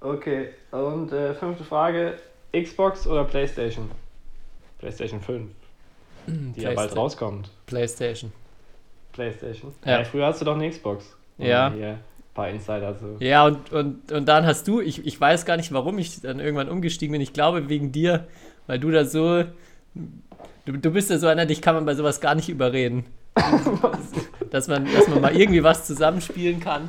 okay. 0.00 0.50
Und 0.72 1.12
äh, 1.12 1.34
fünfte 1.34 1.64
Frage: 1.64 2.18
Xbox 2.52 3.06
oder 3.06 3.24
PlayStation? 3.24 3.90
PlayStation 4.78 5.20
5. 5.20 5.50
Die 6.26 6.60
ja 6.60 6.72
bald 6.72 6.90
Playsta- 6.90 6.96
rauskommt. 6.96 7.50
PlayStation. 7.66 8.32
PlayStation. 9.12 9.72
Ja. 9.84 9.98
Ja. 9.98 10.04
früher 10.04 10.26
hast 10.26 10.40
du 10.40 10.44
doch 10.44 10.56
eine 10.56 10.68
Xbox. 10.68 11.16
Ja. 11.38 11.68
Ein 11.68 11.98
paar 12.36 12.48
Insider 12.50 12.94
so. 12.94 13.16
Ja, 13.18 13.44
und, 13.46 13.72
und, 13.72 14.12
und 14.12 14.28
dann 14.28 14.46
hast 14.46 14.68
du, 14.68 14.80
ich, 14.80 15.04
ich 15.04 15.20
weiß 15.20 15.44
gar 15.44 15.56
nicht, 15.56 15.72
warum 15.72 15.98
ich 15.98 16.20
dann 16.20 16.38
irgendwann 16.38 16.68
umgestiegen 16.68 17.12
bin. 17.12 17.20
Ich 17.20 17.32
glaube 17.32 17.68
wegen 17.68 17.90
dir, 17.90 18.26
weil 18.66 18.78
du 18.78 18.90
da 18.90 19.04
so. 19.04 19.44
Du, 20.64 20.76
du 20.76 20.90
bist 20.90 21.10
ja 21.10 21.18
so 21.18 21.26
einer, 21.26 21.46
dich 21.46 21.62
kann 21.62 21.74
man 21.74 21.86
bei 21.86 21.94
sowas 21.94 22.20
gar 22.20 22.34
nicht 22.34 22.48
überreden. 22.48 23.04
dass, 24.50 24.68
man, 24.68 24.84
dass 24.84 25.08
man 25.08 25.20
mal 25.20 25.36
irgendwie 25.36 25.62
was 25.62 25.86
zusammenspielen 25.86 26.60
kann. 26.60 26.88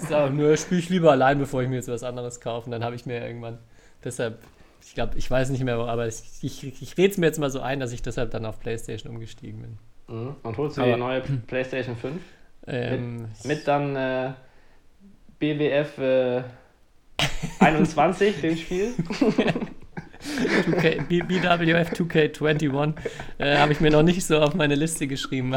Ich 0.00 0.08
sage, 0.08 0.32
nö, 0.34 0.56
spiele 0.56 0.80
ich 0.80 0.88
lieber 0.88 1.10
allein, 1.12 1.38
bevor 1.38 1.62
ich 1.62 1.68
mir 1.68 1.76
jetzt 1.76 1.88
was 1.88 2.02
anderes 2.02 2.40
kaufe. 2.40 2.66
Und 2.66 2.72
dann 2.72 2.84
habe 2.84 2.94
ich 2.94 3.06
mir 3.06 3.24
irgendwann. 3.26 3.58
Deshalb, 4.04 4.38
ich 4.84 4.94
glaube, 4.94 5.16
ich 5.16 5.30
weiß 5.30 5.50
nicht 5.50 5.62
mehr, 5.64 5.76
aber 5.76 6.06
ich, 6.08 6.22
ich, 6.42 6.82
ich 6.82 6.98
rede 6.98 7.12
es 7.12 7.18
mir 7.18 7.26
jetzt 7.26 7.38
mal 7.38 7.50
so 7.50 7.60
ein, 7.60 7.80
dass 7.80 7.92
ich 7.92 8.02
deshalb 8.02 8.30
dann 8.30 8.44
auf 8.46 8.58
PlayStation 8.60 9.12
umgestiegen 9.12 9.60
bin. 9.62 9.78
Mhm. 10.08 10.36
Und 10.42 10.56
holst 10.58 10.76
du 10.76 10.82
Aber- 10.82 10.92
die 10.92 10.98
neue 10.98 11.20
PlayStation 11.20 11.96
5? 11.96 12.16
Ähm, 12.66 13.28
Mit 13.44 13.66
dann 13.66 13.96
äh, 13.96 14.30
BWF 15.42 15.98
äh, 15.98 16.42
21, 17.58 18.40
dem 18.40 18.56
Spiel? 18.56 18.94
2K, 20.20 21.02
B- 21.08 21.22
BWF 21.22 21.90
2K21 21.90 22.94
äh, 23.38 23.56
habe 23.56 23.72
ich 23.72 23.80
mir 23.80 23.90
noch 23.90 24.04
nicht 24.04 24.24
so 24.24 24.38
auf 24.38 24.54
meine 24.54 24.76
Liste 24.76 25.08
geschrieben. 25.08 25.56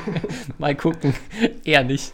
Mal 0.58 0.76
gucken. 0.76 1.12
Eher 1.64 1.82
nicht. 1.82 2.12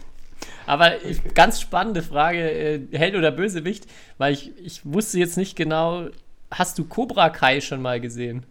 Aber 0.65 1.03
ich, 1.05 1.35
ganz 1.35 1.61
spannende 1.61 2.01
Frage, 2.01 2.49
äh, 2.49 2.79
Held 2.93 3.13
oder 3.13 3.29
Bösewicht, 3.29 3.85
weil 4.17 4.33
ich, 4.33 4.51
ich 4.57 4.81
wusste 4.83 5.19
jetzt 5.19 5.37
nicht 5.37 5.55
genau, 5.55 6.07
hast 6.49 6.79
du 6.79 6.85
Cobra 6.85 7.29
Kai 7.29 7.61
schon 7.61 7.83
mal 7.83 8.01
gesehen? 8.01 8.43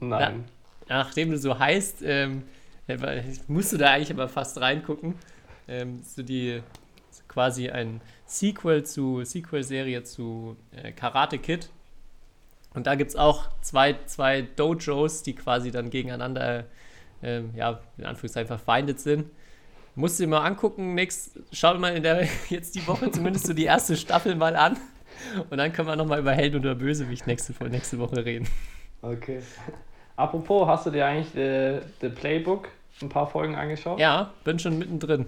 Nein. 0.00 0.44
Nachdem 0.86 1.30
du 1.30 1.38
so 1.38 1.58
heißt, 1.58 2.02
ähm, 2.04 2.42
äh, 2.88 2.98
musst 3.48 3.72
du 3.72 3.78
da 3.78 3.92
eigentlich 3.92 4.10
aber 4.10 4.28
fast 4.28 4.60
reingucken. 4.60 5.14
Ähm, 5.66 6.00
so 6.04 6.22
die 6.22 6.60
quasi 7.36 7.68
ein 7.68 8.00
Sequel 8.24 8.84
zu 8.84 9.22
Sequel-Serie 9.22 10.04
zu 10.04 10.56
äh, 10.72 10.90
Karate 10.92 11.36
Kid. 11.36 11.68
Und 12.72 12.86
da 12.86 12.94
gibt 12.94 13.10
es 13.10 13.16
auch 13.16 13.50
zwei, 13.60 13.94
zwei 14.06 14.40
Dojos, 14.40 15.22
die 15.22 15.34
quasi 15.34 15.70
dann 15.70 15.90
gegeneinander, 15.90 16.64
ähm, 17.22 17.50
ja, 17.54 17.80
in 17.98 18.06
Anführungszeichen 18.06 18.46
verfeindet 18.46 19.00
sind. 19.00 19.26
Musst 19.96 20.18
du 20.18 20.22
dir 20.24 20.30
mal 20.30 20.46
angucken, 20.46 20.94
nächst, 20.94 21.38
schau 21.52 21.74
mal 21.74 21.94
in 21.94 22.02
der, 22.02 22.26
jetzt 22.48 22.74
die 22.74 22.86
Woche 22.86 23.10
zumindest 23.10 23.46
so 23.46 23.52
die 23.52 23.64
erste 23.64 23.98
Staffel 23.98 24.34
mal 24.34 24.56
an. 24.56 24.78
Und 25.50 25.58
dann 25.58 25.74
können 25.74 25.88
wir 25.88 25.96
nochmal 25.96 26.20
über 26.20 26.32
Held 26.32 26.54
oder 26.54 26.74
Bösewicht 26.74 27.26
nächste, 27.26 27.52
nächste 27.68 27.98
Woche 27.98 28.24
reden. 28.24 28.48
Okay. 29.02 29.42
Apropos, 30.16 30.66
hast 30.66 30.86
du 30.86 30.90
dir 30.90 31.04
eigentlich 31.04 31.36
äh, 31.36 31.82
The 32.00 32.08
Playbook 32.08 32.68
ein 33.02 33.10
paar 33.10 33.26
Folgen 33.26 33.56
angeschaut? 33.56 34.00
Ja, 34.00 34.32
bin 34.42 34.58
schon 34.58 34.78
mittendrin. 34.78 35.26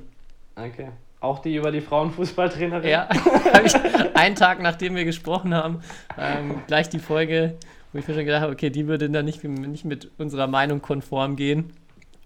Okay. 0.56 0.88
Auch 1.20 1.40
die 1.40 1.56
über 1.56 1.72
die 1.72 1.80
Frauenfußballtrainerin? 1.80 2.88
Ja, 2.88 3.08
habe 3.54 3.66
ich 3.66 3.74
einen 4.16 4.34
Tag 4.36 4.60
nachdem 4.62 4.94
wir 4.94 5.04
gesprochen 5.04 5.54
haben, 5.54 5.80
ähm, 6.18 6.62
gleich 6.66 6.88
die 6.88 7.00
Folge, 7.00 7.56
wo 7.92 7.98
ich 7.98 8.06
mir 8.06 8.14
schon 8.14 8.24
gedacht 8.24 8.42
habe, 8.42 8.52
okay, 8.52 8.70
die 8.70 8.86
würde 8.86 9.10
dann 9.10 9.24
nicht, 9.24 9.42
nicht 9.42 9.84
mit 9.84 10.10
unserer 10.18 10.46
Meinung 10.46 10.80
konform 10.80 11.34
gehen, 11.36 11.72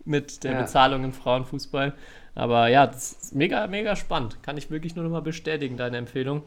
mit 0.05 0.45
der 0.45 0.53
Ja. 0.53 0.61
Bezahlung 0.61 1.05
im 1.05 1.13
Frauenfußball. 1.13 1.95
Aber 2.35 2.69
ja, 2.69 2.87
das 2.87 3.13
ist 3.13 3.35
mega, 3.35 3.67
mega 3.67 3.95
spannend. 3.97 4.43
Kann 4.43 4.57
ich 4.57 4.71
wirklich 4.71 4.95
nur 4.97 5.05
noch 5.05 5.11
mal 5.13 5.21
bestätigen, 5.23 5.77
deine 5.77 5.99
Empfehlung. 5.99 6.43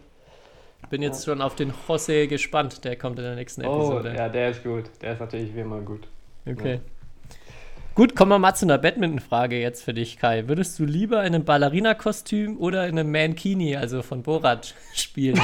Bin 0.90 1.02
jetzt 1.02 1.26
schon 1.26 1.42
auf 1.42 1.56
den 1.56 1.74
José 1.88 2.28
gespannt, 2.28 2.84
der 2.86 2.96
kommt 2.96 3.18
in 3.18 3.26
der 3.26 3.36
nächsten 3.36 3.66
Oh, 3.66 3.76
Episode. 3.78 4.14
ja, 4.16 4.30
der 4.30 4.52
ist 4.52 4.64
gut. 4.64 4.84
Der 5.02 5.14
ist 5.14 5.20
natürlich 5.20 5.56
wie 5.56 5.62
immer 5.62 5.82
gut. 5.82 6.08
Okay. 6.46 6.80
Gut, 7.96 8.14
kommen 8.14 8.32
wir 8.32 8.40
mal 8.40 8.54
zu 8.54 8.66
einer 8.66 8.78
Badminton-Frage 8.78 9.58
jetzt 9.58 9.82
für 9.82 9.94
dich, 9.94 10.18
Kai. 10.18 10.50
Würdest 10.50 10.78
du 10.78 10.84
lieber 10.84 11.22
in 11.22 11.34
einem 11.34 11.46
Ballerina-Kostüm 11.46 12.58
oder 12.58 12.90
in 12.90 13.00
einem 13.00 13.10
Mankini, 13.10 13.78
also 13.78 14.02
von 14.02 14.22
Borat, 14.22 14.76
spielen? 14.94 15.40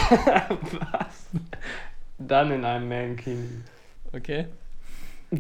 Dann 2.18 2.52
in 2.52 2.66
einem 2.66 2.90
Mankini. 2.90 3.48
Okay. 4.12 4.48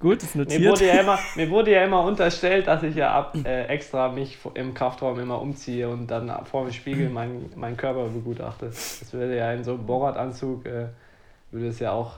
Gut, 0.00 0.24
ist 0.24 0.34
Mir 0.34 0.42
notiert. 0.42 0.72
wurde, 0.72 0.86
ja 0.88 0.94
immer, 0.94 1.20
mir 1.36 1.50
wurde 1.50 1.70
ja 1.70 1.84
immer 1.84 2.02
unterstellt, 2.02 2.66
dass 2.66 2.82
ich 2.82 2.96
ja 2.96 3.14
ab, 3.14 3.36
äh, 3.44 3.66
extra 3.66 4.10
mich 4.10 4.38
im 4.54 4.74
Kraftraum 4.74 5.20
immer 5.20 5.40
umziehe 5.40 5.88
und 5.88 6.08
dann 6.08 6.44
vor 6.46 6.64
dem 6.64 6.72
Spiegel 6.72 7.10
meinen 7.10 7.52
meinen 7.54 7.76
Körper 7.76 8.08
begutachte. 8.08 8.66
Das 8.66 9.12
würde 9.12 9.36
ja 9.36 9.52
in 9.52 9.62
so 9.62 9.74
einem 9.74 9.86
Borat-Anzug 9.86 10.66
äh, 10.66 10.88
würde 11.52 11.68
es 11.68 11.78
ja 11.78 11.92
auch 11.92 12.16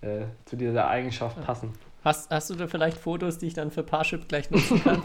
äh, 0.00 0.22
zu 0.46 0.56
dieser 0.56 0.88
Eigenschaft 0.88 1.40
passen. 1.46 1.72
Hast, 2.04 2.30
hast 2.30 2.50
du 2.50 2.54
da 2.54 2.66
vielleicht 2.66 2.98
Fotos, 2.98 3.38
die 3.38 3.46
ich 3.46 3.54
dann 3.54 3.70
für 3.70 3.82
Parship 3.82 4.28
gleich 4.28 4.50
nutzen 4.50 4.82
kann? 4.84 5.02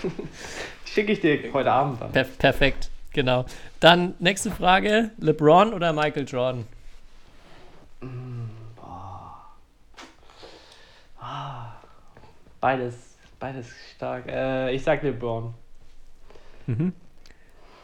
Schicke 0.86 1.12
ich 1.12 1.20
dir 1.20 1.52
heute 1.52 1.70
Abend 1.70 2.00
dann. 2.00 2.12
per 2.12 2.24
perfekt, 2.24 2.90
genau. 3.12 3.44
Dann 3.80 4.14
nächste 4.18 4.50
Frage: 4.50 5.10
LeBron 5.18 5.74
oder 5.74 5.92
Michael 5.92 6.26
Jordan? 6.26 6.66
Beides, 12.60 12.94
beides 13.38 13.66
stark. 13.94 14.26
Äh, 14.26 14.74
ich 14.74 14.82
sag 14.82 15.02
LeBron. 15.02 15.52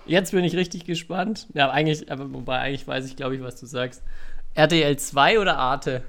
Jetzt 0.06 0.32
bin 0.32 0.42
ich 0.44 0.56
richtig 0.56 0.86
gespannt. 0.86 1.46
Ja, 1.54 1.70
eigentlich, 1.70 2.10
aber 2.10 2.32
wobei 2.32 2.58
eigentlich 2.58 2.88
weiß 2.88 3.06
ich, 3.06 3.14
glaube 3.14 3.36
ich, 3.36 3.42
was 3.42 3.60
du 3.60 3.66
sagst. 3.66 4.02
RTL 4.54 4.96
2 4.96 5.38
oder 5.38 5.58
Arte? 5.58 6.02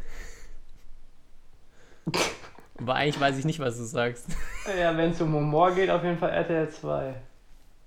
Aber 2.79 2.95
eigentlich 2.95 3.19
weiß 3.19 3.37
ich 3.37 3.45
nicht, 3.45 3.59
was 3.59 3.77
du 3.77 3.83
sagst. 3.83 4.27
Ja, 4.79 4.95
wenn 4.97 5.11
es 5.11 5.21
um 5.21 5.33
Humor 5.33 5.71
geht, 5.71 5.89
auf 5.89 6.03
jeden 6.03 6.17
Fall 6.17 6.31
RTL 6.31 6.69
2. 6.69 7.15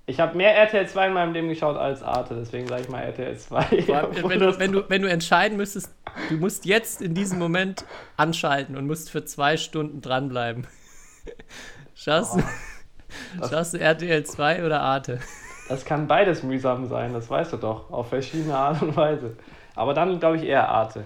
Ich 0.08 0.20
habe 0.20 0.36
mehr 0.36 0.56
RTL 0.56 0.86
2 0.86 1.08
in 1.08 1.12
meinem 1.14 1.32
Leben 1.32 1.48
geschaut 1.48 1.76
als 1.76 2.00
Arte, 2.02 2.36
deswegen 2.36 2.68
sage 2.68 2.82
ich 2.82 2.88
mal 2.88 3.00
RTL 3.00 3.36
2. 3.36 3.70
wenn, 4.28 4.38
du, 4.38 4.58
wenn, 4.58 4.72
du, 4.72 4.88
wenn 4.88 5.02
du 5.02 5.10
entscheiden 5.10 5.56
müsstest, 5.56 5.92
du 6.28 6.36
musst 6.36 6.64
jetzt 6.64 7.02
in 7.02 7.14
diesem 7.14 7.40
Moment 7.40 7.84
anschalten 8.16 8.76
und 8.76 8.86
musst 8.86 9.10
für 9.10 9.24
zwei 9.24 9.56
Stunden 9.56 10.00
dranbleiben. 10.00 10.66
Schaust, 11.96 12.36
du, 12.36 12.42
schaust 13.48 13.74
du 13.74 13.80
RTL 13.80 14.22
2 14.22 14.64
oder 14.64 14.80
Arte? 14.80 15.18
Das 15.68 15.84
kann 15.84 16.06
beides 16.06 16.44
mühsam 16.44 16.86
sein, 16.86 17.12
das 17.12 17.28
weißt 17.28 17.54
du 17.54 17.56
doch, 17.56 17.90
auf 17.90 18.10
verschiedene 18.10 18.56
Art 18.56 18.80
und 18.82 18.96
Weise. 18.96 19.36
Aber 19.74 19.92
dann 19.94 20.20
glaube 20.20 20.36
ich 20.36 20.44
eher 20.44 20.68
Arte. 20.68 21.04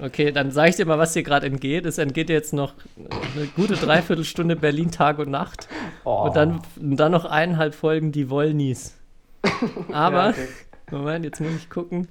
Okay, 0.00 0.32
dann 0.32 0.50
sage 0.50 0.70
ich 0.70 0.76
dir 0.76 0.86
mal, 0.86 0.98
was 0.98 1.12
dir 1.12 1.22
gerade 1.22 1.46
entgeht. 1.46 1.86
Es 1.86 1.98
entgeht 1.98 2.28
dir 2.28 2.32
jetzt 2.32 2.52
noch 2.52 2.74
eine 2.96 3.46
gute 3.54 3.74
Dreiviertelstunde 3.74 4.56
Berlin 4.56 4.90
Tag 4.90 5.18
und 5.18 5.30
Nacht. 5.30 5.68
Oh. 6.04 6.24
Und 6.26 6.36
dann, 6.36 6.60
dann 6.76 7.12
noch 7.12 7.24
eineinhalb 7.24 7.74
Folgen 7.74 8.10
die 8.10 8.28
Wollnies. 8.28 8.96
Aber, 9.92 10.24
Ja, 10.24 10.30
okay. 10.30 10.48
Moment, 10.90 11.24
jetzt 11.24 11.40
muss 11.40 11.54
ich 11.54 11.70
gucken, 11.70 12.08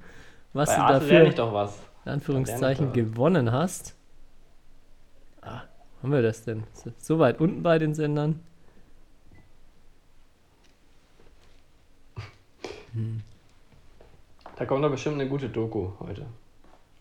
was 0.52 0.70
Bei 0.70 0.76
du 0.76 0.82
Arte 0.82 1.00
dafür 1.00 1.24
ich 1.26 1.34
doch 1.34 1.52
was. 1.52 1.78
in 2.06 2.12
Anführungszeichen 2.12 2.92
gewonnen 2.92 3.52
hast. 3.52 3.94
Ah, 5.42 5.62
haben 6.02 6.12
wir 6.12 6.22
das 6.22 6.42
denn? 6.44 6.64
So- 6.72 6.92
So 6.98 7.18
weit 7.18 7.38
unten 7.40 7.62
bei 7.62 7.78
den 7.78 7.94
Sendern? 7.94 8.40
Da 14.56 14.66
kommt 14.66 14.84
doch 14.84 14.90
bestimmt 14.90 15.16
eine 15.20 15.28
gute 15.28 15.48
Doku 15.48 15.90
heute. 15.98 16.26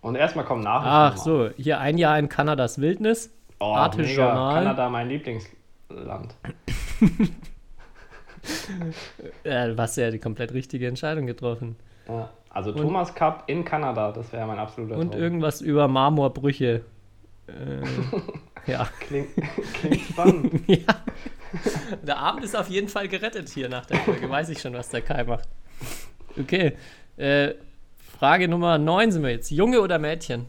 Und 0.03 0.15
erstmal 0.15 0.45
kommen 0.45 0.63
Nachrichten. 0.63 0.89
Ach 0.89 1.17
so, 1.17 1.49
hier 1.57 1.79
ein 1.79 1.97
Jahr 1.97 2.19
in 2.19 2.29
Kanadas 2.29 2.79
Wildnis. 2.79 3.31
Oh, 3.59 3.73
Arte 3.73 3.99
mega. 4.01 4.11
Journal. 4.11 4.53
Kanada 4.55 4.89
mein 4.89 5.07
Lieblingsland. 5.09 6.35
Äh, 9.45 9.69
du 9.69 9.77
hast 9.77 9.95
ja 9.95 10.11
die 10.11 10.19
komplett 10.19 10.53
richtige 10.53 10.85
Entscheidung 10.87 11.25
getroffen. 11.25 11.77
Ja. 12.09 12.29
Also 12.49 12.73
Thomas 12.73 13.15
Cup 13.15 13.45
in 13.47 13.63
Kanada, 13.63 14.11
das 14.11 14.33
wäre 14.33 14.45
mein 14.45 14.59
absoluter 14.59 14.97
Und 14.97 15.11
Traum. 15.11 15.21
irgendwas 15.21 15.61
über 15.61 15.87
Marmorbrüche. 15.87 16.81
Äh, 17.45 18.71
ja. 18.71 18.87
Klingt, 19.01 19.27
klingt 19.73 19.99
spannend. 20.09 20.61
ja. 20.65 20.77
Der 22.01 22.17
Abend 22.17 22.45
ist 22.45 22.55
auf 22.55 22.69
jeden 22.69 22.87
Fall 22.87 23.09
gerettet 23.09 23.49
hier 23.49 23.67
nach 23.67 23.85
der 23.85 23.97
Folge. 23.97 24.29
Weiß 24.29 24.47
ich 24.47 24.61
schon, 24.61 24.73
was 24.73 24.87
der 24.87 25.01
Kai 25.01 25.25
macht. 25.25 25.49
Okay. 26.39 26.77
Äh, 27.17 27.55
Frage 28.23 28.47
Nummer 28.47 28.77
9 28.77 29.11
sind 29.11 29.23
wir 29.23 29.31
jetzt. 29.31 29.51
Junge 29.51 29.81
oder 29.81 29.99
Mädchen? 29.99 30.45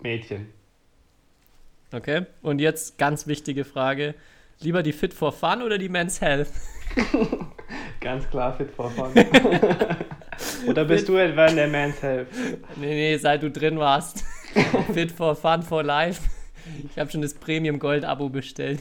Mädchen. 0.00 0.52
Okay. 1.92 2.26
Und 2.42 2.60
jetzt 2.60 2.98
ganz 2.98 3.28
wichtige 3.28 3.64
Frage. 3.64 4.16
Lieber 4.58 4.82
die 4.82 4.92
Fit 4.92 5.14
for 5.14 5.30
Fun 5.30 5.62
oder 5.62 5.78
die 5.78 5.88
Men's 5.88 6.20
Health? 6.20 6.48
Ganz 8.00 8.28
klar 8.28 8.56
fit 8.56 8.72
for 8.72 8.90
fun. 8.90 9.12
Oder 10.66 10.84
bist 10.84 11.08
du 11.08 11.16
etwa 11.16 11.46
in 11.46 11.54
der 11.54 11.68
Man's 11.68 12.02
Health? 12.02 12.26
Nee, 12.74 12.86
nee, 12.86 13.16
seit 13.18 13.44
du 13.44 13.52
drin 13.52 13.78
warst. 13.78 14.24
Fit 14.92 15.12
for 15.12 15.36
Fun 15.36 15.62
for 15.62 15.84
Life. 15.84 16.28
Ich 16.90 16.98
habe 16.98 17.08
schon 17.08 17.22
das 17.22 17.34
Premium 17.34 17.78
Gold 17.78 18.04
Abo 18.04 18.28
bestellt. 18.28 18.80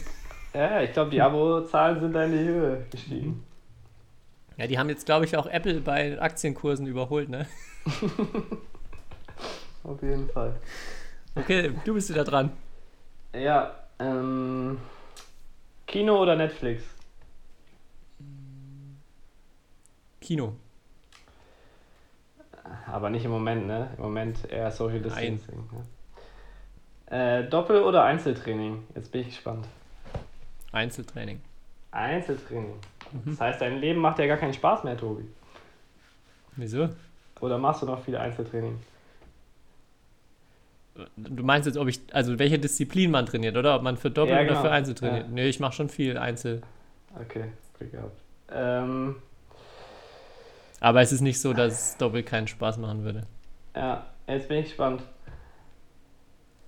Ja, 0.55 0.81
ich 0.81 0.93
glaube, 0.93 1.11
die 1.11 1.21
Abozahlen 1.21 1.99
sind 1.99 2.15
in 2.15 2.31
die 2.31 2.43
Höhe 2.43 2.85
gestiegen. 2.89 3.43
Ja, 4.57 4.67
die 4.67 4.77
haben 4.77 4.89
jetzt, 4.89 5.05
glaube 5.05 5.25
ich, 5.25 5.35
auch 5.35 5.47
Apple 5.47 5.81
bei 5.81 6.19
Aktienkursen 6.21 6.85
überholt, 6.85 7.29
ne? 7.29 7.47
Auf 9.83 10.01
jeden 10.01 10.29
Fall. 10.29 10.55
Okay, 11.35 11.71
du 11.83 11.93
bist 11.95 12.09
wieder 12.09 12.23
dran. 12.23 12.51
Ja, 13.33 13.75
ähm. 13.99 14.77
Kino 15.87 16.21
oder 16.21 16.35
Netflix? 16.35 16.83
Kino. 20.21 20.53
Aber 22.87 23.09
nicht 23.09 23.25
im 23.25 23.31
Moment, 23.31 23.67
ne? 23.67 23.89
Im 23.97 24.03
Moment 24.03 24.49
eher 24.49 24.71
Social. 24.71 25.01
Distancing. 25.01 25.69
Ne? 25.71 25.85
Äh, 27.15 27.49
Doppel- 27.49 27.83
oder 27.83 28.03
Einzeltraining? 28.03 28.83
Jetzt 28.95 29.11
bin 29.11 29.21
ich 29.21 29.27
gespannt. 29.27 29.67
Einzeltraining. 30.71 31.41
Einzeltraining. 31.91 32.79
Das 33.25 33.39
heißt, 33.39 33.61
dein 33.61 33.79
Leben 33.79 33.99
macht 33.99 34.19
ja 34.19 34.27
gar 34.27 34.37
keinen 34.37 34.53
Spaß 34.53 34.83
mehr, 34.83 34.97
Tobi. 34.97 35.23
Wieso? 36.55 36.89
Oder 37.41 37.57
machst 37.57 37.81
du 37.81 37.85
noch 37.85 38.03
viel 38.03 38.15
Einzeltraining? 38.15 38.79
Du 41.17 41.43
meinst 41.43 41.65
jetzt, 41.65 41.77
ob 41.77 41.87
ich, 41.87 41.99
also 42.13 42.37
welche 42.37 42.59
Disziplin 42.59 43.09
man 43.09 43.25
trainiert, 43.25 43.57
oder? 43.57 43.75
Ob 43.75 43.81
man 43.81 43.97
für 43.97 44.11
Doppel 44.11 44.33
Ja, 44.33 44.39
oder 44.41 44.47
genau. 44.49 44.61
für 44.61 44.71
Einzel 44.71 44.93
trainiert? 44.93 45.25
Ja. 45.25 45.31
Nee, 45.31 45.47
ich 45.49 45.59
mache 45.59 45.73
schon 45.73 45.89
viel 45.89 46.17
Einzel. 46.17 46.61
Okay, 47.19 47.45
Glück 47.77 47.91
gehabt. 47.91 48.21
Ähm, 48.51 49.15
Aber 50.79 51.01
es 51.01 51.11
ist 51.11 51.21
nicht 51.21 51.41
so, 51.41 51.53
dass 51.53 51.97
Doppel 51.97 52.21
keinen 52.23 52.47
Spaß 52.47 52.77
machen 52.77 53.03
würde. 53.03 53.23
ja, 53.75 54.05
jetzt 54.27 54.47
bin 54.47 54.59
ich 54.59 54.65
gespannt. 54.67 55.01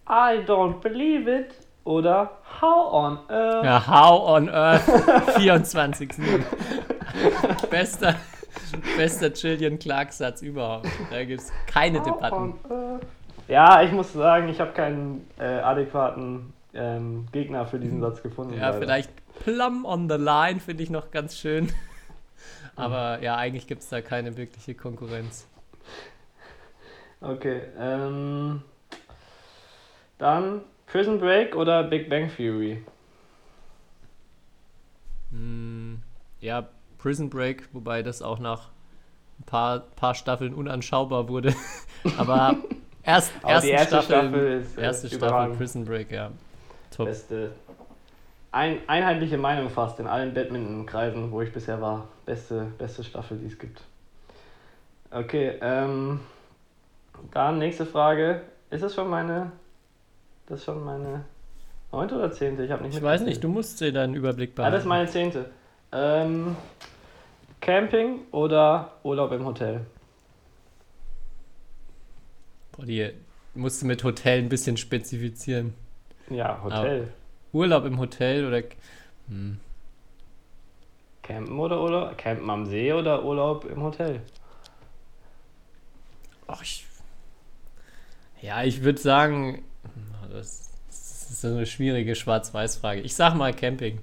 I 0.08 0.42
don't 0.46 0.80
believe 0.82 1.30
it. 1.32 1.56
Oder 1.86 2.32
How 2.62 2.94
on 2.94 3.20
Earth? 3.30 3.64
Ja, 3.64 3.88
how 3.88 4.28
on 4.28 4.50
earth 4.50 4.82
24 5.38 6.10
Bester, 7.70 8.16
bester 8.98 9.32
Jillian 9.32 9.78
Clark-Satz 9.80 10.42
überhaupt. 10.42 10.88
Da 11.12 11.24
gibt 11.24 11.42
es 11.42 11.52
keine 11.68 12.00
How 12.00 12.06
Debatten. 12.06 12.36
on 12.36 12.60
Earth? 12.72 13.06
Ja, 13.48 13.84
ich 13.84 13.92
muss 13.92 14.12
sagen, 14.14 14.50
ich 14.50 14.60
habe 14.60 14.72
keinen 14.72 15.30
äh, 15.38 15.44
adäquaten 15.44 16.54
ähm, 16.74 17.28
Gegner 17.32 17.68
für 17.68 17.78
diesen 17.78 18.02
Satz 18.02 18.24
gefunden. 18.24 18.56
Ja, 18.56 18.70
leider. 18.70 18.80
vielleicht 18.80 19.12
Plum 19.44 19.86
on 19.86 20.10
the 20.10 20.16
Line 20.18 20.60
finde 20.60 20.82
ich 20.82 20.90
noch 20.90 21.12
ganz 21.12 21.38
schön. 21.38 21.72
Aber 22.76 23.22
ja, 23.22 23.36
eigentlich 23.38 23.68
gibt 23.68 23.84
es 23.84 23.90
da 23.90 24.02
keine 24.02 24.36
wirkliche 24.38 24.74
Konkurrenz. 24.74 25.48
Okay, 27.22 27.62
ähm, 27.80 28.64
dann 30.18 30.62
Prison 30.96 31.20
Break 31.20 31.58
oder 31.58 31.84
Big 31.84 32.10
Bang 32.10 32.32
Theory? 32.34 32.82
Hm, 35.30 36.02
ja, 36.40 36.70
Prison 37.00 37.30
Break, 37.30 37.68
wobei 37.74 38.02
das 38.02 38.22
auch 38.22 38.40
nach 38.40 38.70
ein 39.38 39.44
paar, 39.44 39.80
paar 39.80 40.16
Staffeln 40.16 40.54
unanschaubar 40.54 41.28
wurde. 41.28 41.54
Aber 42.18 42.56
erst, 43.04 43.34
erste 43.46 43.68
die 43.68 43.74
erste 43.74 43.96
Staffeln- 44.04 44.30
Staffel 44.30 44.62
ist, 44.62 44.78
äh, 44.78 44.82
erste 44.84 45.10
Staffel. 45.10 45.56
Prison 45.58 45.84
Break, 45.84 46.12
ja. 46.12 46.32
Top. 46.96 47.08
Beste. 47.08 47.52
Ein, 48.54 48.78
einheitliche 48.88 49.38
Meinung 49.38 49.70
fast 49.70 50.00
in 50.00 50.08
allen 50.08 50.34
Badminton-Kreisen, 50.34 51.30
wo 51.30 51.42
ich 51.42 51.52
bisher 51.52 51.82
war. 51.82 52.08
Beste, 52.26 52.68
beste 52.78 53.04
Staffel, 53.04 53.38
die 53.40 53.48
es 53.48 53.60
gibt. 53.60 53.82
Okay, 55.12 55.56
ähm, 55.60 56.22
dann 57.34 57.58
nächste 57.58 57.86
Frage. 57.86 58.44
Ist 58.70 58.82
es 58.82 58.96
schon 58.96 59.10
meine, 59.10 59.52
das 60.48 60.60
ist 60.60 60.66
schon 60.66 60.84
meine 60.84 61.26
neunte 61.92 62.16
oder 62.16 62.32
zehnte? 62.32 62.64
Ich 62.66 62.72
habe 62.72 62.84
nicht 62.84 62.96
Ich 62.96 63.02
weiß 63.04 63.22
nicht, 63.22 63.44
du 63.44 63.48
musst 63.50 63.82
dir 63.82 63.92
deinen 63.92 64.16
Überblick 64.16 64.52
Ah, 64.58 64.70
das 64.70 64.84
ist 64.84 64.86
behalten. 64.86 64.90
meine 64.90 65.08
zehnte. 65.10 65.50
Ähm, 65.92 66.56
Camping 67.62 68.22
oder 68.32 68.92
Urlaub 69.04 69.32
im 69.32 69.46
Hotel? 69.46 69.82
Boah, 72.72 72.86
die 72.86 73.12
musst 73.54 73.82
du 73.82 73.86
mit 73.86 74.04
Hotel 74.04 74.40
ein 74.40 74.50
bisschen 74.50 74.78
spezifizieren. 74.78 75.74
Ja, 76.30 76.60
Hotel. 76.64 77.08
Urlaub 77.54 77.86
im 77.86 78.00
Hotel 78.00 78.46
oder. 78.46 78.62
Hm. 79.30 79.60
Campen 81.24 81.58
oder 81.58 81.82
Urlaub? 81.82 82.18
Campen 82.18 82.50
am 82.50 82.66
See 82.66 82.92
oder 82.94 83.24
Urlaub 83.24 83.66
im 83.66 83.82
Hotel? 83.82 84.22
Ach, 86.48 86.62
ich. 86.62 86.86
Ja, 88.42 88.64
ich 88.64 88.84
würde 88.84 89.00
sagen. 89.00 89.64
Das, 90.36 90.70
ist 90.90 91.42
so 91.42 91.48
eine 91.48 91.66
schwierige 91.66 92.16
Schwarz-Weiß-Frage. 92.16 93.02
Ich 93.02 93.16
sag 93.16 93.34
mal 93.36 93.54
Camping. 93.54 94.00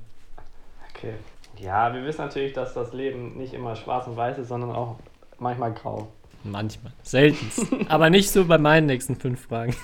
Okay. 0.94 1.14
Ja, 1.58 1.94
wir 1.94 2.04
wissen 2.04 2.22
natürlich, 2.22 2.52
dass 2.52 2.74
das 2.74 2.92
Leben 2.92 3.36
nicht 3.36 3.54
immer 3.54 3.76
schwarz 3.76 4.06
und 4.06 4.16
weiß 4.16 4.38
ist, 4.38 4.48
sondern 4.48 4.72
auch 4.72 4.96
manchmal 5.38 5.72
grau. 5.72 6.08
Manchmal. 6.44 6.92
Seltenst. 7.02 7.66
Aber 7.88 8.10
nicht 8.10 8.30
so 8.30 8.44
bei 8.46 8.58
meinen 8.58 8.86
nächsten 8.86 9.14
fünf 9.16 9.46
Fragen. 9.46 9.76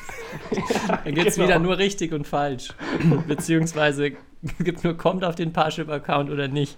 Da 1.04 1.10
gibt 1.10 1.28
es 1.28 1.36
Genau. 1.36 1.46
wieder 1.48 1.58
nur 1.60 1.78
richtig 1.78 2.12
und 2.12 2.26
falsch. 2.26 2.70
Beziehungsweise 3.28 4.12
gibt 4.58 4.82
nur 4.82 4.96
kommt 4.96 5.24
auf 5.24 5.36
den 5.36 5.52
Parship-Account 5.52 6.30
oder 6.30 6.48
nicht. 6.48 6.76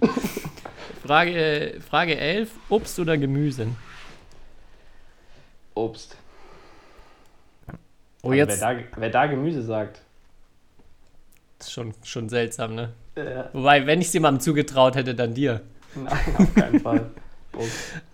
Frage, 1.02 1.32
äh, 1.32 1.80
Frage 1.80 2.18
11. 2.18 2.50
Obst 2.68 2.98
oder 2.98 3.16
Gemüse? 3.16 3.68
Obst. 5.74 6.16
Oh, 8.22 8.28
Also 8.28 8.34
jetzt 8.34 8.60
Wer, 8.60 8.74
da, 8.74 8.80
wer 8.96 9.10
da 9.10 9.26
Gemüse 9.26 9.62
sagt. 9.62 10.00
ist 11.58 11.72
schon, 11.72 11.94
schon 12.02 12.28
seltsam, 12.28 12.74
ne? 12.74 12.92
Äh, 13.14 13.44
Wobei, 13.52 13.86
wenn 13.86 14.00
ich 14.00 14.08
es 14.08 14.12
jemandem 14.12 14.40
zugetraut 14.40 14.96
hätte, 14.96 15.14
dann 15.14 15.34
dir. 15.34 15.60
nein, 15.94 16.12
auf 16.38 16.54
keinen 16.54 16.80
Fall. 16.80 17.10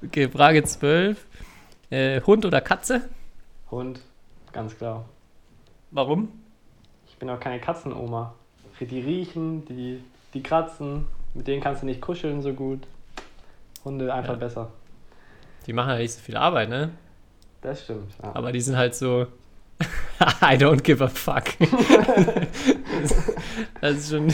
Okay, 0.04 0.28
Frage 0.28 0.62
12. 0.64 1.26
Äh, 1.90 2.20
Hund 2.22 2.44
oder 2.44 2.61
Katze? 2.61 3.09
Hund, 3.70 4.00
ganz 4.52 4.76
klar. 4.76 5.04
Warum? 5.90 6.28
Ich 7.09 7.16
bin 7.16 7.28
auch 7.30 7.38
keine 7.40 7.61
Katzenoma. 7.61 8.34
Die 8.80 9.00
riechen, 9.00 9.64
die, 9.66 10.02
die 10.34 10.42
kratzen, 10.42 11.07
mit 11.34 11.46
denen 11.46 11.62
kannst 11.62 11.82
du 11.82 11.86
nicht 11.86 12.00
kuscheln 12.00 12.42
so 12.42 12.52
gut. 12.52 12.80
Hunde 13.84 14.12
einfach 14.12 14.34
Ja. 14.34 14.38
besser. 14.38 14.72
Die 15.66 15.72
machen 15.72 15.90
ja 15.90 15.98
nicht 15.98 16.12
so 16.12 16.20
viel 16.20 16.36
Arbeit, 16.36 16.68
ne? 16.68 16.90
Das 17.62 17.84
stimmt. 17.84 18.12
Ja. 18.22 18.34
Aber 18.34 18.52
die 18.52 18.61
sind 18.61 18.76
halt 18.76 18.94
so. 18.94 19.26
I 20.42 20.56
don't 20.56 20.82
give 20.82 21.02
a 21.02 21.08
fuck. 21.08 21.44
das, 23.80 23.98
ist 23.98 24.10
schon. 24.10 24.32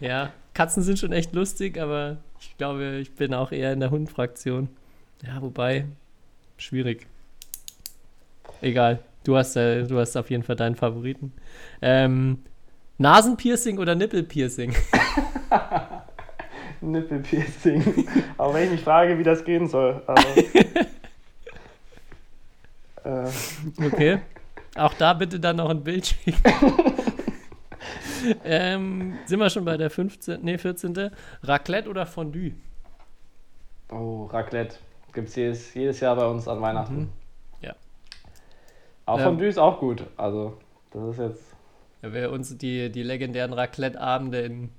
Ja, 0.00 0.32
Katzen 0.52 0.82
sind 0.82 0.98
schon 0.98 1.12
echt 1.12 1.34
lustig, 1.34 1.80
aber 1.80 2.18
ich 2.40 2.56
glaube, 2.56 2.98
ich 3.00 3.14
bin 3.14 3.34
auch 3.34 3.50
eher 3.52 3.72
in 3.72 3.80
der 3.80 3.90
Hundfraktion. 3.90 4.68
Ja, 5.26 5.40
wobei, 5.42 5.86
schwierig. 6.56 7.06
Egal. 8.60 9.00
Du 9.24 9.36
hast, 9.36 9.56
äh, 9.56 9.84
du 9.84 9.98
hast 9.98 10.16
auf 10.16 10.30
jeden 10.30 10.42
Fall 10.42 10.56
deinen 10.56 10.76
Favoriten. 10.76 11.32
Ähm, 11.80 12.42
Nasenpiercing 12.98 13.78
oder 13.78 13.94
Nippelpiercing? 13.94 14.74
Nippelpiercing. 16.80 18.06
Auch 18.36 18.54
wenn 18.54 18.64
ich 18.64 18.70
mich 18.72 18.80
frage, 18.82 19.18
wie 19.18 19.22
das 19.22 19.44
gehen 19.44 19.66
soll. 19.66 20.02
Aber, 20.06 20.22
äh, 23.04 23.30
Okay. 23.84 24.20
Auch 24.76 24.94
da 24.94 25.12
bitte 25.14 25.38
dann 25.40 25.56
noch 25.56 25.70
ein 25.70 25.82
Bild 25.84 26.06
schicken. 26.06 26.42
ähm, 28.44 29.18
sind 29.26 29.38
wir 29.38 29.50
schon 29.50 29.64
bei 29.64 29.76
der 29.76 29.90
15. 29.90 30.40
Nee, 30.42 30.58
14. 30.58 31.10
Raclette 31.42 31.88
oder 31.88 32.06
Fondue? 32.06 32.52
oh, 33.90 34.24
Raclette. 34.26 34.76
Gibt 35.12 35.28
es 35.28 35.36
jedes, 35.36 35.74
jedes 35.74 36.00
Jahr 36.00 36.16
bei 36.16 36.26
uns 36.26 36.48
an 36.48 36.60
Weihnachten. 36.60 36.98
Mhm. 37.02 37.08
Ja. 37.60 37.74
Aber 39.06 39.20
Ähm, 39.20 39.24
Fondue 39.24 39.46
ist 39.46 39.58
auch 39.58 39.78
gut. 39.78 40.04
Also, 40.16 40.58
das 40.90 41.02
ist 41.10 41.18
jetzt. 41.18 41.42
Ja, 42.02 42.12
wir 42.12 42.32
uns 42.32 42.56
die, 42.58 42.90
die 42.90 43.02
legendären 43.02 43.52
Raclette-Abende 43.52 44.40
in, 44.40 44.70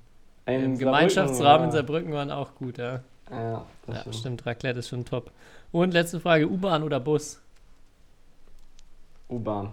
in 0.46 0.62
im 0.62 0.78
Gemeinschaftsrahmen 0.78 1.68
in 1.68 1.70
ja. 1.70 1.76
Saarbrücken 1.78 2.12
waren 2.12 2.30
auch 2.30 2.54
gut, 2.54 2.78
ja. 2.78 3.00
Ja, 3.30 3.64
das 3.86 3.96
Ja, 4.04 4.12
stimmt. 4.12 4.12
stimmt, 4.12 4.46
Raclette 4.46 4.78
ist 4.80 4.88
schon 4.88 5.04
top. 5.04 5.30
Und 5.72 5.92
letzte 5.92 6.20
Frage, 6.20 6.48
U-Bahn 6.48 6.82
oder 6.82 7.00
Bus? 7.00 7.40
U-Bahn. 9.28 9.72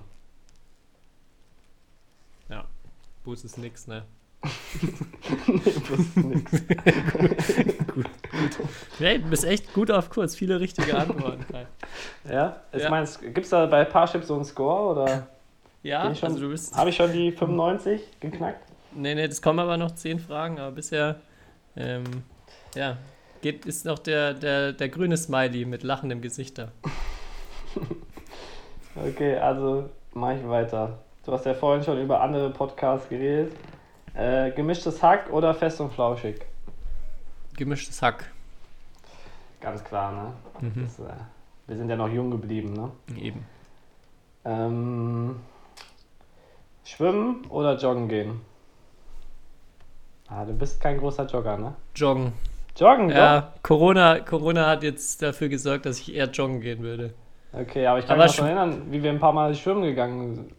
Ja, 2.49 2.65
Bus 3.23 3.43
ist 3.43 3.57
nix, 3.57 3.87
ne? 3.87 4.03
Wusste 5.89 6.19
nix. 6.19 6.51
Hey, 8.99 9.19
du 9.21 9.29
bist 9.29 9.45
echt 9.45 9.73
gut 9.73 9.89
auf 9.91 10.09
Kurs, 10.09 10.35
viele 10.35 10.59
richtige 10.59 10.95
Antworten. 10.97 11.45
Ja? 12.29 12.57
Ich 12.71 12.81
Ja. 12.83 12.89
meine, 12.89 13.07
gibt 13.21 13.39
es 13.45 13.49
da 13.49 13.65
bei 13.67 13.85
Parship 13.85 14.23
so 14.23 14.35
einen 14.35 14.45
Score 14.45 14.91
oder 14.93 15.27
ja, 15.83 16.13
schon- 16.15 16.29
also 16.29 16.41
du 16.41 16.49
bist... 16.49 16.75
habe 16.75 16.89
ich 16.89 16.95
schon 16.95 17.11
die 17.11 17.31
95 17.31 18.01
geknackt? 18.19 18.61
Nee, 18.93 19.13
nee, 19.15 19.27
das 19.27 19.41
kommen 19.41 19.59
aber 19.59 19.77
noch 19.77 19.91
zehn 19.91 20.19
Fragen, 20.19 20.59
aber 20.59 20.71
bisher, 20.71 21.19
ähm, 21.75 22.03
ja, 22.75 22.97
geht, 23.41 23.65
ist 23.65 23.85
noch 23.85 23.99
der, 23.99 24.33
der, 24.33 24.73
der 24.73 24.89
grüne 24.89 25.17
Smiley 25.17 25.65
mit 25.65 25.83
lachendem 25.83 26.21
Gesicht 26.21 26.57
da. 26.57 26.71
Okay, 28.95 29.37
also 29.37 29.89
mache 30.13 30.35
ich 30.37 30.47
weiter. 30.47 30.99
Du 31.25 31.31
hast 31.31 31.45
ja 31.45 31.53
vorhin 31.53 31.83
schon 31.83 32.01
über 32.01 32.19
andere 32.19 32.49
Podcasts 32.49 33.07
geredet. 33.07 33.55
Äh, 34.13 34.51
gemischtes 34.51 35.01
Hack 35.01 35.31
oder 35.31 35.53
fest 35.53 35.79
und 35.79 35.93
flauschig? 35.93 36.45
Gemischtes 37.55 38.01
Hack. 38.01 38.29
Ganz 39.61 39.81
klar, 39.85 40.11
ne? 40.11 40.33
Mhm. 40.67 40.83
Das, 40.83 40.99
äh, 40.99 41.13
wir 41.67 41.77
sind 41.77 41.89
ja 41.89 41.95
noch 41.95 42.09
jung 42.09 42.29
geblieben, 42.29 42.73
ne? 42.73 42.91
Eben. 43.17 43.45
Ähm, 44.43 45.39
schwimmen 46.83 47.45
oder 47.47 47.77
joggen 47.77 48.09
gehen? 48.09 48.41
Ah, 50.27 50.43
du 50.43 50.51
bist 50.51 50.81
kein 50.81 50.97
großer 50.97 51.25
Jogger, 51.25 51.57
ne? 51.57 51.73
Joggen. 51.95 52.33
Joggen, 52.75 53.07
doch? 53.07 53.15
Ja, 53.15 53.53
Corona, 53.61 54.19
Corona 54.19 54.67
hat 54.67 54.83
jetzt 54.83 55.21
dafür 55.21 55.47
gesorgt, 55.47 55.85
dass 55.85 55.99
ich 55.99 56.13
eher 56.13 56.25
joggen 56.25 56.59
gehen 56.59 56.81
würde. 56.83 57.13
Okay, 57.53 57.85
aber 57.85 57.99
ich 57.99 58.07
kann 58.07 58.15
Aber 58.15 58.27
mich 58.27 58.37
noch 58.37 58.45
erinnern, 58.45 58.91
wie 58.91 59.01
wir 59.01 59.11
ein 59.11 59.19
paar 59.19 59.31
Mal 59.31 59.55
schwimmen 59.55 59.83
gegangen 59.83 60.35
sind. 60.35 60.53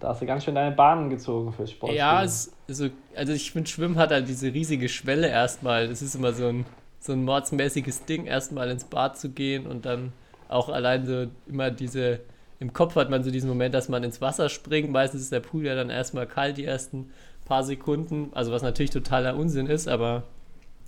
Da 0.00 0.08
hast 0.08 0.22
du 0.22 0.26
ganz 0.26 0.44
schön 0.44 0.54
deine 0.54 0.74
Bahnen 0.74 1.10
gezogen 1.10 1.52
fürs 1.52 1.70
Sport. 1.70 1.92
Ja, 1.94 2.22
es, 2.22 2.52
also, 2.68 2.88
also 3.14 3.32
ich 3.32 3.52
finde, 3.52 3.68
Schwimmen 3.68 3.96
hat 3.96 4.10
halt 4.10 4.28
diese 4.28 4.52
riesige 4.52 4.88
Schwelle 4.88 5.28
erstmal. 5.28 5.88
Das 5.88 6.02
ist 6.02 6.14
immer 6.14 6.32
so 6.32 6.46
ein, 6.46 6.66
so 7.00 7.12
ein 7.12 7.24
mordsmäßiges 7.24 8.04
Ding, 8.04 8.26
erstmal 8.26 8.70
ins 8.70 8.84
Bad 8.84 9.18
zu 9.18 9.30
gehen 9.30 9.66
und 9.66 9.84
dann 9.84 10.12
auch 10.48 10.68
allein 10.68 11.06
so 11.06 11.26
immer 11.48 11.70
diese, 11.70 12.20
im 12.60 12.72
Kopf 12.72 12.96
hat 12.96 13.10
man 13.10 13.24
so 13.24 13.30
diesen 13.30 13.48
Moment, 13.48 13.74
dass 13.74 13.88
man 13.88 14.04
ins 14.04 14.20
Wasser 14.20 14.48
springt. 14.48 14.90
Meistens 14.90 15.22
ist 15.22 15.32
der 15.32 15.40
Pool 15.40 15.64
ja 15.64 15.74
dann 15.74 15.90
erstmal 15.90 16.26
kalt 16.26 16.56
die 16.56 16.64
ersten 16.64 17.10
paar 17.44 17.64
Sekunden. 17.64 18.30
Also 18.34 18.52
was 18.52 18.62
natürlich 18.62 18.90
totaler 18.90 19.36
Unsinn 19.36 19.66
ist, 19.66 19.88
aber 19.88 20.24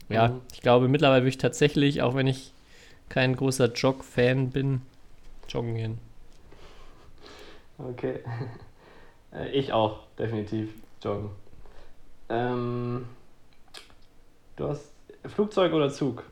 ja, 0.09 0.29
Mhm. 0.29 0.41
ich 0.53 0.61
glaube 0.61 0.89
mittlerweile 0.89 1.23
würde 1.23 1.31
ich 1.31 1.39
tatsächlich, 1.39 2.03
auch 2.03 2.15
wenn 2.15 2.27
ich 2.27 2.53
kein 3.09 3.37
großer 3.37 3.73
Jog-Fan 3.73 4.51
bin, 4.51 4.83
joggen 5.49 5.75
gehen. 5.77 5.99
Okay. 7.79 8.21
Äh, 9.33 9.49
Ich 9.49 9.73
auch, 9.73 9.99
definitiv. 10.17 10.71
Joggen. 11.03 11.31
Ähm, 12.29 13.05
du 14.55 14.69
hast 14.69 14.93
Flugzeug 15.27 15.73
oder 15.73 15.91
Zug? 15.91 16.23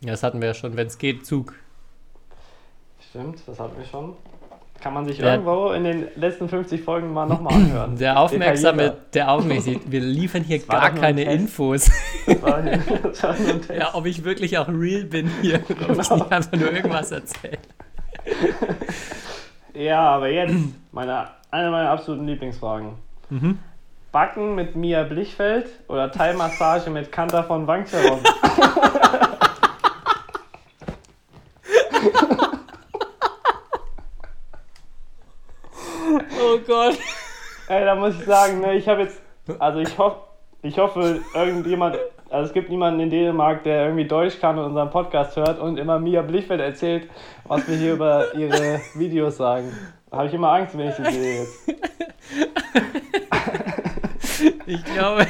Ja, 0.00 0.10
das 0.10 0.24
hatten 0.24 0.40
wir 0.40 0.48
ja 0.48 0.54
schon, 0.54 0.76
wenn 0.76 0.88
es 0.88 0.98
geht, 0.98 1.24
Zug. 1.24 1.54
Stimmt, 3.10 3.38
das 3.46 3.60
hatten 3.60 3.78
wir 3.78 3.84
schon. 3.86 4.16
Kann 4.80 4.92
man 4.92 5.04
sich 5.06 5.18
Ja. 5.18 5.34
irgendwo 5.34 5.70
in 5.70 5.84
den 5.84 6.08
letzten 6.16 6.48
50 6.48 6.82
Folgen 6.82 7.12
mal 7.12 7.26
nochmal 7.26 7.54
anhören. 7.62 7.96
Der 7.96 8.18
Aufmerksame, 8.18 8.96
der 9.14 9.30
Aufmerksame, 9.30 9.80
wir 9.86 10.00
liefern 10.00 10.42
hier 10.42 10.58
gar 10.58 10.90
nur 10.90 11.00
keine. 11.00 11.22
Infos. 11.32 11.90
Das 12.26 12.42
war, 12.42 12.60
das 13.02 13.22
war 13.22 13.38
nur 13.38 13.50
ein 13.52 13.62
Test. 13.62 13.70
Ja, 13.80 13.94
ob 13.94 14.04
ich 14.06 14.24
wirklich 14.24 14.58
auch 14.58 14.66
real 14.68 15.04
bin 15.04 15.30
hier, 15.42 15.60
ob 15.60 15.70
ich 15.70 15.78
Genau. 15.78 16.16
nicht 16.16 16.32
einfach 16.32 16.52
nur 16.58 16.72
irgendwas 16.72 17.12
erzähle. 17.12 17.58
Ja, 19.74 20.00
aber 20.00 20.28
jetzt 20.28 20.54
meine, 20.92 21.28
eine 21.50 21.70
meiner 21.70 21.90
absoluten 21.90 22.26
Lieblingsfragen. 22.26 22.94
Mhm. 23.30 23.58
Backen 24.12 24.54
mit 24.54 24.76
Mia 24.76 25.02
Blichfeld 25.02 25.66
oder 25.88 26.12
Thai-Massage 26.12 26.88
mit 26.90 27.10
Kanta 27.10 27.42
von 27.42 27.66
Wangcheron? 27.66 28.20
Oh 36.40 36.58
Gott. 36.66 36.98
Ey, 37.68 37.84
da 37.84 37.94
muss 37.94 38.14
ich 38.14 38.24
sagen, 38.24 38.60
ne, 38.60 38.74
ich 38.74 38.86
habe 38.88 39.02
jetzt, 39.02 39.20
also 39.58 39.80
ich 39.80 39.98
hoffe, 39.98 40.18
ich 40.64 40.78
hoffe, 40.78 41.20
irgendjemand, 41.34 41.98
also 42.30 42.48
es 42.48 42.52
gibt 42.54 42.70
niemanden 42.70 43.00
in 43.00 43.10
Dänemark, 43.10 43.62
der 43.64 43.84
irgendwie 43.84 44.06
Deutsch 44.06 44.40
kann 44.40 44.58
und 44.58 44.64
unseren 44.64 44.90
Podcast 44.90 45.36
hört 45.36 45.60
und 45.60 45.78
immer 45.78 45.98
Mia 45.98 46.22
Blichfeld 46.22 46.60
erzählt, 46.60 47.08
was 47.46 47.68
wir 47.68 47.76
hier 47.76 47.92
über 47.92 48.34
ihre 48.34 48.80
Videos 48.94 49.36
sagen. 49.36 49.70
Da 50.10 50.16
habe 50.16 50.28
ich 50.28 50.34
immer 50.34 50.48
Angst, 50.52 50.76
wenn 50.76 50.88
ich 50.88 50.94
sie 50.94 51.04
sehe 51.04 51.40
jetzt. 51.40 51.74
Ich 54.66 54.82
glaube, 54.84 55.26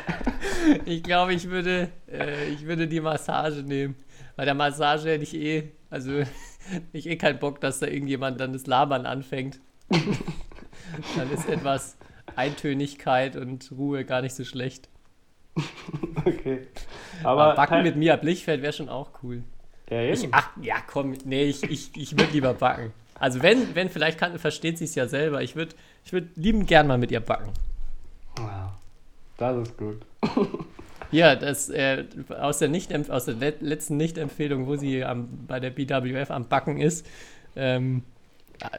ich 0.84 1.02
glaube, 1.02 1.34
ich 1.34 1.48
würde, 1.48 1.90
äh, 2.10 2.48
ich 2.48 2.66
würde 2.66 2.88
die 2.88 3.00
Massage 3.00 3.62
nehmen. 3.62 3.94
Bei 4.34 4.44
der 4.44 4.54
Massage 4.54 5.10
hätte 5.10 5.22
ich 5.22 5.34
eh, 5.34 5.72
also 5.90 6.22
ich 6.92 7.06
eh 7.06 7.16
keinen 7.16 7.38
Bock, 7.38 7.60
dass 7.60 7.78
da 7.78 7.86
irgendjemand 7.86 8.40
dann 8.40 8.52
das 8.52 8.66
Labern 8.66 9.06
anfängt. 9.06 9.60
dann 9.90 11.30
ist 11.32 11.48
etwas 11.48 11.96
Eintönigkeit 12.36 13.36
und 13.36 13.70
Ruhe 13.72 14.04
gar 14.04 14.22
nicht 14.22 14.34
so 14.34 14.44
schlecht. 14.44 14.88
Okay. 16.24 16.66
Aber 17.22 17.44
Aber 17.44 17.54
Backen 17.54 17.82
mit 17.84 17.94
Mia 17.96 18.16
Blichfeld 18.16 18.60
wäre 18.60 18.72
schon 18.72 18.88
auch 18.88 19.10
cool. 19.22 19.44
ja, 19.88 20.02
Ich, 20.02 20.26
ach, 20.32 20.50
ja, 20.60 20.76
komm, 20.84 21.14
nee, 21.24 21.44
ich, 21.44 21.62
ich, 21.62 21.90
ich 21.94 22.18
würde 22.18 22.32
lieber 22.32 22.52
backen. 22.54 22.92
Also 23.14 23.42
wenn, 23.42 23.74
wenn, 23.76 23.88
vielleicht 23.88 24.18
kann, 24.18 24.38
versteht 24.38 24.76
sie 24.76 24.84
es 24.84 24.94
ja 24.96 25.06
selber. 25.06 25.42
Ich 25.42 25.54
würde 25.54 25.76
ich 26.04 26.12
würd 26.12 26.36
lieben 26.36 26.66
gern 26.66 26.88
mal 26.88 26.98
mit 26.98 27.12
ihr 27.12 27.20
backen. 27.20 27.52
Wow. 28.36 28.72
Das 29.36 29.68
ist 29.68 29.76
gut. 29.76 30.04
Ja, 31.12 31.36
das 31.36 31.68
äh, 31.68 32.04
aus 32.36 32.58
der, 32.58 32.68
nicht 32.68 32.92
aus 33.10 33.26
der 33.26 33.34
let 33.34 33.62
letzten 33.62 33.96
Nicht-Empfehlung, 33.96 34.66
wo 34.66 34.76
sie 34.76 35.04
am, 35.04 35.28
bei 35.46 35.60
der 35.60 35.70
BWF 35.70 36.30
am 36.30 36.48
Backen 36.48 36.78
ist, 36.80 37.06
ähm, 37.54 38.02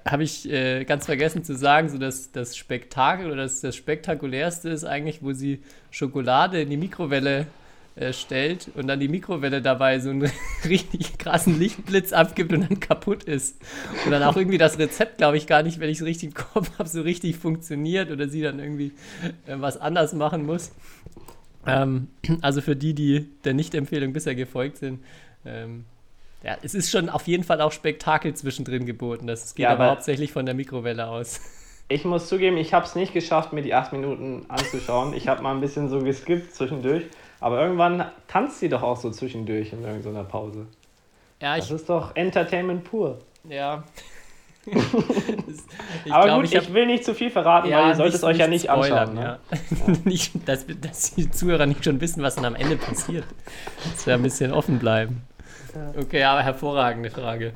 habe 0.05 0.23
ich 0.23 0.49
äh, 0.49 0.85
ganz 0.85 1.05
vergessen 1.05 1.43
zu 1.43 1.55
sagen, 1.55 1.89
so 1.89 1.97
dass 1.97 2.31
das 2.31 2.57
Spektakel 2.57 3.27
oder 3.27 3.43
das, 3.43 3.61
das 3.61 3.75
Spektakulärste 3.75 4.69
ist 4.69 4.83
eigentlich, 4.83 5.21
wo 5.21 5.33
sie 5.33 5.61
Schokolade 5.91 6.61
in 6.61 6.69
die 6.69 6.77
Mikrowelle 6.77 7.47
äh, 7.95 8.13
stellt 8.13 8.69
und 8.75 8.87
dann 8.87 8.99
die 8.99 9.07
Mikrowelle 9.07 9.61
dabei 9.61 9.99
so 9.99 10.11
einen 10.11 10.29
richtig 10.65 11.17
krassen 11.17 11.57
Lichtblitz 11.59 12.13
abgibt 12.13 12.53
und 12.53 12.61
dann 12.61 12.79
kaputt 12.79 13.23
ist. 13.23 13.59
Und 14.05 14.11
dann 14.11 14.23
auch 14.23 14.35
irgendwie 14.35 14.59
das 14.59 14.77
Rezept, 14.77 15.17
glaube 15.17 15.37
ich, 15.37 15.47
gar 15.47 15.63
nicht, 15.63 15.79
wenn 15.79 15.89
ich 15.89 15.97
es 15.97 16.05
richtig 16.05 16.29
im 16.29 16.33
Kopf 16.35 16.71
habe, 16.77 16.87
so 16.87 17.01
richtig 17.01 17.37
funktioniert 17.37 18.11
oder 18.11 18.27
sie 18.29 18.41
dann 18.41 18.59
irgendwie 18.59 18.91
äh, 19.47 19.55
was 19.57 19.77
anders 19.77 20.13
machen 20.13 20.45
muss. 20.45 20.71
Ähm, 21.65 22.07
also 22.41 22.61
für 22.61 22.75
die, 22.75 22.93
die 22.93 23.29
der 23.43 23.53
Nicht-Empfehlung 23.53 24.13
bisher 24.13 24.35
gefolgt 24.35 24.77
sind, 24.77 24.99
ähm, 25.45 25.85
ja, 26.47 26.57
es 26.63 26.73
ist 26.73 26.89
schon 26.89 27.09
auf 27.09 27.27
jeden 27.27 27.43
Fall 27.43 27.59
auch 27.61 27.71
Spektakel 27.73 28.33
zwischendrin 28.33 28.85
geboten. 28.85 29.27
Das 29.27 29.53
geht 29.53 29.63
Ja, 29.65 29.71
aber 29.71 29.83
aber- 29.83 29.91
hauptsächlich 29.91 30.31
von 30.31 30.45
der 30.45 30.55
Mikrowelle 30.55 31.07
aus. 31.07 31.41
Ich 31.89 32.03
muss 32.05 32.27
zugeben, 32.27 32.57
ich 32.57 32.73
habe 32.73 32.85
es 32.85 32.95
nicht 32.95 33.13
geschafft, 33.13 33.53
mir 33.53 33.61
die 33.61 33.73
acht 33.73 33.93
Minuten 33.93 34.45
anzuschauen. 34.49 35.13
Ich 35.13 35.27
habe 35.27 35.41
mal 35.41 35.53
ein 35.53 35.61
bisschen 35.61 35.87
so 35.89 35.99
geskippt 35.99 36.53
zwischendurch. 36.55 37.03
Aber 37.39 37.61
irgendwann 37.61 38.05
tanzt 38.27 38.59
sie 38.59 38.67
doch 38.67 38.81
auch 38.83 38.97
so 38.97 39.11
zwischendurch 39.11 39.71
in 39.71 39.83
irgendeiner 39.83 40.23
Pause. 40.23 40.65
Ja, 41.41 41.55
Das 41.55 41.69
ist 41.71 41.87
doch 41.89 42.15
Entertainment 42.15 42.83
pur. 42.83 43.19
ja. 43.47 43.83
ich 44.67 46.11
Aber 46.11 46.25
glaub, 46.25 46.41
gut, 46.41 46.51
ich, 46.51 46.57
hab- 46.57 46.73
will 46.73 46.85
nicht 46.87 47.05
zu 47.05 47.13
viel 47.13 47.29
verraten, 47.29 47.71
weil 47.71 47.87
ihr 47.89 47.95
solltet 47.95 48.15
es 48.15 48.23
euch 48.23 48.37
ja 48.37 48.47
nicht 48.47 48.65
spoilern, 48.65 49.09
anschauen. 49.09 49.15
Ne? 49.15 49.39
Ja. 49.87 49.93
nicht, 50.03 50.33
dass, 50.47 50.65
dass 50.81 51.15
die 51.15 51.29
Zuhörer 51.31 51.65
nicht 51.65 51.83
schon 51.85 52.01
wissen, 52.01 52.21
was 52.23 52.35
dann 52.35 52.45
am 52.45 52.55
Ende 52.55 52.75
passiert. 52.75 53.23
Das 53.93 54.05
wäre 54.05 54.17
ein 54.19 54.23
bisschen 54.23 54.51
offen 54.51 54.79
bleiben. 54.79 55.21
Okay, 55.97 56.23
aber 56.23 56.43
hervorragende 56.43 57.09
Frage. 57.09 57.53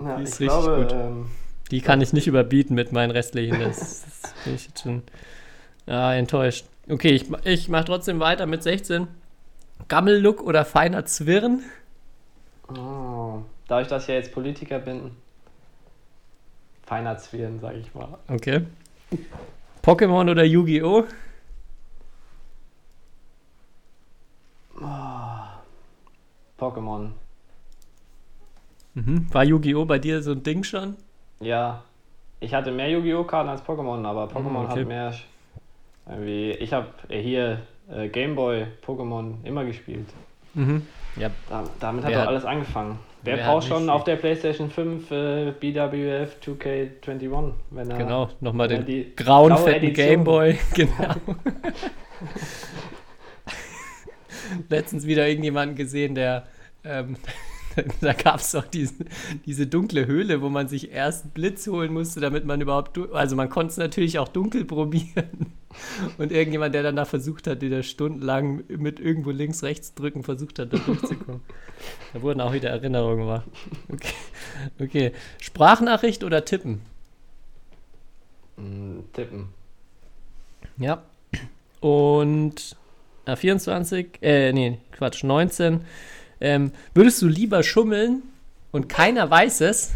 Ja, 0.00 0.16
Die 0.16 0.22
ich 0.22 0.28
ist 0.30 0.40
richtig 0.40 0.48
glaube, 0.48 0.82
gut. 0.82 0.92
ähm, 0.92 1.30
Die 1.70 1.80
kann 1.80 2.00
ich 2.00 2.12
nicht 2.12 2.26
überbieten 2.26 2.74
mit 2.74 2.92
meinen 2.92 3.10
restlichen. 3.10 3.60
Das, 3.60 4.04
das 4.22 4.34
bin 4.44 4.54
ich 4.54 4.66
jetzt 4.66 4.82
schon 4.82 5.02
ja, 5.86 6.14
enttäuscht. 6.14 6.66
Okay, 6.88 7.10
ich, 7.10 7.26
ich 7.44 7.68
mache 7.68 7.84
trotzdem 7.86 8.20
weiter 8.20 8.46
mit 8.46 8.62
16. 8.62 9.08
Gammellook 9.88 10.42
oder 10.42 10.64
feiner 10.64 11.04
Zwirn? 11.06 11.62
oh, 12.68 13.40
dadurch, 13.68 13.88
dass 13.88 14.02
ich 14.04 14.08
ja 14.08 14.14
jetzt 14.14 14.32
Politiker 14.32 14.78
bin, 14.78 15.12
feiner 16.86 17.16
Zwirn, 17.18 17.60
sag 17.60 17.74
ich 17.76 17.94
mal. 17.94 18.18
Okay. 18.28 18.62
Pokémon 19.82 20.30
oder 20.30 20.44
Yu-Gi-Oh? 20.44 21.04
Pokémon. 26.58 27.12
Mhm. 28.96 29.26
War 29.30 29.44
Yu-Gi-Oh 29.44 29.84
bei 29.84 29.98
dir 29.98 30.22
so 30.22 30.32
ein 30.32 30.42
Ding 30.42 30.64
schon? 30.64 30.96
Ja, 31.40 31.82
ich 32.40 32.54
hatte 32.54 32.72
mehr 32.72 32.88
Yu-Gi-Oh! 32.90 33.24
Karten 33.24 33.50
als 33.50 33.62
Pokémon, 33.62 34.02
aber 34.06 34.24
Pokémon 34.24 34.64
okay. 34.64 34.80
hat 34.80 34.88
mehr. 34.88 35.14
Irgendwie, 36.08 36.52
ich 36.52 36.72
habe 36.72 36.86
hier 37.10 37.60
äh, 37.90 38.08
Gameboy 38.08 38.66
Pokémon 38.86 39.34
immer 39.44 39.64
gespielt. 39.66 40.06
Mhm. 40.54 40.82
Ja, 41.16 41.28
Da, 41.50 41.64
damit 41.78 42.04
hat 42.04 42.10
Wer 42.10 42.16
doch 42.18 42.22
hat- 42.22 42.28
alles 42.30 42.44
angefangen. 42.46 42.98
Wer, 43.22 43.36
wer 43.36 43.44
braucht 43.46 43.70
hat 43.70 43.76
schon 43.76 43.90
auf 43.90 44.04
der 44.04 44.16
PlayStation 44.16 44.70
5 44.70 45.10
äh, 45.10 45.50
BWF 45.58 46.36
2K21? 46.42 47.52
Wenn 47.70 47.90
er, 47.90 47.98
genau. 47.98 48.28
Nochmal 48.40 48.68
den 48.68 48.86
die 48.86 49.12
grauen, 49.14 49.54
fetten. 49.58 49.92
Gameboy. 49.92 50.56
Genau. 50.74 51.14
Letztens 54.70 55.06
wieder 55.06 55.28
irgendjemanden 55.28 55.76
gesehen, 55.76 56.14
der. 56.14 56.46
Ähm, 56.84 57.16
da 58.00 58.12
gab 58.12 58.40
es 58.40 58.52
doch 58.52 58.66
diese, 58.66 59.04
diese 59.44 59.66
dunkle 59.66 60.06
Höhle, 60.06 60.40
wo 60.42 60.48
man 60.48 60.68
sich 60.68 60.92
erst 60.92 61.24
einen 61.24 61.32
Blitz 61.32 61.66
holen 61.66 61.92
musste, 61.92 62.20
damit 62.20 62.44
man 62.44 62.60
überhaupt. 62.60 62.98
Also, 63.12 63.36
man 63.36 63.48
konnte 63.48 63.72
es 63.72 63.76
natürlich 63.76 64.18
auch 64.18 64.28
dunkel 64.28 64.64
probieren. 64.64 65.52
Und 66.18 66.32
irgendjemand, 66.32 66.74
der 66.74 66.82
dann 66.82 66.96
da 66.96 67.04
versucht 67.04 67.46
hat, 67.46 67.60
der 67.60 67.70
da 67.70 67.82
stundenlang 67.82 68.64
mit 68.68 68.98
irgendwo 68.98 69.30
links, 69.30 69.62
rechts 69.62 69.94
drücken 69.94 70.22
versucht 70.22 70.58
hat, 70.58 70.72
da 70.72 70.78
durchzukommen. 70.78 71.40
Da 72.14 72.22
wurden 72.22 72.40
auch 72.40 72.54
wieder 72.54 72.70
Erinnerungen 72.70 73.26
wach. 73.26 73.42
Okay. 73.92 74.14
okay. 74.80 75.12
Sprachnachricht 75.38 76.24
oder 76.24 76.42
tippen? 76.42 76.80
Mm, 78.56 79.00
tippen. 79.12 79.48
Ja. 80.78 81.02
Und 81.80 82.76
äh, 83.26 83.36
24, 83.36 84.22
äh, 84.22 84.52
nee, 84.52 84.78
Quatsch, 84.92 85.22
19. 85.22 85.82
Ähm, 86.40 86.72
würdest 86.94 87.22
du 87.22 87.28
lieber 87.28 87.62
schummeln 87.62 88.22
und 88.72 88.88
keiner 88.88 89.30
weiß 89.30 89.62
es? 89.62 89.92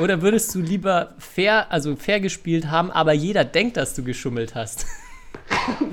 Oder 0.00 0.22
würdest 0.22 0.54
du 0.54 0.60
lieber 0.60 1.14
fair, 1.18 1.72
also 1.72 1.96
fair 1.96 2.20
gespielt 2.20 2.70
haben, 2.70 2.90
aber 2.90 3.12
jeder 3.12 3.44
denkt, 3.44 3.76
dass 3.76 3.94
du 3.94 4.04
geschummelt 4.04 4.54
hast? 4.54 4.86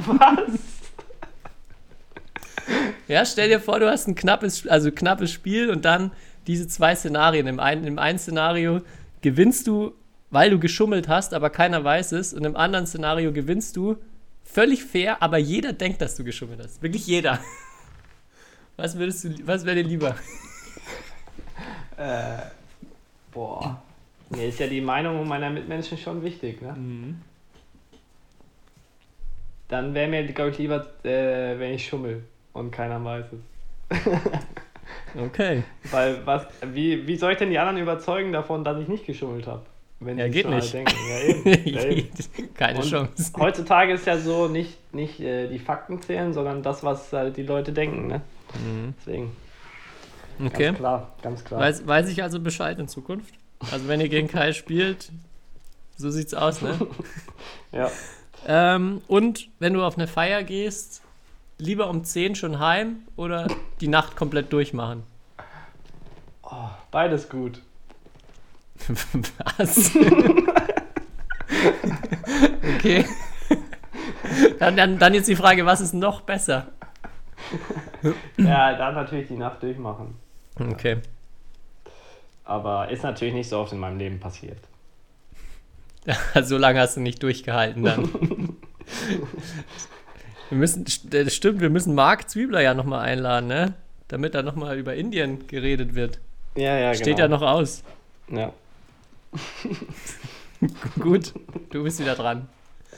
Was? 0.06 0.60
Ja, 3.08 3.26
stell 3.26 3.50
dir 3.50 3.60
vor, 3.60 3.80
du 3.80 3.90
hast 3.90 4.08
ein 4.08 4.14
knappes, 4.14 4.68
also 4.68 4.92
knappes 4.92 5.32
Spiel 5.32 5.72
und 5.72 5.86
dann 5.86 6.12
diese 6.46 6.68
zwei 6.68 6.96
Szenarien. 6.96 7.48
Im 7.48 7.60
einen, 7.60 7.86
Im 7.86 7.98
einen 7.98 8.20
Szenario 8.20 8.82
gewinnst 9.22 9.66
du, 9.66 9.94
weil 10.30 10.52
du 10.52 10.60
geschummelt 10.60 11.08
hast, 11.08 11.34
aber 11.34 11.50
keiner 11.50 11.84
weiß 11.84 12.12
es. 12.12 12.34
Und 12.34 12.46
im 12.46 12.56
anderen 12.56 12.86
Szenario 12.86 13.34
gewinnst 13.34 13.76
du 13.76 13.98
völlig 14.44 14.84
fair, 14.84 15.24
aber 15.24 15.40
jeder 15.40 15.74
denkt, 15.74 16.02
dass 16.02 16.16
du 16.16 16.24
geschummelt 16.24 16.60
hast. 16.64 16.84
Wirklich 16.84 17.08
jeder. 17.08 17.40
Was 18.80 18.98
würdest 18.98 19.26
du, 19.26 19.30
was 19.46 19.66
wäre 19.66 19.76
dir 19.78 19.90
lieber? 19.90 20.16
Äh, 21.98 22.38
boah. 23.34 23.82
Mir 24.30 24.48
ist 24.48 24.58
ja 24.58 24.68
die 24.68 24.80
Meinung 24.80 25.28
meiner 25.28 25.50
Mitmenschen 25.50 25.98
schon 25.98 26.24
wichtig, 26.24 26.62
ne? 26.62 26.72
Mhm. 26.72 27.22
Dann 29.68 29.94
wäre 29.94 30.08
mir, 30.08 30.24
glaube 30.28 30.52
ich, 30.52 30.60
lieber, 30.60 30.88
äh, 31.04 31.60
wenn 31.60 31.74
ich 31.74 31.86
schummel 31.86 32.24
und 32.54 32.72
keiner 32.72 33.04
weiß 33.04 33.26
es. 33.34 34.00
Okay. 35.18 35.64
Weil, 35.92 36.26
was, 36.26 36.48
wie, 36.74 37.06
wie 37.06 37.18
soll 37.18 37.34
ich 37.34 37.38
denn 37.38 37.50
die 37.50 37.60
anderen 37.60 37.82
überzeugen 37.82 38.32
davon, 38.32 38.64
dass 38.64 38.80
ich 38.80 38.88
nicht 38.88 39.06
geschummelt 39.06 39.46
habe? 39.46 39.66
Wenn 40.00 40.18
Ja, 40.18 40.28
geht 40.30 40.50
nicht. 40.50 40.74
Ja, 40.74 40.82
eben. 40.82 41.68
Ja, 41.68 41.84
eben. 41.84 42.10
Keine 42.54 42.80
Und 42.80 42.90
Chance. 42.90 43.34
Heutzutage 43.38 43.94
ist 43.94 44.08
ja 44.08 44.18
so, 44.18 44.48
nicht, 44.48 44.94
nicht 44.94 45.20
äh, 45.20 45.50
die 45.50 45.60
Fakten 45.60 46.02
zählen, 46.02 46.32
sondern 46.34 46.64
das, 46.64 46.82
was 46.84 47.12
halt 47.12 47.36
die 47.36 47.44
Leute 47.44 47.74
denken, 47.74 48.08
ne? 48.08 48.22
Deswegen, 48.98 49.36
Okay. 50.44 50.68
ganz 50.68 50.78
klar, 50.78 51.16
ganz 51.22 51.44
klar. 51.44 51.60
Weiß, 51.60 51.86
weiß 51.86 52.10
ich 52.10 52.24
also 52.24 52.40
Bescheid 52.40 52.80
in 52.80 52.88
Zukunft? 52.88 53.34
Also 53.72 53.88
wenn 53.88 54.00
ihr 54.00 54.08
gegen 54.08 54.30
Kai 54.30 54.54
spielt, 54.54 55.12
so 55.98 56.10
sieht's 56.10 56.34
aus, 56.34 56.62
ne? 56.62 56.78
Ja. 57.72 57.92
Ähm, 58.48 59.02
und 59.08 59.50
wenn 59.60 59.74
du 59.74 59.84
auf 59.84 59.96
eine 59.98 60.08
Feier 60.08 60.44
gehst, 60.44 61.02
lieber 61.58 61.90
um 61.90 62.04
10 62.04 62.36
schon 62.36 62.60
heim 62.60 63.02
oder 63.16 63.48
die 63.82 63.90
Nacht 63.90 64.16
komplett 64.16 64.52
durchmachen? 64.54 65.04
Beides 66.92 67.30
gut. 67.30 67.62
Was? 69.58 69.92
okay. 72.76 73.06
Dann, 74.58 74.76
dann, 74.76 74.98
dann 74.98 75.14
jetzt 75.14 75.28
die 75.28 75.36
Frage, 75.36 75.66
was 75.66 75.82
ist 75.82 75.94
noch 75.94 76.22
besser? 76.22 76.68
Ja, 78.38 78.76
dann 78.76 78.96
natürlich 78.96 79.28
die 79.28 79.38
Nacht 79.38 79.62
durchmachen. 79.64 80.16
Okay. 80.60 80.98
Aber 82.46 82.90
ist 82.90 83.04
natürlich 83.04 83.34
nicht 83.34 83.50
so 83.50 83.60
oft 83.60 83.74
in 83.74 83.80
meinem 83.80 83.98
Leben 83.98 84.20
passiert. 84.20 84.58
so 86.42 86.58
lange 86.58 86.80
hast 86.80 86.98
du 86.98 87.02
nicht 87.02 87.22
durchgehalten 87.22 87.84
dann. 87.84 88.10
wir 90.50 90.58
müssen, 90.58 90.86
das 91.10 91.36
stimmt, 91.36 91.62
wir 91.62 91.70
müssen 91.70 91.94
Marc 91.94 92.30
Zwiebler 92.30 92.62
ja 92.62 92.74
nochmal 92.74 93.02
einladen, 93.02 93.48
ne? 93.48 93.74
Damit 94.08 94.34
da 94.34 94.42
nochmal 94.42 94.78
über 94.78 94.96
Indien 94.96 95.48
geredet 95.48 95.94
wird. 95.94 96.20
Ja, 96.56 96.78
ja, 96.78 96.94
Steht 96.96 97.20
ja 97.20 97.28
noch 97.28 97.44
aus. 97.44 97.84
Ja. 98.30 98.52
Gut, 101.00 101.34
du 101.70 101.84
bist 101.84 102.00
wieder 102.00 102.16
dran. 102.16 102.48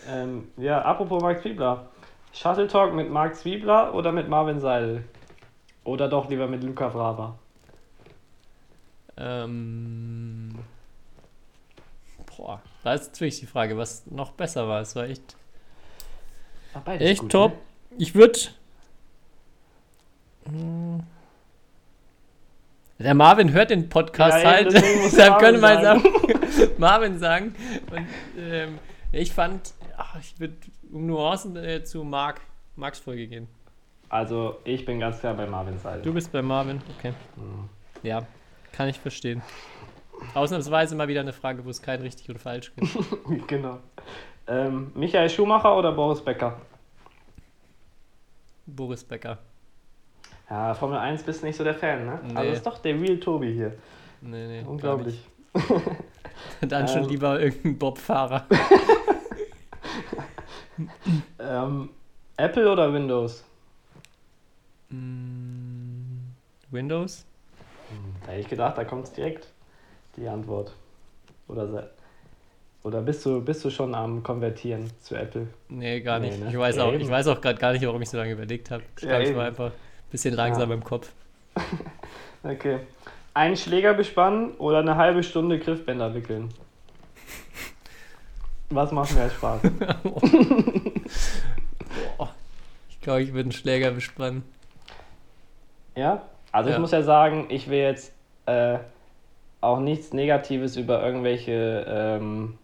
Ähm, 0.08 0.48
ja, 0.58 0.82
apropos 0.82 1.22
Mark 1.22 1.42
Zwiebler. 1.42 1.90
Shuttle 2.34 2.68
Talk 2.68 2.94
mit 2.94 3.10
Mark 3.10 3.36
Zwiebler 3.36 3.94
oder 3.94 4.12
mit 4.12 4.30
Marvin 4.30 4.60
Seidel? 4.60 5.04
Oder 5.84 6.08
doch 6.08 6.30
lieber 6.30 6.48
mit 6.48 6.64
Luca 6.64 6.90
Brava? 6.90 7.38
Ähm, 9.18 10.56
boah, 12.38 12.62
da 12.84 12.94
ist 12.94 13.12
natürlich 13.12 13.40
die 13.40 13.46
Frage, 13.46 13.78
was 13.78 14.06
noch 14.08 14.32
besser 14.32 14.68
war. 14.68 14.82
Es 14.82 14.96
war 14.96 15.06
echt, 15.06 15.36
beides 16.86 17.08
echt 17.08 17.22
gut, 17.22 17.32
top. 17.32 17.52
Ne? 17.52 17.58
Ich 17.98 18.16
würde. 18.16 18.40
Hm. 20.46 21.04
Der 23.00 23.16
Marvin 23.16 23.52
hört 23.52 23.72
den 23.72 23.90
Podcast 23.90 24.44
Ja, 24.44 24.52
halt. 24.52 24.74
Deshalb 24.74 25.40
könnte 25.40 25.60
man 25.60 25.84
Marvin 25.84 26.04
sagen, 26.04 26.72
Marvin 26.78 27.20
sagen. 27.20 27.56
Und 27.92 28.08
ähm, 28.38 28.80
ich 29.12 29.34
fand, 29.34 29.74
ach, 29.98 30.18
ich 30.20 30.40
würde 30.40 30.56
um 30.92 31.06
Nuancen 31.06 31.56
äh, 31.58 31.84
zu 31.84 32.04
Mark, 32.04 32.42
Marks 32.76 33.00
Folge 33.00 33.28
gehen. 33.28 33.48
Also 34.10 34.58
ich 34.66 34.84
bin 34.86 35.00
ganz 35.00 35.20
klar 35.20 35.34
bei 35.36 35.46
Marvins 35.48 35.84
Seite. 35.84 36.02
Du 36.02 36.14
bist 36.14 36.32
bei 36.32 36.42
Marvin, 36.42 36.82
okay. 36.98 37.14
Ja, 38.04 38.26
kann 38.74 38.90
ich 38.90 39.00
verstehen. 39.00 39.42
Ausnahmsweise 40.34 40.96
mal 40.96 41.08
wieder 41.08 41.22
eine 41.22 41.34
Frage, 41.34 41.64
wo 41.66 41.70
es 41.70 41.82
kein 41.82 42.02
richtig 42.02 42.30
und 42.30 42.38
falsch 42.40 42.74
gibt. 42.76 42.92
genau. 43.48 43.80
Ähm, 44.48 44.92
Michael 44.96 45.30
Schumacher 45.30 45.78
oder 45.78 45.92
Boris 45.94 46.22
Becker? 46.22 46.60
Boris 48.66 49.04
Becker. 49.04 49.38
Ja, 50.50 50.74
Formel 50.74 50.98
1 50.98 51.24
bist 51.24 51.44
nicht 51.44 51.56
so 51.56 51.64
der 51.64 51.74
Fan, 51.76 52.06
ne? 52.06 52.20
Nee. 52.28 52.36
Also 52.36 52.52
ist 52.52 52.66
doch 52.66 52.78
der 52.80 53.00
Real 53.00 53.18
Tobi 53.18 53.54
hier. 53.54 53.74
Nee, 54.22 54.48
nee. 54.48 54.64
Unglaublich. 54.68 55.24
Dann 56.62 56.88
schon 56.88 57.04
Ähm. 57.04 57.10
lieber 57.10 57.40
irgendein 57.40 57.78
Bobfahrer. 57.78 58.46
Ähm, 61.40 61.90
Apple 62.38 62.72
oder 62.72 62.94
Windows? 62.94 63.44
Mm, 64.92 66.36
Windows? 66.72 67.26
Da 68.26 68.32
hätte 68.32 68.42
ich 68.42 68.50
gedacht, 68.50 68.78
da 68.78 68.84
kommt 68.86 69.06
es 69.06 69.14
direkt, 69.14 69.48
die 70.18 70.28
Antwort. 70.28 70.74
Oder, 71.48 71.68
se- 71.68 71.92
oder 72.84 73.02
bist, 73.02 73.26
du, 73.26 73.42
bist 73.44 73.64
du 73.66 73.70
schon 73.72 73.96
am 73.96 74.24
Konvertieren 74.24 74.92
zu 75.02 75.16
Apple? 75.16 75.48
Nee, 75.70 76.02
gar 76.02 76.20
Nee, 76.20 76.28
nicht. 76.28 76.40
ne? 76.40 76.50
Ich 76.50 76.58
weiß 76.58 76.78
Ja, 76.78 76.84
auch, 76.86 76.94
eben. 76.94 77.04
ich 77.04 77.10
weiß 77.10 77.28
auch 77.28 77.40
gerade 77.42 77.58
gar 77.60 77.72
nicht, 77.74 77.86
warum 77.86 78.02
ich 78.02 78.10
so 78.10 78.18
lange 78.18 78.34
überlegt 78.34 78.72
habe. 78.72 78.84
Ich 78.98 79.04
Ja, 79.04 79.08
glaube, 79.08 79.24
ich 79.24 79.34
war 79.34 79.46
einfach 79.46 79.72
ein 79.72 80.10
bisschen 80.10 80.34
langsam 80.36 80.70
Ja. 80.70 80.76
im 80.76 80.84
Kopf. 80.84 81.14
Okay. 82.44 82.80
Einen 83.34 83.56
Schläger 83.58 83.94
bespannen 83.94 84.56
oder 84.56 84.80
eine 84.80 84.96
halbe 84.98 85.24
Stunde 85.24 85.60
Griffbänder 85.60 86.14
wickeln? 86.16 86.50
Was 88.72 88.92
macht 88.92 89.14
mehr 89.16 89.30
Spaß? 89.30 89.62
Ich 92.90 93.02
glaube, 93.04 93.24
ich 93.24 93.30
würde 93.34 93.46
einen 93.48 93.52
Schläger 93.52 93.90
bespannen. 93.92 94.44
Ja? 95.96 96.22
Also 96.52 96.70
ich 96.70 96.76
Ja. 96.76 96.80
muss 96.80 96.92
ja 96.92 97.02
sagen, 97.02 97.48
ich 97.50 97.68
will 97.68 97.80
jetzt 97.80 98.14
äh, 98.46 98.78
auch 99.60 99.80
nichts 99.80 100.14
Negatives 100.14 100.76
über 100.78 101.04
irgendwelche, 101.04 101.84
ähm, 101.88 102.60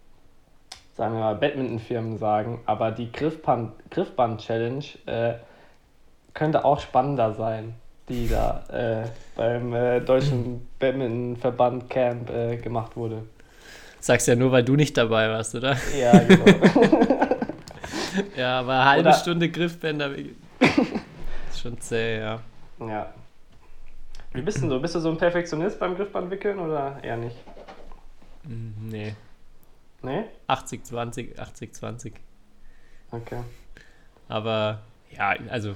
sagen 0.96 1.16
wir 1.16 1.22
mal, 1.22 1.36
Badminton-Firmen 1.36 2.18
sagen, 2.20 2.60
aber 2.68 2.92
die 2.92 3.12
Griffband- 3.12 3.72
Griffband-Challenge 3.90 4.86
äh, 5.08 5.34
könnte 6.36 6.64
auch 6.66 6.80
spannender 6.80 7.34
sein, 7.34 7.74
die 8.08 8.30
da 8.30 8.64
äh, 8.70 9.08
beim 9.36 9.74
äh, 9.74 10.02
Deutschen 10.02 10.68
Badminton-Verband 10.80 11.90
Camp 11.90 12.30
äh, 12.30 12.58
gemacht 12.58 12.96
wurde. 12.96 13.24
Sagst 14.08 14.26
ja 14.30 14.36
nur, 14.38 14.54
weil 14.54 14.64
du 14.64 14.78
nicht 14.78 14.96
dabei 14.96 15.28
warst, 15.28 15.54
oder? 15.54 15.76
Ja, 16.00 16.18
genau. 16.20 16.46
Ja, 18.38 18.62
aber 18.62 18.72
eine 18.74 18.86
halbe 18.86 19.10
Oder- 19.10 19.18
Stunde 19.18 19.50
Griffbänder. 19.50 20.12
ist 20.16 21.60
schon 21.62 21.80
zäh, 21.82 22.20
ja. 22.20 22.40
ja. 22.80 23.14
Wie 24.34 24.42
bist 24.42 24.64
du 24.64 24.70
so? 24.70 24.80
Bist 24.80 24.96
du 24.96 25.00
so 25.02 25.10
ein 25.12 25.18
Perfektionist 25.18 25.78
beim 25.78 25.96
Griffbandwickeln 25.98 26.58
oder 26.58 26.98
eher 27.04 27.18
nicht? 27.18 27.36
Mm, 28.44 28.88
Nee. 28.90 29.14
Nee? 30.02 30.24
80, 30.48 30.86
20, 30.86 31.38
80, 31.38 31.74
20. 31.76 32.14
Okay. 33.12 33.40
Aber 34.30 34.80
ja, 35.16 35.36
also 35.50 35.76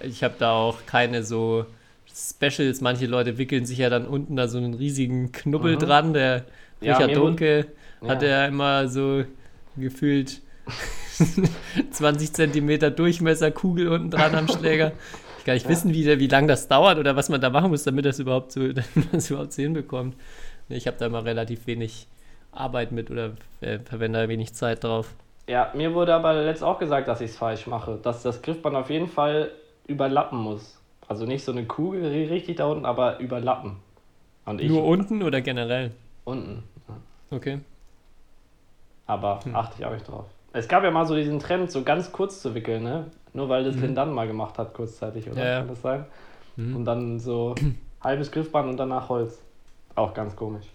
ich, 0.00 0.06
ich 0.12 0.24
habe 0.24 0.34
da 0.38 0.52
auch 0.52 0.86
keine 0.86 1.24
so 1.24 1.66
Specials. 2.06 2.80
Manche 2.80 3.06
Leute 3.06 3.38
wickeln 3.38 3.66
sich 3.66 3.78
ja 3.78 3.90
dann 3.90 4.06
unten 4.06 4.36
da 4.36 4.46
so 4.48 4.56
einen 4.58 4.74
riesigen 4.74 5.32
Knubbel 5.32 5.74
Mhm. 5.74 5.78
dran. 5.80 6.12
Der 6.14 6.44
Ja, 6.80 6.96
Richard 6.96 7.16
Dunke 7.16 7.66
hat 8.06 8.22
Ja. 8.22 8.28
er 8.28 8.48
immer 8.48 8.88
so 8.88 9.24
gefühlt 9.76 10.40
20 11.90 12.32
Zentimeter 12.32 12.90
Durchmesser 12.90 13.50
Kugel 13.50 13.88
unten 13.88 14.10
dran 14.10 14.34
am 14.34 14.48
Schläger. 14.48 14.92
Ich 15.38 15.44
kann 15.44 15.54
nicht 15.54 15.68
wissen, 15.68 15.94
wie, 15.94 16.06
wie 16.18 16.26
lange 16.26 16.48
das 16.48 16.68
dauert 16.68 16.98
oder 16.98 17.14
was 17.16 17.28
man 17.28 17.40
da 17.40 17.50
machen 17.50 17.70
muss, 17.70 17.84
damit 17.84 18.04
das 18.04 18.18
überhaupt 18.18 18.52
so, 18.52 18.60
damit 18.72 19.12
das 19.12 19.30
überhaupt 19.30 19.52
so 19.52 19.62
hinbekommt. 19.62 20.16
Ich 20.68 20.86
habe 20.86 20.96
da 20.98 21.06
immer 21.06 21.24
relativ 21.24 21.66
wenig 21.66 22.08
Arbeit 22.52 22.90
mit 22.92 23.10
oder 23.10 23.32
äh, 23.60 23.78
verwende 23.78 24.20
da 24.22 24.28
wenig 24.28 24.54
Zeit 24.54 24.82
drauf. 24.84 25.14
Ja, 25.48 25.70
mir 25.74 25.94
wurde 25.94 26.12
aber 26.14 26.34
letzt 26.34 26.64
auch 26.64 26.78
gesagt, 26.80 27.06
dass 27.06 27.20
ich 27.20 27.30
es 27.30 27.36
falsch 27.36 27.66
mache. 27.68 28.00
Dass 28.02 28.22
das 28.24 28.42
Griffband 28.42 28.74
auf 28.74 28.90
jeden 28.90 29.06
Fall 29.06 29.52
überlappen 29.86 30.38
muss. 30.38 30.80
Also 31.06 31.24
nicht 31.24 31.44
so 31.44 31.52
eine 31.52 31.64
Kugel 31.66 32.02
ri- 32.02 32.28
richtig 32.28 32.56
da 32.56 32.66
unten, 32.66 32.84
aber 32.84 33.20
überlappen. 33.20 33.76
Und 34.44 34.60
ich 34.60 34.68
Nur 34.68 34.84
unten 34.84 35.22
oder 35.22 35.40
generell? 35.40 35.92
Unten. 36.26 36.62
Okay. 37.30 37.60
Aber 39.06 39.40
achte 39.54 39.76
ich 39.78 39.86
auch 39.86 39.92
nicht 39.92 40.06
drauf. 40.06 40.26
Es 40.52 40.68
gab 40.68 40.82
ja 40.82 40.90
mal 40.90 41.06
so 41.06 41.14
diesen 41.14 41.38
Trend, 41.38 41.70
so 41.70 41.82
ganz 41.82 42.12
kurz 42.12 42.42
zu 42.42 42.54
wickeln, 42.54 42.82
ne? 42.82 43.06
Nur 43.32 43.48
weil 43.48 43.64
das 43.64 43.76
Lindan 43.76 44.12
mal 44.12 44.26
gemacht 44.26 44.58
hat, 44.58 44.74
kurzzeitig, 44.74 45.30
oder? 45.30 45.44
Ja. 45.44 45.58
Kann 45.58 45.68
das 45.68 45.82
sein? 45.82 46.04
Mhm. 46.56 46.76
Und 46.76 46.84
dann 46.84 47.20
so 47.20 47.54
halbes 48.02 48.30
Griffband 48.30 48.68
und 48.68 48.76
danach 48.76 49.08
Holz. 49.08 49.38
Auch 49.94 50.12
ganz 50.14 50.34
komisch. 50.36 50.66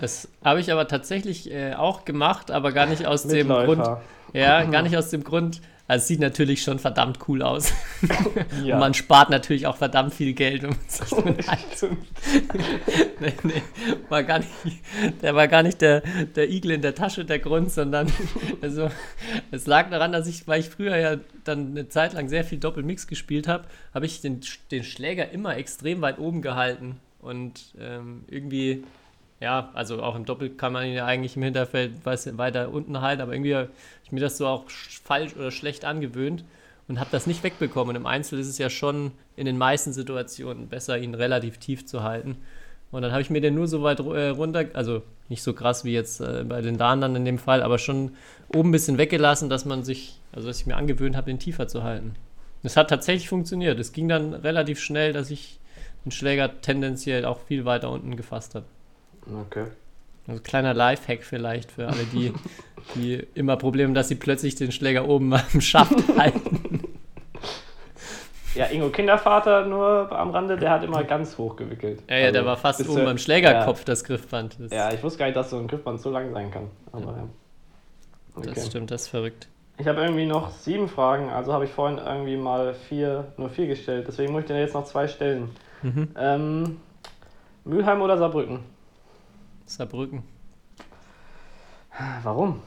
Das 0.00 0.28
habe 0.44 0.60
ich 0.60 0.72
aber 0.72 0.86
tatsächlich 0.86 1.50
äh, 1.52 1.74
auch 1.74 2.04
gemacht, 2.04 2.50
aber 2.50 2.72
gar 2.72 2.86
nicht 2.86 3.06
aus 3.06 3.22
dem 3.28 3.48
Grund. 3.48 3.84
Ja, 4.32 4.64
gar 4.70 4.82
nicht 4.82 4.96
aus 4.96 5.10
dem 5.10 5.24
Grund. 5.24 5.60
Also 5.88 6.02
es 6.02 6.08
sieht 6.08 6.20
natürlich 6.20 6.62
schon 6.62 6.78
verdammt 6.78 7.18
cool 7.28 7.42
aus. 7.42 7.72
Ja. 8.64 8.74
Und 8.74 8.80
man 8.80 8.94
spart 8.94 9.30
natürlich 9.30 9.66
auch 9.66 9.76
verdammt 9.76 10.14
viel 10.14 10.32
Geld, 10.32 10.62
wenn 10.62 10.70
man 10.70 10.78
sich 10.88 11.08
Stimmt. 11.76 11.98
nee, 13.20 13.32
nee, 13.44 13.62
war 14.08 14.24
gar 14.24 14.40
nicht, 14.40 14.50
der 15.22 15.34
war 15.34 15.48
gar 15.48 15.62
nicht 15.62 15.80
der, 15.80 16.02
der 16.34 16.50
Igel 16.50 16.72
in 16.72 16.82
der 16.82 16.94
Tasche 16.94 17.24
der 17.24 17.38
Grund, 17.38 17.70
sondern 17.70 18.10
also, 18.60 18.90
es 19.50 19.66
lag 19.66 19.90
daran, 19.90 20.12
dass 20.12 20.26
ich, 20.26 20.46
weil 20.48 20.60
ich 20.60 20.68
früher 20.68 20.96
ja 20.96 21.16
dann 21.44 21.70
eine 21.70 21.88
Zeit 21.88 22.14
lang 22.14 22.28
sehr 22.28 22.44
viel 22.44 22.58
Doppelmix 22.58 23.06
gespielt 23.06 23.48
habe, 23.48 23.64
habe 23.94 24.06
ich 24.06 24.20
den, 24.20 24.40
den 24.70 24.84
Schläger 24.84 25.30
immer 25.30 25.56
extrem 25.56 26.00
weit 26.00 26.18
oben 26.18 26.42
gehalten 26.42 26.96
und 27.20 27.74
ähm, 27.80 28.24
irgendwie, 28.28 28.84
ja, 29.40 29.70
also 29.74 30.02
auch 30.02 30.16
im 30.16 30.24
Doppel 30.24 30.50
kann 30.50 30.72
man 30.72 30.84
ihn 30.86 30.94
ja 30.94 31.06
eigentlich 31.06 31.36
im 31.36 31.42
Hinterfeld 31.42 32.04
weiter 32.04 32.70
unten 32.70 33.00
halten, 33.00 33.22
aber 33.22 33.32
irgendwie 33.32 33.54
habe 33.54 33.68
ich 34.04 34.12
mir 34.12 34.20
das 34.20 34.36
so 34.36 34.46
auch 34.46 34.66
sch- 34.66 35.00
falsch 35.04 35.36
oder 35.36 35.50
schlecht 35.50 35.84
angewöhnt 35.84 36.44
und 36.88 36.98
habe 36.98 37.10
das 37.12 37.26
nicht 37.26 37.42
wegbekommen. 37.44 37.90
Und 37.90 38.02
im 38.02 38.06
Einzel 38.06 38.38
ist 38.38 38.48
es 38.48 38.58
ja 38.58 38.68
schon 38.70 39.12
in 39.36 39.46
den 39.46 39.58
meisten 39.58 39.92
Situationen 39.92 40.68
besser, 40.68 40.98
ihn 40.98 41.14
relativ 41.14 41.58
tief 41.58 41.86
zu 41.86 42.02
halten. 42.02 42.36
Und 42.90 43.02
dann 43.02 43.12
habe 43.12 43.20
ich 43.20 43.30
mir 43.30 43.40
den 43.40 43.54
nur 43.54 43.68
so 43.68 43.82
weit 43.82 44.00
äh, 44.00 44.28
runter, 44.28 44.64
also 44.72 45.02
nicht 45.28 45.42
so 45.42 45.52
krass 45.52 45.84
wie 45.84 45.92
jetzt 45.92 46.20
äh, 46.20 46.42
bei 46.48 46.62
den 46.62 46.78
Danen 46.78 47.02
dann 47.02 47.16
in 47.16 47.24
dem 47.26 47.38
Fall, 47.38 47.62
aber 47.62 47.78
schon 47.78 48.12
oben 48.54 48.70
ein 48.70 48.72
bisschen 48.72 48.96
weggelassen, 48.98 49.50
dass 49.50 49.66
man 49.66 49.84
sich, 49.84 50.18
also 50.32 50.48
dass 50.48 50.58
ich 50.60 50.66
mir 50.66 50.76
angewöhnt 50.76 51.14
habe, 51.14 51.26
den 51.30 51.38
tiefer 51.38 51.68
zu 51.68 51.84
halten. 51.84 52.14
Das 52.62 52.76
hat 52.76 52.88
tatsächlich 52.88 53.28
funktioniert. 53.28 53.78
Es 53.78 53.92
ging 53.92 54.08
dann 54.08 54.32
relativ 54.32 54.80
schnell, 54.80 55.12
dass 55.12 55.30
ich 55.30 55.60
den 56.04 56.10
Schläger 56.12 56.60
tendenziell 56.62 57.26
auch 57.26 57.40
viel 57.40 57.66
weiter 57.66 57.90
unten 57.90 58.16
gefasst 58.16 58.54
habe. 58.54 58.64
Okay. 59.46 59.66
Also 60.26 60.42
kleiner 60.42 60.74
Lifehack 60.74 61.24
vielleicht 61.24 61.72
für 61.72 61.88
alle, 61.88 62.04
die, 62.12 62.32
die 62.94 63.26
immer 63.34 63.56
Probleme 63.56 63.88
haben, 63.88 63.94
dass 63.94 64.08
sie 64.08 64.14
plötzlich 64.14 64.54
den 64.54 64.72
Schläger 64.72 65.08
oben 65.08 65.32
am 65.32 65.60
Schaft 65.60 65.94
halten. 66.18 66.82
Ja, 68.54 68.66
Ingo 68.66 68.88
Kindervater 68.88 69.66
nur 69.66 70.10
am 70.10 70.30
Rande, 70.30 70.56
der 70.56 70.70
hat 70.70 70.82
immer 70.82 71.04
ganz 71.04 71.38
hoch 71.38 71.56
gewickelt. 71.56 72.02
Ja, 72.08 72.16
ja, 72.16 72.32
der 72.32 72.40
Also, 72.40 72.46
war 72.46 72.56
fast 72.56 72.88
oben 72.88 73.04
beim 73.04 73.18
Schlägerkopf, 73.18 73.84
das 73.84 74.04
Griffband. 74.04 74.56
Das, 74.58 74.72
Ja, 74.72 74.92
ich 74.92 75.02
wusste 75.02 75.20
gar 75.20 75.26
nicht, 75.26 75.36
dass 75.36 75.50
so 75.50 75.58
ein 75.58 75.68
Griffband 75.68 76.00
so 76.00 76.10
lang 76.10 76.32
sein 76.32 76.50
kann. 76.50 76.70
Aber 76.92 77.12
ja. 77.12 77.28
Okay. 78.34 78.52
das 78.54 78.66
stimmt, 78.66 78.90
das 78.90 79.02
ist 79.02 79.08
verrückt. 79.08 79.48
Ich 79.78 79.86
habe 79.86 80.00
irgendwie 80.00 80.26
noch 80.26 80.50
sieben 80.50 80.88
Fragen, 80.88 81.30
also 81.30 81.52
habe 81.52 81.64
ich 81.64 81.70
vorhin 81.70 81.98
irgendwie 81.98 82.36
mal 82.36 82.74
vier, 82.74 83.32
nur 83.36 83.48
vier 83.48 83.68
gestellt. 83.68 84.06
Deswegen 84.08 84.32
muss 84.32 84.42
ich 84.42 84.48
dir 84.48 84.58
jetzt 84.58 84.74
noch 84.74 84.84
zwei 84.84 85.06
stellen. 85.06 85.50
Mhm. 85.82 86.08
Ähm, 86.18 86.80
Mülheim 87.64 88.02
oder 88.02 88.18
Saarbrücken? 88.18 88.60
Saarbrücken. 89.68 90.22
Warum? 92.22 92.62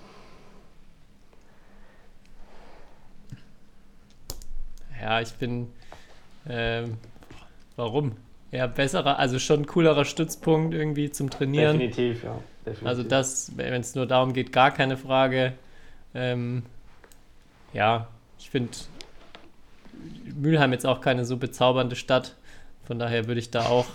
Ja, 5.02 5.22
ich 5.22 5.34
bin. 5.34 5.68
Ähm, 6.47 6.97
warum? 7.76 8.18
Ja, 8.52 8.68
besserer, 8.68 9.18
also 9.18 9.39
schon 9.39 9.66
coolerer 9.66 10.06
Stützpunkt 10.06 10.74
irgendwie 10.74 11.10
zum 11.10 11.30
Trainieren. 11.30 11.80
Definitiv, 11.80 12.24
ja. 12.24 12.38
Definitiv. 12.66 12.88
Also 12.88 13.04
das, 13.04 13.52
wenn 13.56 13.74
es 13.82 13.95
nur 13.95 14.06
darum 14.06 14.34
geht, 14.34 14.52
gar 14.52 14.72
keine 14.72 14.97
Frage. 14.97 15.54
Ähm, 16.14 16.64
ja, 17.74 18.08
ich 18.38 18.49
finde 18.49 18.72
Mülheim 20.36 20.74
jetzt 20.74 20.86
auch 20.86 21.02
keine 21.02 21.26
so 21.26 21.38
bezaubernde 21.38 21.95
Stadt. 21.95 22.36
Von 22.91 22.99
daher 22.99 23.25
würde 23.25 23.39
ich 23.39 23.49
da 23.49 23.67
auch 23.67 23.85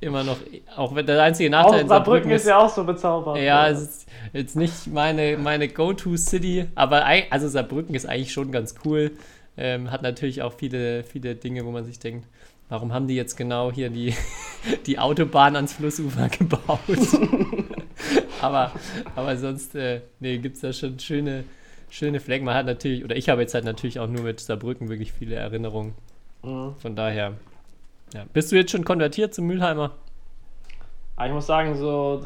immer 0.00 0.22
noch, 0.22 0.36
auch 0.76 0.94
wenn 0.94 1.04
der 1.06 1.20
einzige 1.20 1.48
auch 1.48 1.62
Nachteil 1.64 1.80
in 1.80 1.88
Saarbrücken 1.88 2.30
ist 2.30 2.46
ja 2.46 2.58
auch 2.58 2.68
so 2.68 2.84
bezaubernd. 2.84 3.42
ja, 3.42 3.68
es 3.68 3.82
ist 3.82 4.08
jetzt 4.32 4.54
nicht 4.54 4.86
meine, 4.86 5.36
meine 5.36 5.66
Go-To-City, 5.66 6.66
aber 6.76 7.04
also 7.30 7.48
Saarbrücken 7.48 7.96
ist 7.96 8.06
eigentlich 8.06 8.32
schon 8.32 8.52
ganz 8.52 8.76
cool. 8.84 9.10
Ähm, 9.56 9.90
hat 9.90 10.02
natürlich 10.02 10.42
auch 10.42 10.52
viele, 10.52 11.02
viele 11.02 11.34
Dinge, 11.34 11.66
wo 11.66 11.72
man 11.72 11.84
sich 11.84 11.98
denkt, 11.98 12.28
warum 12.68 12.92
haben 12.92 13.08
die 13.08 13.16
jetzt 13.16 13.34
genau 13.34 13.72
hier 13.72 13.90
die, 13.90 14.14
die 14.86 15.00
Autobahn 15.00 15.56
ans 15.56 15.72
Flussufer 15.72 16.28
gebaut? 16.28 16.78
aber, 18.40 18.70
aber 19.16 19.36
sonst, 19.36 19.74
äh, 19.74 20.02
nee, 20.20 20.38
gibt 20.38 20.54
es 20.54 20.60
da 20.60 20.72
schon 20.72 21.00
schöne, 21.00 21.42
schöne 21.90 22.20
Flecken. 22.20 22.44
Man 22.44 22.54
hat 22.54 22.66
natürlich, 22.66 23.04
oder 23.04 23.16
ich 23.16 23.28
habe 23.28 23.40
jetzt 23.40 23.54
halt 23.54 23.64
natürlich 23.64 23.98
auch 23.98 24.06
nur 24.06 24.22
mit 24.22 24.38
Saarbrücken 24.38 24.88
wirklich 24.88 25.12
viele 25.12 25.34
Erinnerungen. 25.34 25.94
Mhm. 26.44 26.76
Von 26.78 26.94
daher. 26.94 27.32
Ja. 28.14 28.24
Bist 28.32 28.50
du 28.52 28.56
jetzt 28.56 28.70
schon 28.70 28.84
konvertiert 28.84 29.34
zum 29.34 29.46
Mülheimer? 29.46 29.90
Aber 31.16 31.26
ich 31.26 31.32
muss 31.32 31.46
sagen, 31.46 31.76
so 31.76 32.22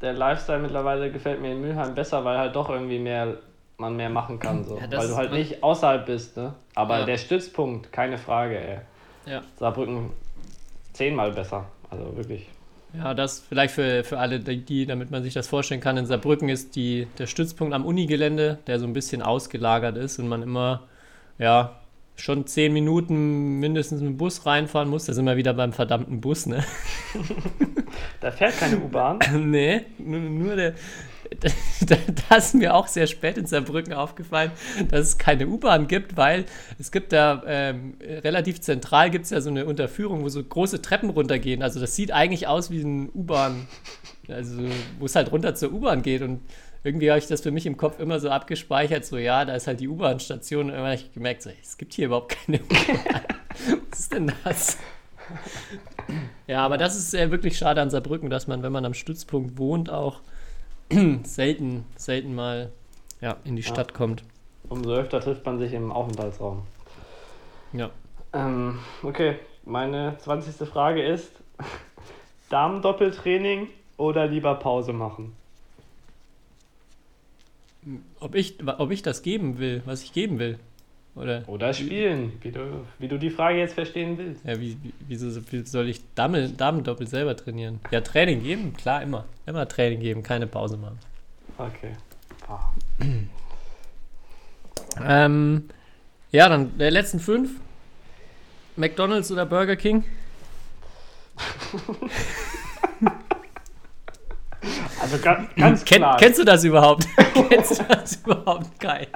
der 0.00 0.12
Lifestyle 0.12 0.60
mittlerweile 0.60 1.10
gefällt 1.10 1.40
mir 1.40 1.52
in 1.52 1.60
Mülheim 1.60 1.94
besser, 1.94 2.24
weil 2.24 2.38
halt 2.38 2.54
doch 2.54 2.70
irgendwie 2.70 2.98
mehr 2.98 3.38
man 3.76 3.96
mehr 3.96 4.08
machen 4.10 4.38
kann. 4.38 4.64
So. 4.64 4.78
Ja, 4.78 4.90
weil 4.96 5.08
du 5.08 5.16
halt 5.16 5.32
nicht 5.32 5.62
außerhalb 5.62 6.06
bist, 6.06 6.36
ne? 6.36 6.54
Aber 6.76 7.00
Ja. 7.00 7.06
der 7.06 7.16
Stützpunkt, 7.18 7.90
keine 7.92 8.18
Frage, 8.18 8.56
ey. 8.56 8.78
Ja. 9.26 9.42
Saarbrücken 9.58 10.10
zehnmal 10.92 11.32
besser. 11.32 11.66
Also 11.90 12.16
wirklich. 12.16 12.48
Ja, 12.96 13.14
das 13.14 13.40
vielleicht 13.40 13.74
für, 13.74 14.04
für 14.04 14.18
alle, 14.18 14.38
die, 14.38 14.64
die, 14.64 14.86
damit 14.86 15.10
man 15.10 15.24
sich 15.24 15.34
das 15.34 15.48
vorstellen 15.48 15.80
kann, 15.80 15.96
in 15.96 16.06
Saarbrücken 16.06 16.48
ist 16.48 16.76
die, 16.76 17.08
der 17.18 17.26
Stützpunkt 17.26 17.74
am 17.74 17.84
Unigelände, 17.84 18.58
der 18.68 18.78
so 18.78 18.86
ein 18.86 18.92
bisschen 18.92 19.22
ausgelagert 19.22 19.96
ist 19.96 20.20
und 20.20 20.28
man 20.28 20.42
immer, 20.42 20.82
ja, 21.38 21.80
schon 22.16 22.46
zehn 22.46 22.72
Minuten 22.72 23.58
mindestens 23.58 24.00
mit 24.00 24.10
dem 24.10 24.16
Bus 24.16 24.46
reinfahren 24.46 24.88
muss. 24.88 25.06
Da 25.06 25.12
sind 25.12 25.24
wir 25.24 25.36
wieder 25.36 25.54
beim 25.54 25.72
verdammten 25.72 26.20
Bus, 26.20 26.46
ne? 26.46 26.64
Da 28.20 28.30
fährt 28.30 28.58
keine 28.58 28.78
U-Bahn. 28.78 29.18
nee, 29.50 29.82
nur, 29.98 30.20
nur 30.20 30.56
der. 30.56 30.74
Das 32.28 32.46
ist 32.46 32.54
mir 32.54 32.74
auch 32.74 32.86
sehr 32.86 33.06
spät 33.06 33.36
in 33.38 33.46
Saarbrücken 33.46 33.92
aufgefallen, 33.92 34.50
dass 34.88 35.08
es 35.08 35.18
keine 35.18 35.46
U-Bahn 35.48 35.88
gibt, 35.88 36.16
weil 36.16 36.44
es 36.78 36.90
gibt 36.92 37.12
da 37.12 37.42
ähm, 37.46 37.94
relativ 38.00 38.60
zentral 38.60 39.10
gibt 39.10 39.24
es 39.24 39.30
ja 39.30 39.40
so 39.40 39.50
eine 39.50 39.66
Unterführung, 39.66 40.22
wo 40.22 40.28
so 40.28 40.42
große 40.42 40.80
Treppen 40.80 41.10
runtergehen. 41.10 41.62
Also 41.62 41.80
das 41.80 41.96
sieht 41.96 42.12
eigentlich 42.12 42.46
aus 42.46 42.70
wie 42.70 42.80
ein 42.82 43.10
U-Bahn, 43.14 43.66
also 44.28 44.62
wo 44.98 45.06
es 45.06 45.16
halt 45.16 45.32
runter 45.32 45.54
zur 45.54 45.72
U-Bahn 45.72 46.02
geht 46.02 46.22
und 46.22 46.40
irgendwie 46.84 47.10
habe 47.10 47.18
ich 47.18 47.26
das 47.26 47.40
für 47.40 47.50
mich 47.50 47.66
im 47.66 47.76
Kopf 47.76 47.98
immer 47.98 48.20
so 48.20 48.28
abgespeichert, 48.28 49.04
so 49.04 49.16
ja, 49.16 49.44
da 49.44 49.54
ist 49.54 49.66
halt 49.66 49.80
die 49.80 49.88
U-Bahn-Station 49.88 50.66
und 50.66 50.68
irgendwann 50.70 50.92
habe 50.92 51.00
ich 51.02 51.12
gemerkt, 51.12 51.42
so, 51.42 51.50
es 51.60 51.78
gibt 51.78 51.94
hier 51.94 52.06
überhaupt 52.06 52.36
keine 52.36 52.60
U-Bahn. 52.60 53.22
Was 53.90 54.00
ist 54.00 54.12
denn 54.12 54.32
das? 54.44 54.78
Ja, 56.46 56.64
aber 56.64 56.76
das 56.76 56.96
ist 56.96 57.14
äh, 57.14 57.30
wirklich 57.30 57.56
schade 57.56 57.80
an 57.80 57.88
Saarbrücken, 57.88 58.28
dass 58.28 58.46
man, 58.46 58.62
wenn 58.62 58.72
man 58.72 58.84
am 58.84 58.92
Stützpunkt 58.94 59.58
wohnt, 59.58 59.88
auch 59.88 60.20
selten, 61.22 61.86
selten 61.96 62.34
mal 62.34 62.70
ja, 63.20 63.36
in 63.44 63.56
die 63.56 63.62
Ja. 63.62 63.68
Stadt 63.68 63.94
kommt. 63.94 64.22
Umso 64.68 64.92
öfter 64.92 65.20
trifft 65.20 65.46
man 65.46 65.58
sich 65.58 65.72
im 65.72 65.90
Aufenthaltsraum. 65.90 66.62
Ja. 67.72 67.90
Ähm, 68.34 68.78
okay, 69.02 69.36
meine 69.64 70.16
20. 70.18 70.68
Frage 70.68 71.02
ist: 71.02 71.30
Damendoppeltraining 72.50 73.68
oder 73.96 74.26
lieber 74.26 74.54
Pause 74.56 74.92
machen? 74.92 75.34
Ob 78.24 78.34
ich, 78.34 78.56
ob 78.66 78.90
ich 78.90 79.02
das 79.02 79.20
geben 79.20 79.58
will, 79.58 79.82
was 79.84 80.02
ich 80.02 80.14
geben 80.14 80.38
will. 80.38 80.58
Oder 81.14 81.46
Oder 81.46 81.74
spielen, 81.74 82.32
wie 82.40 82.50
du, 82.50 82.86
wie 82.98 83.06
du 83.06 83.18
die 83.18 83.28
Frage 83.28 83.58
jetzt 83.58 83.74
verstehen 83.74 84.16
willst. 84.16 84.42
ja, 84.46 84.58
wie, 84.58 84.78
wie, 84.82 84.94
wieso 85.06 85.28
soll 85.64 85.90
ich 85.90 86.00
Dame, 86.14 86.48
Damendoppel 86.48 87.06
selber 87.06 87.36
trainieren? 87.36 87.80
Ja, 87.90 88.00
Training 88.00 88.42
geben, 88.42 88.72
klar, 88.72 89.02
immer. 89.02 89.26
Immer 89.44 89.68
Training 89.68 90.00
geben, 90.00 90.22
keine 90.22 90.46
Pause 90.46 90.78
machen. 90.78 90.98
Okay. 91.58 91.92
Ah. 92.48 92.72
Ähm, 95.04 95.68
ja, 96.32 96.48
dann 96.48 96.78
der 96.78 96.90
letzten 96.92 97.20
fünf. 97.20 97.60
McDonalds 98.76 99.30
oder 99.30 99.44
Burger 99.44 99.76
King? 99.76 100.02
Also 105.04 105.18
ganz, 105.22 105.48
ganz 105.54 105.84
Kenn, 105.84 105.98
klar. 105.98 106.16
Kennst 106.16 106.38
du 106.38 106.44
das 106.44 106.64
überhaupt? 106.64 107.06
kennst 107.48 107.78
du 107.78 107.84
das 107.84 108.16
überhaupt 108.24 108.80
geil? 108.80 109.06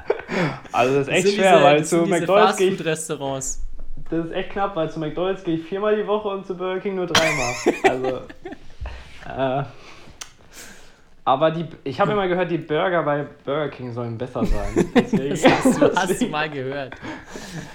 also 0.70 0.95
das 0.99 1.09
ist 1.09 1.14
echt 1.14 1.26
Das 1.28 1.34
schwer, 1.34 1.53
diese- 1.55 1.64
weil 1.64 1.84
zu 1.84 1.97
McDonalds 2.07 2.57
gehe 2.59 2.66
ich, 2.68 2.74
Fastfood-Restaurants. 2.74 3.64
das 4.11 4.26
ist 4.26 4.32
echt 4.32 4.51
knapp, 4.51 4.76
weil 4.76 4.91
zu 4.91 4.99
McDonalds 5.01 5.43
gehe 5.45 5.57
ich 5.57 5.64
viermal 5.64 5.97
die 5.97 6.07
Woche 6.07 6.28
und 6.28 6.47
zu 6.47 6.55
Burger 6.57 6.80
King 6.80 6.97
nur 6.97 7.07
dreimal. 7.07 7.55
also, 7.84 8.20
äh, 9.28 9.64
aber 11.24 11.51
die, 11.51 11.66
ich 11.84 12.01
habe 12.01 12.12
immer 12.12 12.26
gehört, 12.26 12.51
die 12.51 12.57
Burger 12.59 13.03
bei 13.03 13.26
Burger 13.45 13.68
King 13.68 13.93
sollen 13.93 14.16
besser 14.16 14.45
sein. 14.47 14.91
Deswegen, 14.95 15.28
Das 15.30 15.45
hast 15.45 15.80
du, 15.82 15.95
hast 15.95 16.20
du 16.22 16.26
mal 16.28 16.49
gehört. 16.49 16.95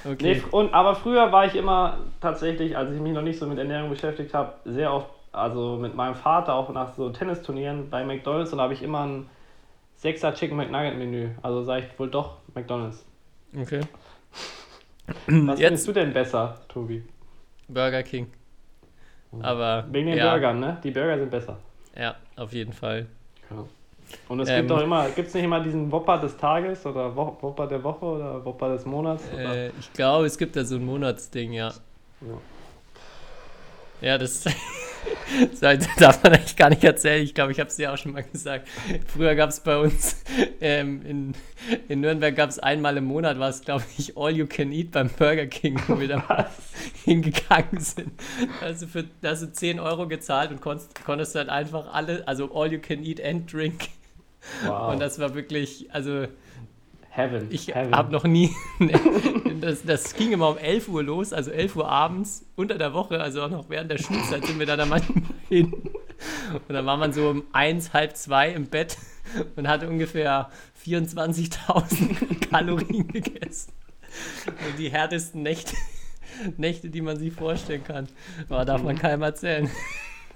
Nee, 0.04 0.12
Okay. 0.14 0.34
fr- 0.44 0.50
und, 0.52 0.74
aber 0.74 0.96
früher 0.96 1.32
war 1.32 1.46
ich 1.46 1.56
immer 1.56 1.98
tatsächlich, 2.20 2.76
als 2.76 2.92
ich 2.92 3.00
mich 3.00 3.14
noch 3.14 3.22
nicht 3.22 3.38
so 3.38 3.46
mit 3.46 3.58
Ernährung 3.60 3.90
beschäftigt 3.92 4.34
habe, 4.34 4.54
sehr 4.66 4.92
oft, 4.92 5.08
also 5.34 5.78
mit 5.78 5.96
meinem 5.96 6.16
Vater 6.16 6.54
auch 6.54 6.70
nach 6.72 6.94
so 6.96 7.10
Tennisturnieren 7.10 7.90
bei 7.90 8.04
McDonalds 8.06 8.52
und 8.52 8.58
da 8.60 8.64
habe 8.66 8.74
ich 8.74 8.82
immer 8.84 9.06
ein 9.06 9.30
6er 10.02 10.34
Chicken 10.34 10.58
McNugget 10.58 10.98
Menü. 10.98 11.30
Also 11.42 11.64
sage 11.64 11.86
ich 11.92 12.00
wohl 12.00 12.10
doch 12.10 12.38
McDonalds. 12.56 13.06
okay. 13.60 13.82
Was 15.08 15.60
findest 15.60 15.60
Jetzt 15.60 15.88
du 15.88 15.92
denn 15.94 16.14
besser, 16.14 16.58
Tobi? 16.70 17.04
Burger 17.68 18.04
King. 18.04 18.28
Aber 19.42 19.86
Wegen 19.92 20.08
den 20.08 20.18
ja, 20.18 20.32
Burgern, 20.32 20.60
ne? 20.60 20.78
Die 20.84 20.92
Burger 20.92 21.18
sind 21.18 21.32
besser. 21.32 21.58
Ja, 21.98 22.16
auf 22.36 22.54
jeden 22.54 22.74
Fall. 22.74 23.08
Und 24.30 24.40
es 24.40 24.50
Ähm, 24.50 24.58
gibt 24.58 24.70
doch 24.72 24.82
immer, 24.82 25.10
gibt 25.10 25.28
es 25.30 25.34
nicht 25.34 25.44
immer 25.44 25.60
diesen 25.60 25.92
Whopper 25.92 26.20
des 26.20 26.38
Tages 26.38 26.86
oder 26.86 27.16
Wo 27.16 27.36
Whopper 27.42 27.68
der 27.68 27.84
Woche 27.84 28.06
oder 28.06 28.46
Whopper 28.46 28.70
des 28.74 28.86
Monats? 28.86 29.24
Äh, 29.36 29.70
ich 29.80 29.92
glaube, 29.94 30.26
es 30.28 30.38
gibt 30.38 30.56
da 30.56 30.64
so 30.64 30.76
ein 30.76 30.86
Monatsding, 30.86 31.54
ja. 31.54 31.74
Ja, 34.02 34.18
das, 34.18 34.46
das 35.62 35.88
darf 35.98 36.24
man 36.24 36.34
eigentlich 36.34 36.56
gar 36.56 36.70
nicht 36.70 36.84
erzählen. 36.84 37.24
Ich 37.24 37.34
glaube, 37.34 37.52
ich 37.52 37.60
habe 37.60 37.70
es 37.70 37.76
dir 37.76 37.94
auch 37.94 37.98
schon 37.98 38.14
mal 38.14 38.24
gesagt. 38.24 38.68
Früher 39.08 39.36
gab 39.36 39.50
es 39.50 39.60
bei 39.60 39.78
uns 39.78 40.24
ähm, 40.62 41.02
in, 41.06 41.34
in 41.88 42.02
Nürnberg 42.02 42.36
gab 42.36 42.50
es 42.50 42.60
einmal 42.60 42.98
im 42.98 43.06
Monat, 43.06 43.40
war 43.40 43.50
es, 43.50 43.62
glaube 43.62 43.84
ich, 43.98 44.18
All 44.18 44.32
You 44.32 44.48
Can 44.48 44.72
Eat 44.72 44.92
beim 44.92 45.10
Burger 45.10 45.48
King, 45.48 45.82
wo 45.88 46.00
wir 46.00 46.08
da 46.08 46.50
hingegangen 47.06 47.80
sind. 47.80 48.12
Also 48.62 48.88
für 48.88 49.06
da 49.22 49.32
hast 49.32 49.44
du 49.44 49.52
10 49.52 49.80
Euro 49.80 50.08
gezahlt 50.08 50.52
und 50.52 50.62
konntest, 50.62 51.04
konntest 51.06 51.36
halt 51.36 51.50
einfach 51.50 51.94
alle, 51.94 52.28
also 52.28 52.54
All 52.54 52.72
You 52.72 52.80
Can 52.80 53.04
Eat 53.04 53.24
and 53.24 53.52
Drink. 53.52 53.90
wow. 54.66 54.92
Und 54.94 55.00
das 55.00 55.20
war 55.20 55.36
wirklich, 55.36 55.94
also 55.94 56.28
Heaven. 57.16 57.48
ich 57.52 57.76
habe 57.76 58.12
noch 58.12 58.24
nie. 58.24 58.50
das, 59.62 59.84
das 59.84 60.16
ging 60.16 60.32
immer 60.32 60.50
um 60.50 60.58
11 60.58 60.90
Uhr 60.90 61.04
los, 61.04 61.32
also 61.32 61.52
11 61.52 61.76
Uhr 61.76 61.88
abends 61.88 62.44
unter 62.56 62.80
der 62.80 62.94
Woche, 62.94 63.22
also 63.22 63.44
auch 63.44 63.52
noch 63.52 63.70
während 63.70 63.92
der 63.92 64.00
Schulzeit 64.00 64.44
sind 64.46 64.58
wir 64.58 64.66
da, 64.66 64.76
da 64.76 64.88
manchmal 64.88 65.24
hin. 65.48 65.72
Und 66.54 66.70
dann 66.70 66.86
war 66.88 66.98
man 66.98 67.14
so 67.14 67.30
um 67.30 67.44
eins, 67.52 67.94
halb 67.94 68.18
zwei 68.18 68.50
im 68.50 68.66
Bett 68.66 68.98
und 69.56 69.68
hatte 69.68 69.88
ungefähr 69.88 70.50
24.000 70.84 72.50
Kalorien 72.50 73.08
gegessen. 73.08 73.74
Und 74.48 74.80
die 74.80 74.90
härtesten 74.90 75.44
Nächte, 75.44 75.76
Nächte, 76.58 76.90
die 76.90 77.02
man 77.02 77.18
sich 77.18 77.32
vorstellen 77.32 77.84
kann. 77.84 78.08
Aber 78.50 78.66
darf 78.66 78.82
man 78.82 78.98
keinem 78.98 79.22
erzählen. 79.22 79.70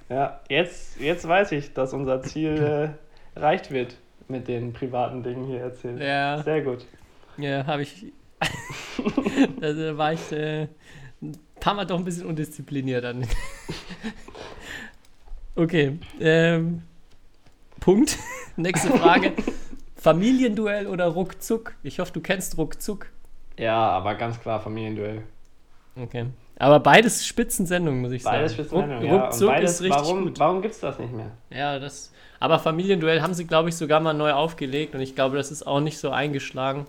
Ja, 0.09 0.41
jetzt, 0.47 0.99
jetzt 0.99 1.27
weiß 1.27 1.53
ich, 1.53 1.73
dass 1.73 1.93
unser 1.93 2.21
Ziel 2.21 2.95
äh, 3.35 3.39
erreicht 3.39 3.71
wird 3.71 3.97
mit 4.29 4.47
den 4.47 4.73
privaten 4.73 5.23
Dingen 5.23 5.45
hier 5.45 5.61
erzählt. 5.61 6.01
Ja. 6.01 6.41
Sehr 6.43 6.61
gut. 6.61 6.85
Ja, 7.37 7.65
habe 7.65 7.83
ich. 7.83 8.13
da 9.59 9.97
war 9.97 10.13
ich 10.13 10.31
äh, 10.31 10.67
ein 11.21 11.37
paar 11.59 11.73
Mal 11.73 11.85
doch 11.85 11.97
ein 11.97 12.05
bisschen 12.05 12.25
undiszipliniert 12.25 13.03
dann. 13.03 13.25
okay. 15.55 15.97
Ähm, 16.19 16.83
Punkt. 17.79 18.17
Nächste 18.55 18.89
Frage. 18.89 19.33
Familienduell 19.95 20.87
oder 20.87 21.07
Ruckzuck? 21.07 21.75
Ich 21.83 21.99
hoffe, 21.99 22.13
du 22.13 22.21
kennst 22.21 22.57
Ruckzuck. 22.57 23.09
Ja, 23.57 23.89
aber 23.89 24.15
ganz 24.15 24.39
klar 24.39 24.59
Familienduell. 24.61 25.23
Okay. 25.95 26.27
Aber 26.59 26.79
beides 26.79 27.25
Spitzensendungen, 27.25 28.01
muss 28.01 28.11
ich 28.11 28.23
Beides 28.23 28.53
sagen. 28.53 28.63
Spitzensendung, 28.63 28.97
Ruck, 28.99 29.07
ja. 29.07 29.25
Ruckzuck 29.25 29.47
beides, 29.49 29.71
ist 29.73 29.81
richtig 29.81 30.01
warum, 30.01 30.23
gut. 30.23 30.39
Warum 30.39 30.61
gibt 30.61 30.73
es 30.73 30.79
das 30.79 30.97
nicht 30.97 31.13
mehr? 31.13 31.31
Ja, 31.49 31.77
das. 31.79 32.11
Aber 32.39 32.59
Familienduell 32.59 33.21
haben 33.21 33.33
sie, 33.33 33.45
glaube 33.45 33.69
ich, 33.69 33.75
sogar 33.75 33.99
mal 33.99 34.13
neu 34.13 34.31
aufgelegt 34.33 34.95
und 34.95 35.01
ich 35.01 35.15
glaube, 35.15 35.37
das 35.37 35.51
ist 35.51 35.65
auch 35.65 35.79
nicht 35.79 35.97
so 35.97 36.09
eingeschlagen. 36.11 36.85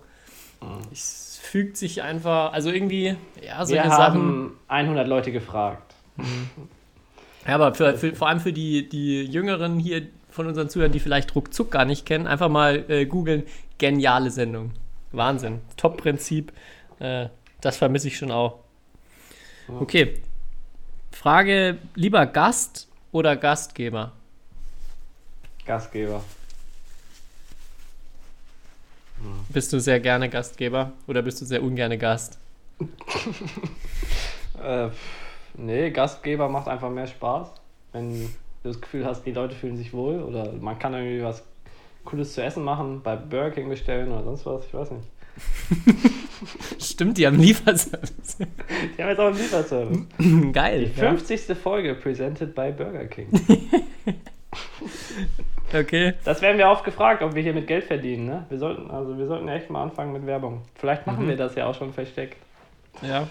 Es 0.92 1.38
fügt 1.42 1.76
sich 1.76 2.02
einfach, 2.02 2.52
also 2.52 2.70
irgendwie, 2.70 3.16
ja, 3.46 3.60
Wir 3.60 3.66
solche 3.66 3.88
Sachen. 3.88 4.00
haben 4.00 4.58
100 4.68 5.06
Leute 5.06 5.32
gefragt. 5.32 5.94
Ja, 7.46 7.54
aber 7.54 7.74
für, 7.74 7.96
für, 7.96 8.14
vor 8.14 8.28
allem 8.28 8.40
für 8.40 8.52
die, 8.52 8.88
die 8.88 9.24
Jüngeren 9.24 9.78
hier 9.78 10.02
von 10.30 10.46
unseren 10.46 10.68
Zuhörern, 10.68 10.92
die 10.92 11.00
vielleicht 11.00 11.34
Ruckzuck 11.34 11.70
gar 11.70 11.84
nicht 11.84 12.04
kennen, 12.04 12.26
einfach 12.26 12.48
mal 12.48 12.84
äh, 12.88 13.06
googeln. 13.06 13.44
Geniale 13.78 14.30
Sendung. 14.30 14.72
Wahnsinn. 15.12 15.60
Top-Prinzip. 15.76 16.52
Äh, 16.98 17.28
das 17.60 17.76
vermisse 17.76 18.08
ich 18.08 18.18
schon 18.18 18.30
auch. 18.30 18.58
Okay. 19.68 20.20
Frage: 21.12 21.78
lieber 21.94 22.26
Gast 22.26 22.88
oder 23.12 23.36
Gastgeber? 23.36 24.12
Gastgeber. 25.64 26.22
Bist 29.48 29.72
du 29.72 29.80
sehr 29.80 30.00
gerne 30.00 30.28
Gastgeber 30.28 30.92
oder 31.06 31.22
bist 31.22 31.40
du 31.40 31.44
sehr 31.44 31.62
ungerne 31.62 31.98
Gast? 31.98 32.38
Äh, 34.60 34.88
nee, 35.54 35.90
Gastgeber 35.90 36.48
macht 36.48 36.66
einfach 36.66 36.90
mehr 36.90 37.06
Spaß. 37.06 37.48
Wenn 37.92 38.12
du 38.12 38.28
das 38.64 38.80
Gefühl 38.80 39.06
hast, 39.06 39.22
die 39.24 39.30
Leute 39.30 39.54
fühlen 39.54 39.76
sich 39.76 39.92
wohl 39.92 40.20
oder 40.20 40.52
man 40.52 40.76
kann 40.80 40.94
irgendwie 40.94 41.22
was 41.22 41.44
Cooles 42.04 42.34
zu 42.34 42.42
essen 42.42 42.64
machen, 42.64 43.00
bei 43.02 43.14
Burger 43.14 43.52
King 43.52 43.68
bestellen 43.68 44.10
oder 44.10 44.24
sonst 44.24 44.46
was, 44.46 44.66
ich 44.66 44.74
weiß 44.74 44.90
nicht. 44.90 45.06
Stimmt, 46.98 47.16
die 47.16 47.28
haben 47.28 47.38
Lieferservice. 47.38 48.38
Die 48.38 49.00
haben 49.00 49.08
jetzt 49.10 49.20
auch 49.20 49.26
einen 49.28 49.36
Lieferservice. 49.36 49.98
Geil. 50.52 50.86
Die 50.86 51.00
50. 51.00 51.56
Folge 51.56 51.94
presented 51.94 52.56
by 52.56 52.72
Burger 52.72 53.04
King. 53.06 53.28
Ja? 54.04 54.14
Okay. 55.74 56.14
Das 56.24 56.40
werden 56.40 56.56
wir 56.56 56.66
oft 56.70 56.82
gefragt, 56.82 57.22
ob 57.22 57.34
wir 57.34 57.42
hier 57.42 57.52
mit 57.52 57.66
Geld 57.66 57.84
verdienen, 57.84 58.24
ne? 58.24 58.46
Wir 58.48 58.58
sollten, 58.58 58.90
also 58.90 59.18
wir 59.18 59.26
sollten 59.26 59.46
echt 59.48 59.68
mal 59.68 59.82
anfangen 59.82 60.14
mit 60.14 60.24
Werbung. 60.24 60.62
Vielleicht 60.76 61.06
machen 61.06 61.26
Mhm. 61.26 61.28
wir 61.28 61.36
das 61.36 61.54
ja 61.56 61.66
auch 61.66 61.74
schon 61.74 61.92
versteckt. 61.92 62.38
Ja. 63.02 63.28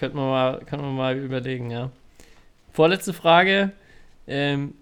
Könnte 0.00 0.16
man 0.16 0.26
mal, 0.28 0.60
kann 0.66 0.80
man 0.80 0.92
mal 0.96 1.16
überlegen, 1.16 1.70
ja. 1.70 1.90
Vorletzte 2.72 3.12
Frage. 3.12 3.70
Ähm, 4.26 4.74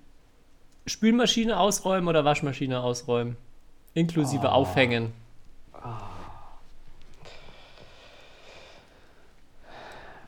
Spülmaschine 0.87 1.61
ausräumen 1.61 2.09
oder 2.09 2.25
Waschmaschine 2.25 2.81
ausräumen? 2.81 3.37
Inklusive 3.93 4.53
Aufhängen. 4.53 5.13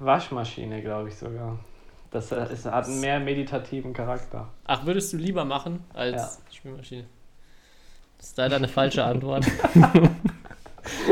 Waschmaschine, 0.04 0.82
glaube 0.82 1.08
ich 1.08 1.16
sogar. 1.16 1.58
Das 2.10 2.30
äh, 2.32 2.52
ist, 2.52 2.66
hat 2.66 2.86
einen 2.86 3.00
mehr 3.00 3.20
meditativen 3.20 3.92
Charakter. 3.92 4.48
Ach, 4.66 4.84
würdest 4.84 5.12
du 5.12 5.16
lieber 5.16 5.44
machen 5.44 5.82
als 5.94 6.16
Ja. 6.50 6.54
Spülmaschine? 6.54 7.04
Das 8.18 8.28
ist 8.28 8.36
leider 8.36 8.56
eine 8.56 8.68
falsche 8.68 9.04
Antwort. 9.06 9.46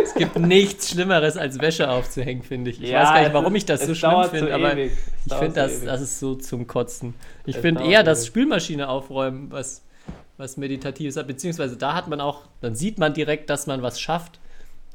es 0.02 0.14
gibt 0.14 0.36
nichts 0.38 0.90
Schlimmeres 0.90 1.36
als 1.36 1.58
Wäsche 1.60 1.90
aufzuhängen, 1.90 2.42
finde 2.42 2.70
ich. 2.70 2.82
Ich 2.82 2.92
weiß 2.92 3.08
gar 3.08 3.20
nicht, 3.22 3.32
warum 3.32 3.54
ich 3.54 3.64
das 3.64 3.86
so 3.86 3.94
schlimm 3.94 4.24
finde, 4.30 4.54
aber 4.54 4.74
ewig. 4.74 4.92
Ich 5.26 5.34
finde, 5.34 5.54
das, 5.54 5.72
ewig. 5.78 5.84
das 5.86 6.00
ist 6.02 6.20
so 6.20 6.34
zum 6.34 6.66
Kotzen. 6.66 7.14
Ich 7.46 7.56
finde 7.56 7.84
eher 7.84 8.02
das 8.02 8.20
ewig. 8.20 8.28
Spülmaschine 8.28 8.88
aufräumen, 8.88 9.50
was, 9.50 9.82
was 10.36 10.56
Meditatives 10.56 11.16
hat, 11.16 11.26
beziehungsweise 11.26 11.76
da 11.76 11.94
hat 11.94 12.08
man 12.08 12.20
auch, 12.20 12.42
dann 12.60 12.74
sieht 12.74 12.98
man 12.98 13.14
direkt, 13.14 13.48
dass 13.48 13.66
man 13.66 13.82
was 13.82 14.00
schafft. 14.00 14.38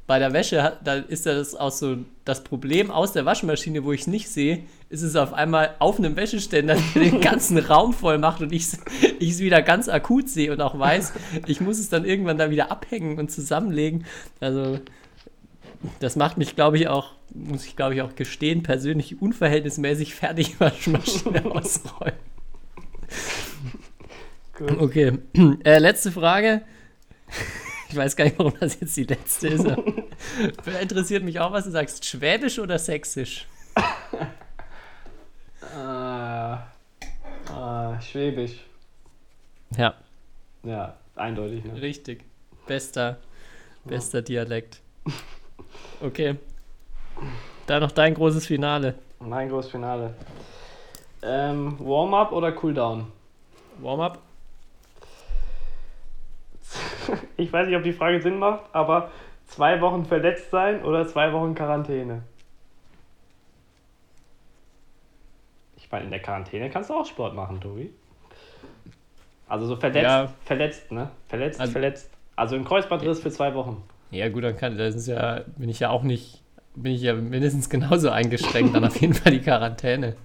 Bei 0.07 0.19
der 0.19 0.33
Wäsche, 0.33 0.77
da 0.83 0.95
ist 0.95 1.25
das 1.25 1.55
auch 1.55 1.71
so 1.71 1.97
das 2.25 2.43
Problem 2.43 2.91
aus 2.91 3.13
der 3.13 3.25
Waschmaschine, 3.25 3.83
wo 3.83 3.91
ich 3.91 4.01
es 4.01 4.07
nicht 4.07 4.29
sehe, 4.29 4.63
ist 4.89 5.01
es 5.01 5.15
auf 5.15 5.33
einmal 5.33 5.75
auf 5.79 5.97
einem 5.97 6.15
Wäscheständer, 6.15 6.77
der 6.93 7.03
den 7.03 7.21
ganzen 7.21 7.57
Raum 7.57 7.91
voll 7.91 8.19
macht 8.19 8.41
und 8.41 8.53
ich 8.53 8.67
es 9.19 9.39
wieder 9.39 9.63
ganz 9.63 9.89
akut 9.89 10.29
sehe 10.29 10.51
und 10.51 10.61
auch 10.61 10.77
weiß, 10.77 11.13
ich 11.47 11.59
muss 11.59 11.79
es 11.79 11.89
dann 11.89 12.05
irgendwann 12.05 12.37
da 12.37 12.51
wieder 12.51 12.71
abhängen 12.71 13.17
und 13.17 13.31
zusammenlegen. 13.31 14.05
Also 14.39 14.79
das 15.99 16.15
macht 16.15 16.37
mich, 16.37 16.55
glaube 16.55 16.77
ich, 16.77 16.87
auch, 16.87 17.11
muss 17.33 17.65
ich 17.65 17.75
glaube 17.75 17.95
ich 17.95 18.01
auch 18.03 18.15
gestehen, 18.15 18.61
persönlich 18.61 19.21
unverhältnismäßig 19.21 20.13
fertig 20.13 20.59
Waschmaschine 20.59 21.45
ausräumen. 21.51 22.19
Gut. 24.55 24.79
Okay, 24.79 25.13
äh, 25.63 25.79
letzte 25.79 26.11
Frage. 26.11 26.61
Ich 27.89 27.95
weiß 27.95 28.15
gar 28.15 28.25
nicht, 28.25 28.37
warum 28.39 28.53
das 28.59 28.79
jetzt 28.79 28.97
die 28.97 29.03
letzte 29.03 29.47
ist. 29.49 29.65
Interessiert 30.81 31.23
mich 31.23 31.39
auch, 31.39 31.51
was 31.51 31.65
du 31.65 31.71
sagst. 31.71 32.03
Schwäbisch 32.05 32.59
oder 32.59 32.79
Sächsisch? 32.79 33.47
Äh, 35.75 36.53
äh, 36.53 38.01
Schwäbisch. 38.01 38.63
Ja, 39.77 39.93
Ja, 40.63 40.95
eindeutig. 41.15 41.63
Ne? 41.65 41.81
richtig. 41.81 42.23
Bester, 42.67 43.17
bester 43.83 44.21
Dialekt. 44.21 44.79
Okay. 46.01 46.35
Da 47.67 47.79
noch 47.79 47.91
dein 47.91 48.13
großes 48.13 48.45
Finale. 48.47 48.95
Mein 49.19 49.49
großes 49.49 49.71
Finale. 49.71 50.13
Ähm, 51.21 51.77
Warm-up 51.79 52.31
oder 52.31 52.51
Cooldown? 52.51 53.07
Warm-up? 53.79 54.19
Ich 57.37 57.51
weiß 57.51 57.67
nicht, 57.67 57.75
ob 57.77 57.83
die 57.83 57.93
Frage 57.93 58.21
Sinn 58.21 58.39
macht, 58.39 58.61
aber 58.73 59.11
zwei 59.47 59.79
Wochen 59.81 60.05
verletzt 60.05 60.51
sein 60.51 60.83
oder 60.83 61.07
zwei 61.07 61.31
Wochen 61.33 61.53
Quarantäne? 61.55 62.23
Ich 65.77 65.91
meine, 65.91 66.05
in 66.05 66.11
der 66.11 66.21
Quarantäne 66.21 66.69
kannst 66.69 66.89
du 66.89 66.93
auch 66.95 67.05
Sport 67.05 67.35
machen, 67.35 67.59
Tobi. 67.61 67.91
Also 69.47 69.67
so 69.67 69.75
verletzt, 69.75 70.03
Ja. 70.03 70.33
verletzt, 70.45 70.91
ne? 70.91 71.11
Verletzt, 71.27 71.59
Also- 71.59 71.71
verletzt. 71.73 72.09
Also 72.35 72.55
ein 72.55 72.65
Kreuzbandriss 72.65 73.19
für 73.21 73.31
zwei 73.31 73.53
Wochen. 73.53 73.83
Ja, 74.11 74.27
gut, 74.29 74.43
dann 74.43 74.57
kann, 74.57 74.77
das 74.77 74.95
ist 74.95 75.07
ja, 75.07 75.41
bin 75.57 75.69
ich 75.69 75.79
ja 75.79 75.89
auch 75.89 76.03
nicht, 76.03 76.41
bin 76.75 76.93
ich 76.93 77.01
ja 77.01 77.13
mindestens 77.13 77.69
genauso 77.69 78.09
eingeschränkt, 78.09 78.75
dann 78.75 78.83
auf 78.85 78.99
jeden 78.99 79.13
Fall 79.13 79.31
die 79.31 79.41
Quarantäne. 79.41 80.15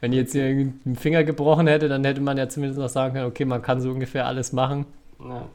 Wenn 0.00 0.12
ich 0.12 0.18
jetzt 0.18 0.32
hier 0.32 0.44
einen 0.44 0.96
Finger 0.98 1.24
gebrochen 1.24 1.66
hätte, 1.66 1.88
dann 1.88 2.04
hätte 2.04 2.20
man 2.20 2.36
ja 2.36 2.48
zumindest 2.48 2.80
noch 2.80 2.88
sagen 2.88 3.14
können, 3.14 3.26
okay, 3.26 3.44
man 3.44 3.62
kann 3.62 3.80
so 3.80 3.90
ungefähr 3.90 4.26
alles 4.26 4.52
machen. 4.52 4.86
Ja. 5.20 5.46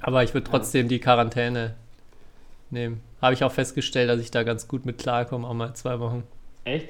Aber 0.00 0.22
ich 0.22 0.34
würde 0.34 0.48
trotzdem 0.48 0.88
die 0.88 0.98
Quarantäne 1.00 1.74
nehmen. 2.70 3.00
Habe 3.20 3.34
ich 3.34 3.42
auch 3.44 3.52
festgestellt, 3.52 4.08
dass 4.10 4.20
ich 4.20 4.30
da 4.30 4.42
ganz 4.44 4.68
gut 4.68 4.86
mit 4.86 4.98
klarkomme, 4.98 5.46
auch 5.48 5.54
mal 5.54 5.74
zwei 5.74 5.98
Wochen. 6.00 6.22
Echt? 6.64 6.88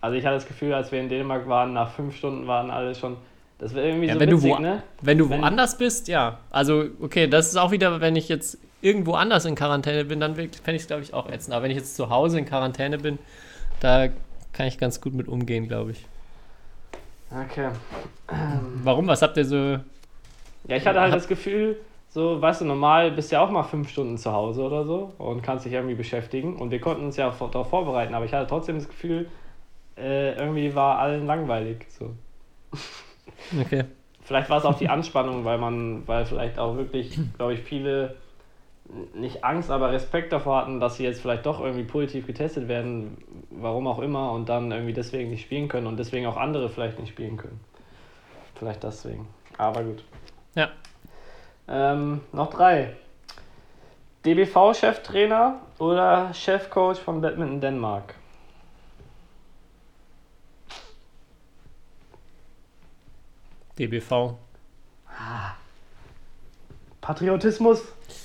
Also 0.00 0.16
ich 0.16 0.24
hatte 0.24 0.36
das 0.36 0.46
Gefühl, 0.46 0.72
als 0.72 0.92
wir 0.92 1.00
in 1.00 1.08
Dänemark 1.08 1.48
waren, 1.48 1.72
nach 1.72 1.90
fünf 1.92 2.16
Stunden 2.16 2.46
waren 2.46 2.70
alle 2.70 2.94
schon. 2.94 3.16
Das 3.58 3.74
wäre 3.74 3.88
irgendwie 3.88 4.06
Ja, 4.06 4.14
so 4.14 4.20
wenn 4.20 4.30
du 4.30 4.36
witzig, 4.36 4.52
wo- 4.52 4.58
ne? 4.58 4.82
Wenn 5.00 5.18
du 5.18 5.28
Wenn- 5.30 5.40
woanders 5.40 5.76
bist, 5.78 6.08
ja. 6.08 6.38
Also, 6.50 6.84
okay, 7.00 7.26
das 7.26 7.48
ist 7.48 7.56
auch 7.56 7.70
wieder, 7.70 8.00
wenn 8.00 8.14
ich 8.16 8.28
jetzt 8.28 8.58
irgendwo 8.82 9.14
anders 9.14 9.44
in 9.46 9.54
Quarantäne 9.54 10.04
bin, 10.04 10.20
dann 10.20 10.34
fände 10.34 10.50
ich 10.66 10.82
es, 10.82 10.86
glaube 10.86 11.02
ich, 11.02 11.12
auch 11.14 11.28
ätzend. 11.28 11.54
Aber 11.54 11.64
wenn 11.64 11.70
ich 11.70 11.78
jetzt 11.78 11.96
zu 11.96 12.10
Hause 12.10 12.38
in 12.38 12.44
Quarantäne 12.44 12.98
bin, 12.98 13.18
da 13.80 14.08
kann 14.52 14.66
ich 14.66 14.78
ganz 14.78 15.00
gut 15.00 15.14
mit 15.14 15.28
umgehen, 15.28 15.66
glaube 15.68 15.92
ich. 15.92 16.04
Okay. 17.30 17.70
Warum? 18.82 19.06
Was 19.08 19.22
habt 19.22 19.36
ihr 19.36 19.44
so. 19.44 19.56
Ja, 19.56 20.76
ich 20.76 20.86
hatte 20.86 21.00
halt 21.00 21.14
das 21.14 21.26
Gefühl, 21.26 21.76
so, 22.16 22.40
weißt 22.40 22.62
du, 22.62 22.64
normal 22.64 23.10
bist 23.10 23.30
du 23.30 23.36
ja 23.36 23.42
auch 23.42 23.50
mal 23.50 23.62
fünf 23.62 23.90
Stunden 23.90 24.16
zu 24.16 24.32
Hause 24.32 24.62
oder 24.62 24.86
so 24.86 25.12
und 25.18 25.42
kannst 25.42 25.66
dich 25.66 25.74
irgendwie 25.74 25.94
beschäftigen. 25.94 26.56
Und 26.56 26.70
wir 26.70 26.80
konnten 26.80 27.04
uns 27.04 27.18
ja 27.18 27.28
darauf 27.28 27.68
vorbereiten, 27.68 28.14
aber 28.14 28.24
ich 28.24 28.32
hatte 28.32 28.46
trotzdem 28.46 28.76
das 28.76 28.88
Gefühl, 28.88 29.28
äh, 29.98 30.32
irgendwie 30.32 30.74
war 30.74 30.98
allen 30.98 31.26
langweilig. 31.26 31.84
So. 31.90 32.14
Okay. 33.60 33.84
Vielleicht 34.22 34.48
war 34.48 34.58
es 34.58 34.64
auch 34.64 34.78
die 34.78 34.88
Anspannung, 34.88 35.44
weil 35.44 35.58
man, 35.58 36.08
weil 36.08 36.24
vielleicht 36.24 36.58
auch 36.58 36.76
wirklich, 36.76 37.18
glaube 37.36 37.52
ich, 37.52 37.60
viele 37.60 38.16
nicht 39.14 39.44
Angst, 39.44 39.70
aber 39.70 39.92
Respekt 39.92 40.32
davor 40.32 40.62
hatten, 40.62 40.80
dass 40.80 40.96
sie 40.96 41.04
jetzt 41.04 41.20
vielleicht 41.20 41.44
doch 41.44 41.60
irgendwie 41.60 41.84
positiv 41.84 42.26
getestet 42.26 42.66
werden, 42.66 43.18
warum 43.50 43.86
auch 43.86 43.98
immer, 43.98 44.32
und 44.32 44.48
dann 44.48 44.72
irgendwie 44.72 44.94
deswegen 44.94 45.30
nicht 45.30 45.42
spielen 45.42 45.68
können 45.68 45.86
und 45.86 45.98
deswegen 45.98 46.26
auch 46.26 46.38
andere 46.38 46.70
vielleicht 46.70 46.98
nicht 46.98 47.10
spielen 47.10 47.36
können. 47.36 47.60
Vielleicht 48.54 48.82
deswegen. 48.82 49.28
Aber 49.58 49.82
gut. 49.82 50.02
Ja. 50.54 50.70
Ähm, 51.68 52.20
noch 52.32 52.50
drei. 52.50 52.96
DBV-Cheftrainer 54.24 55.60
oder 55.78 56.32
Chefcoach 56.34 56.98
von 56.98 57.20
Badminton 57.20 57.60
Dänemark? 57.60 58.14
DBV. 63.78 64.36
Patriotismus? 67.00 67.82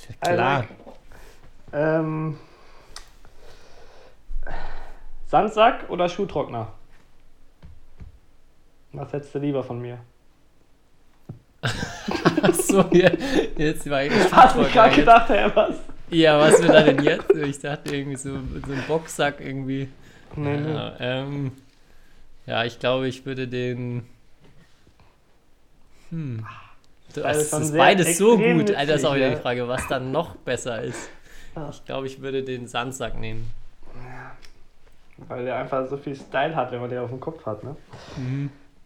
I 0.08 0.14
Klar. 0.20 0.58
like. 0.60 0.68
Ähm, 1.72 2.38
Sandsack 5.26 5.88
oder 5.88 6.08
Schuhtrockner? 6.08 6.72
Was 8.92 9.12
hättest 9.12 9.34
du 9.34 9.38
lieber 9.38 9.62
von 9.62 9.80
mir? 9.80 9.98
Achso, 12.42 12.84
ja, 12.92 13.10
jetzt 13.56 13.88
war 13.88 14.04
ich 14.04 14.12
Hast 14.32 14.56
du 14.56 14.64
gerade 14.64 14.96
gedacht, 14.96 15.28
Herr, 15.28 15.54
was? 15.54 15.76
Ja, 16.10 16.38
was 16.38 16.60
wir 16.60 16.68
da 16.68 16.82
denn 16.82 17.02
jetzt? 17.02 17.30
Ich 17.34 17.60
dachte 17.60 17.94
irgendwie 17.96 18.16
so, 18.16 18.30
so 18.30 18.72
ein 18.72 18.84
Boxsack 18.88 19.40
irgendwie. 19.40 19.88
Nee, 20.36 20.56
nee. 20.56 20.72
Ja, 20.72 20.94
ähm, 20.98 21.52
ja, 22.46 22.64
ich 22.64 22.78
glaube, 22.78 23.08
ich 23.08 23.24
würde 23.24 23.46
den. 23.46 24.06
Hm. 26.10 26.44
Das 27.14 27.22
Beides 27.22 27.52
ist, 27.52 27.76
beides 27.76 28.18
so 28.18 28.38
gut. 28.38 28.70
Alter, 28.70 28.92
das 28.92 29.00
ist 29.00 29.04
auch 29.04 29.14
wieder 29.14 29.26
nützlich, 29.26 29.36
die 29.36 29.42
Frage, 29.42 29.68
was 29.68 29.86
dann 29.88 30.12
noch 30.12 30.34
besser 30.36 30.82
ist. 30.82 31.10
Ja. 31.54 31.68
Ich 31.70 31.84
glaube, 31.84 32.06
ich 32.06 32.20
würde 32.22 32.42
den 32.42 32.66
Sandsack 32.66 33.18
nehmen. 33.18 33.50
Weil 35.28 35.44
der 35.44 35.56
einfach 35.56 35.86
so 35.88 35.96
viel 35.96 36.16
Style 36.16 36.56
hat, 36.56 36.72
wenn 36.72 36.80
man 36.80 36.90
den 36.90 36.98
auf 36.98 37.10
dem 37.10 37.20
Kopf 37.20 37.44
hat, 37.46 37.62
ne? 37.62 37.76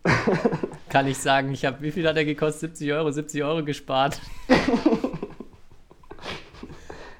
Kann 0.88 1.06
ich 1.06 1.18
sagen, 1.18 1.52
ich 1.52 1.64
habe, 1.64 1.80
wie 1.80 1.90
viel 1.90 2.06
hat 2.08 2.16
er 2.16 2.24
gekostet? 2.24 2.76
70 2.76 2.92
Euro, 2.92 3.10
70 3.10 3.44
Euro 3.44 3.64
gespart. 3.64 4.20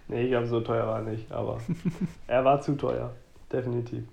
Nee, 0.08 0.24
ich 0.24 0.30
glaube, 0.30 0.46
so 0.46 0.60
teuer 0.60 0.86
war 0.86 0.98
er 1.00 1.10
nicht, 1.10 1.30
aber 1.32 1.60
er 2.28 2.44
war 2.44 2.60
zu 2.60 2.76
teuer. 2.76 3.12
Definitiv. 3.52 4.04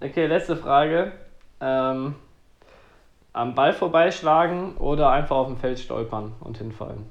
Okay, 0.00 0.26
letzte 0.26 0.56
Frage. 0.56 1.12
Ähm, 1.60 2.14
am 3.32 3.54
Ball 3.54 3.72
vorbeischlagen 3.72 4.76
oder 4.76 5.10
einfach 5.10 5.36
auf 5.36 5.46
dem 5.48 5.56
Feld 5.56 5.78
stolpern 5.78 6.34
und 6.40 6.58
hinfallen? 6.58 7.06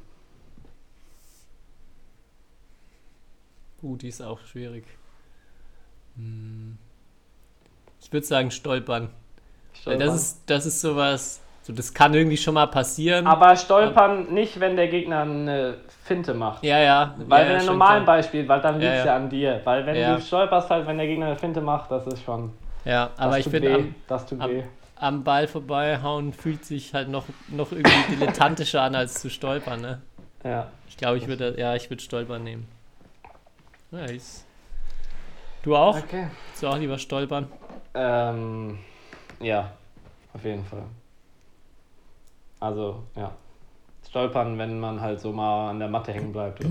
Uh, 3.82 3.96
die 3.96 4.10
ist 4.10 4.22
auch 4.22 4.40
schwierig. 4.42 4.86
Hm. 6.16 6.78
Ich 8.00 8.14
würde 8.14 8.26
sagen, 8.26 8.52
stolpern. 8.52 9.10
Stolpern. 9.74 10.08
das 10.08 10.16
ist, 10.16 10.42
das 10.46 10.66
ist 10.66 10.82
sowas, 10.82 11.42
So, 11.64 11.74
das 11.74 11.94
kann 11.94 12.14
irgendwie 12.14 12.38
schon 12.38 12.54
mal 12.56 12.68
passieren. 12.68 13.28
Aber 13.28 13.56
stolpern 13.56 14.34
nicht, 14.34 14.60
wenn 14.60 14.76
der 14.76 14.88
Gegner 14.88 15.22
eine 15.22 15.76
Finte 16.04 16.34
macht. 16.34 16.64
ja, 16.64 16.80
ja. 16.80 17.16
Weil 17.28 17.44
ja, 17.44 17.50
wenn 17.50 17.56
er 17.56 17.60
schon 17.60 17.68
normalen 17.78 18.04
klar. 18.04 18.24
Spielt, 18.24 18.48
weil 18.48 18.62
dann 18.62 18.76
Ja, 18.82 18.88
liegt 18.88 18.94
es 19.00 19.06
ja. 19.06 19.12
ja 19.12 19.16
an 19.16 19.30
dir. 19.30 19.62
Weil 19.64 19.86
wenn 19.86 19.96
Ja. 19.96 20.16
du 20.16 20.22
stolperst 20.22 20.70
halt, 20.70 20.88
wenn 20.88 20.98
der 20.98 21.06
Gegner 21.08 21.28
eine 21.28 21.36
Finte 21.36 21.62
macht, 21.62 21.92
das 21.92 22.06
ist 22.08 22.24
schon. 22.24 22.52
Ja, 22.84 23.12
aber 23.18 23.38
ich 23.38 23.48
finde, 23.48 23.70
weh. 23.70 23.74
am, 23.76 23.96
das 24.08 24.26
tut 24.26 24.42
am, 24.42 24.50
weh. 24.50 24.64
am 24.96 25.24
Ball 25.24 25.48
vorbeihauen 25.48 26.34
fühlt 26.34 26.66
sich 26.66 26.94
halt 26.96 27.10
noch, 27.10 27.26
noch 27.48 27.72
irgendwie 27.72 28.16
dilettantischer 28.16 28.82
an, 28.82 28.96
als 28.96 29.22
zu 29.22 29.30
stolpern, 29.30 29.82
ne? 29.82 30.02
Ja. 30.44 30.68
Ich 30.90 30.98
glaube, 30.98 31.18
ich 31.20 31.28
würde, 31.28 31.54
ja, 31.60 31.76
ich 31.76 31.90
würde 31.92 32.02
stolpern 32.02 32.44
nehmen. 32.44 32.68
Nice. 33.92 34.46
Du 35.64 35.76
auch? 35.76 35.96
Okay. 35.98 36.28
Du 36.60 36.68
auch 36.68 36.78
lieber 36.78 36.98
stolpern? 36.98 37.48
Ähm, 37.94 38.80
ja, 39.42 39.72
auf 40.34 40.44
jeden 40.44 40.66
Fall. 40.66 40.84
Also, 42.60 43.04
ja. 43.16 43.32
Stolpern, 44.08 44.58
wenn 44.58 44.80
man 44.80 45.00
halt 45.00 45.22
so 45.22 45.32
mal 45.32 45.70
an 45.70 45.80
der 45.80 45.88
Matte 45.88 46.12
hängen 46.14 46.32
bleibt. 46.32 46.64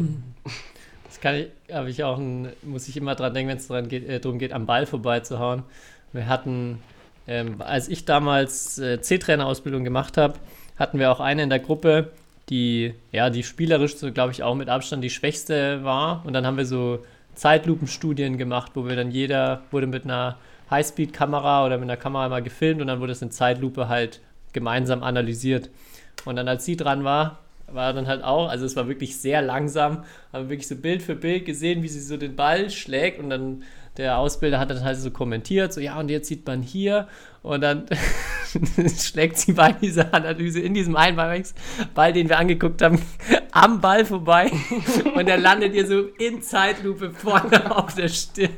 Das 1.04 1.20
kann 1.20 1.34
ich, 1.34 1.48
habe 1.74 1.90
ich 1.90 2.04
auch, 2.04 2.18
ein, 2.18 2.52
muss 2.62 2.86
ich 2.86 2.96
immer 2.96 3.16
dran 3.16 3.34
denken, 3.34 3.50
wenn 3.50 3.56
es 3.56 3.66
daran 3.66 3.88
geht, 3.88 4.08
äh, 4.08 4.20
darum 4.20 4.38
geht, 4.38 4.52
am 4.52 4.66
Ball 4.66 4.86
vorbeizuhauen. 4.86 5.64
Wir 6.12 6.28
hatten, 6.28 6.80
ähm, 7.26 7.56
als 7.58 7.88
ich 7.88 8.04
damals 8.04 8.78
äh, 8.78 9.00
C-Trainer-Ausbildung 9.00 9.82
gemacht 9.82 10.16
habe, 10.16 10.34
hatten 10.78 11.00
wir 11.00 11.10
auch 11.10 11.18
eine 11.18 11.42
in 11.42 11.50
der 11.50 11.58
Gruppe, 11.58 12.12
die, 12.48 12.94
ja, 13.10 13.28
die 13.28 13.42
spielerisch 13.42 13.96
so, 13.96 14.12
glaube 14.12 14.30
ich, 14.30 14.44
auch 14.44 14.54
mit 14.54 14.68
Abstand 14.68 15.02
die 15.02 15.10
schwächste 15.10 15.82
war. 15.82 16.22
Und 16.24 16.32
dann 16.32 16.46
haben 16.46 16.56
wir 16.56 16.64
so 16.64 17.04
Zeitlupenstudien 17.34 18.38
gemacht, 18.38 18.72
wo 18.74 18.86
wir 18.86 18.94
dann 18.94 19.10
jeder 19.10 19.62
wurde 19.72 19.88
mit 19.88 20.04
einer 20.04 20.36
Highspeed-Kamera 20.70 21.66
oder 21.66 21.78
mit 21.78 21.84
einer 21.84 21.96
Kamera 21.96 22.28
mal 22.28 22.42
gefilmt 22.42 22.80
und 22.80 22.86
dann 22.86 23.00
wurde 23.00 23.12
es 23.12 23.22
in 23.22 23.30
Zeitlupe 23.30 23.88
halt 23.88 24.20
gemeinsam 24.52 25.02
analysiert. 25.02 25.70
Und 26.24 26.36
dann, 26.36 26.48
als 26.48 26.64
sie 26.64 26.76
dran 26.76 27.04
war, 27.04 27.38
war 27.66 27.92
dann 27.92 28.06
halt 28.06 28.24
auch, 28.24 28.48
also 28.48 28.64
es 28.64 28.76
war 28.76 28.88
wirklich 28.88 29.16
sehr 29.18 29.42
langsam, 29.42 30.04
haben 30.32 30.48
wirklich 30.48 30.68
so 30.68 30.76
Bild 30.76 31.02
für 31.02 31.14
Bild 31.14 31.44
gesehen, 31.44 31.82
wie 31.82 31.88
sie 31.88 32.00
so 32.00 32.16
den 32.16 32.36
Ball 32.36 32.70
schlägt 32.70 33.20
und 33.20 33.30
dann 33.30 33.62
der 33.96 34.18
Ausbilder 34.18 34.58
hat 34.58 34.70
dann 34.70 34.84
halt 34.84 34.98
so 34.98 35.10
kommentiert, 35.10 35.72
so 35.72 35.80
ja 35.80 35.98
und 35.98 36.10
jetzt 36.10 36.28
sieht 36.28 36.46
man 36.46 36.62
hier 36.62 37.08
und 37.42 37.60
dann 37.60 37.86
schlägt 38.98 39.38
sie 39.38 39.52
bei 39.52 39.72
dieser 39.72 40.14
Analyse 40.14 40.60
in 40.60 40.74
diesem 40.74 40.96
Einweichsball, 40.96 42.12
den 42.12 42.28
wir 42.28 42.38
angeguckt 42.38 42.82
haben, 42.82 43.00
am 43.52 43.80
Ball 43.80 44.04
vorbei 44.04 44.50
und 45.14 45.26
der 45.26 45.38
landet 45.38 45.74
ihr 45.74 45.86
so 45.86 46.00
in 46.18 46.42
Zeitlupe 46.42 47.10
vorne 47.10 47.76
auf 47.76 47.94
der 47.94 48.08
Stirn. 48.08 48.50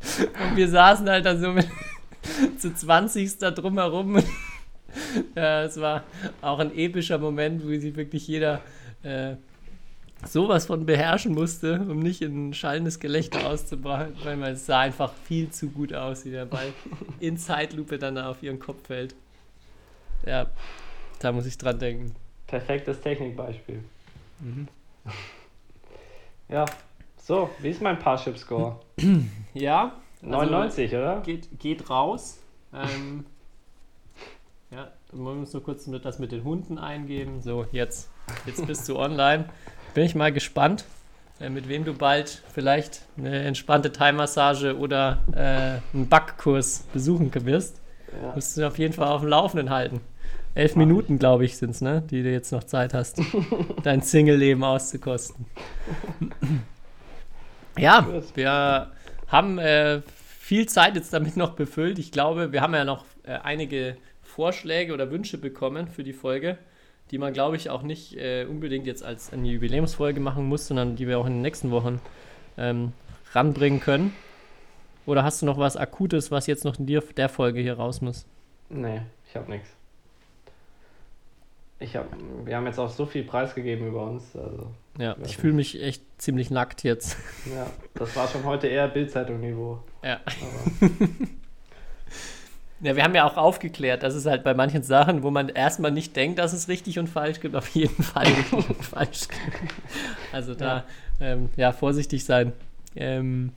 Und 0.00 0.56
wir 0.56 0.68
saßen 0.68 1.08
halt 1.08 1.26
da 1.26 1.36
so 1.36 1.52
mit 1.52 1.68
zu 2.58 2.74
20 2.74 3.38
da 3.38 3.50
drumherum. 3.50 4.22
Ja, 5.34 5.64
es 5.64 5.80
war 5.80 6.04
auch 6.40 6.58
ein 6.58 6.76
epischer 6.76 7.18
Moment, 7.18 7.64
wo 7.64 7.68
sich 7.68 7.94
wirklich 7.96 8.26
jeder 8.26 8.60
äh, 9.02 9.36
sowas 10.26 10.66
von 10.66 10.86
beherrschen 10.86 11.32
musste, 11.32 11.80
um 11.80 12.00
nicht 12.00 12.22
in 12.22 12.48
ein 12.48 12.54
schallendes 12.54 12.98
Gelächter 12.98 13.46
auszubrechen, 13.46 14.40
weil 14.40 14.52
es 14.52 14.66
sah 14.66 14.80
einfach 14.80 15.12
viel 15.24 15.50
zu 15.50 15.68
gut 15.70 15.92
aus, 15.92 16.24
wie 16.24 16.30
der 16.30 16.46
Ball 16.46 16.72
in 17.20 17.36
Zeitlupe 17.36 17.98
dann 17.98 18.18
auf 18.18 18.42
ihren 18.42 18.58
Kopf 18.58 18.86
fällt. 18.86 19.14
Ja, 20.26 20.46
da 21.20 21.32
muss 21.32 21.46
ich 21.46 21.58
dran 21.58 21.78
denken. 21.78 22.14
Perfektes 22.46 23.00
Technikbeispiel. 23.00 23.82
Mhm. 24.40 24.68
Ja. 26.48 26.64
So, 27.28 27.50
wie 27.60 27.68
ist 27.68 27.82
mein 27.82 27.98
Parship-Score? 27.98 28.80
Ja, 29.52 29.92
99, 30.22 30.94
oder? 30.94 31.20
geht, 31.20 31.58
geht 31.58 31.90
raus. 31.90 32.38
Ähm, 32.72 33.26
ja, 34.70 34.88
wir 35.12 35.34
müssen 35.34 35.52
nur 35.52 35.62
kurz 35.62 35.86
mit, 35.88 36.06
das 36.06 36.18
mit 36.18 36.32
den 36.32 36.42
Hunden 36.42 36.78
eingeben. 36.78 37.42
So, 37.42 37.66
jetzt, 37.70 38.08
jetzt 38.46 38.66
bist 38.66 38.88
du 38.88 38.96
online. 38.98 39.44
Bin 39.92 40.04
ich 40.04 40.14
mal 40.14 40.32
gespannt, 40.32 40.86
äh, 41.38 41.50
mit 41.50 41.68
wem 41.68 41.84
du 41.84 41.92
bald 41.92 42.42
vielleicht 42.54 43.02
eine 43.18 43.40
entspannte 43.40 43.92
Thai-Massage 43.92 44.78
oder 44.78 45.18
äh, 45.32 45.94
einen 45.94 46.08
Backkurs 46.08 46.84
besuchen 46.94 47.30
wirst. 47.44 47.82
Ja. 48.22 48.34
Musst 48.36 48.56
du 48.56 48.66
auf 48.66 48.78
jeden 48.78 48.94
Fall 48.94 49.08
auf 49.08 49.20
dem 49.20 49.28
Laufenden 49.28 49.68
halten. 49.68 50.00
Elf 50.54 50.76
Minuten, 50.76 51.18
glaube 51.18 51.44
ich, 51.44 51.58
sind 51.58 51.70
es, 51.70 51.82
ne? 51.82 52.02
die 52.10 52.22
du 52.22 52.30
jetzt 52.30 52.52
noch 52.52 52.64
Zeit 52.64 52.94
hast, 52.94 53.20
dein 53.82 54.00
Single-Leben 54.00 54.64
auszukosten. 54.64 55.44
Ja, 57.78 58.06
wir 58.34 58.92
haben 59.28 59.58
äh, 59.58 60.02
viel 60.38 60.66
Zeit 60.66 60.96
jetzt 60.96 61.12
damit 61.12 61.36
noch 61.36 61.54
befüllt. 61.54 61.98
Ich 61.98 62.12
glaube, 62.12 62.52
wir 62.52 62.60
haben 62.60 62.74
ja 62.74 62.84
noch 62.84 63.04
äh, 63.24 63.32
einige 63.32 63.96
Vorschläge 64.22 64.94
oder 64.94 65.10
Wünsche 65.10 65.38
bekommen 65.38 65.88
für 65.88 66.04
die 66.04 66.12
Folge, 66.12 66.58
die 67.10 67.18
man, 67.18 67.32
glaube 67.32 67.56
ich, 67.56 67.70
auch 67.70 67.82
nicht 67.82 68.16
äh, 68.16 68.46
unbedingt 68.48 68.86
jetzt 68.86 69.02
als 69.02 69.32
eine 69.32 69.48
Jubiläumsfolge 69.48 70.20
machen 70.20 70.44
muss, 70.46 70.66
sondern 70.66 70.96
die 70.96 71.08
wir 71.08 71.18
auch 71.18 71.26
in 71.26 71.34
den 71.34 71.42
nächsten 71.42 71.70
Wochen 71.70 72.00
ähm, 72.56 72.92
ranbringen 73.32 73.80
können. 73.80 74.14
Oder 75.06 75.24
hast 75.24 75.42
du 75.42 75.46
noch 75.46 75.58
was 75.58 75.76
Akutes, 75.76 76.30
was 76.30 76.46
jetzt 76.46 76.64
noch 76.64 76.78
in 76.78 76.86
dir, 76.86 77.02
der 77.16 77.28
Folge 77.28 77.60
hier 77.60 77.74
raus 77.74 78.00
muss? 78.00 78.26
Nee, 78.68 79.00
ich 79.26 79.34
hab 79.34 79.48
nichts. 79.48 79.77
Ich 81.80 81.94
hab, 81.96 82.06
wir 82.44 82.56
haben 82.56 82.66
jetzt 82.66 82.78
auch 82.78 82.90
so 82.90 83.06
viel 83.06 83.22
preisgegeben 83.22 83.86
über 83.88 84.04
uns. 84.04 84.34
Also, 84.34 84.70
Ja, 84.98 85.16
ich 85.24 85.36
fühle 85.36 85.52
mich 85.52 85.80
echt 85.80 86.02
ziemlich 86.18 86.50
nackt 86.50 86.82
jetzt. 86.82 87.16
ja, 87.46 87.66
das 87.94 88.16
war 88.16 88.26
schon 88.26 88.44
heute 88.44 88.66
eher 88.66 88.88
Bildzeitung-Niveau. 88.88 89.78
Ja. 90.02 90.20
Ja, 92.80 92.94
wir 92.94 93.02
haben 93.02 93.14
ja 93.14 93.26
auch 93.26 93.36
aufgeklärt, 93.36 94.04
dass 94.04 94.14
es 94.14 94.24
halt 94.24 94.44
bei 94.44 94.54
manchen 94.54 94.84
Sachen, 94.84 95.24
wo 95.24 95.32
man 95.32 95.48
erstmal 95.48 95.90
nicht 95.90 96.14
denkt, 96.14 96.38
dass 96.38 96.52
es 96.52 96.68
richtig 96.68 97.00
und 97.00 97.08
falsch 97.08 97.40
gibt, 97.40 97.56
auf 97.56 97.68
jeden 97.70 98.02
Fall 98.04 98.24
richtig 98.52 98.68
und 98.70 98.84
falsch 98.84 99.26
gibt. 99.28 99.72
Also 100.32 100.54
da, 100.54 100.84
ja, 101.18 101.32
ähm, 101.32 101.48
ja 101.56 101.72
vorsichtig 101.72 102.24
sein. 102.24 102.52
Ähm, 102.94 103.50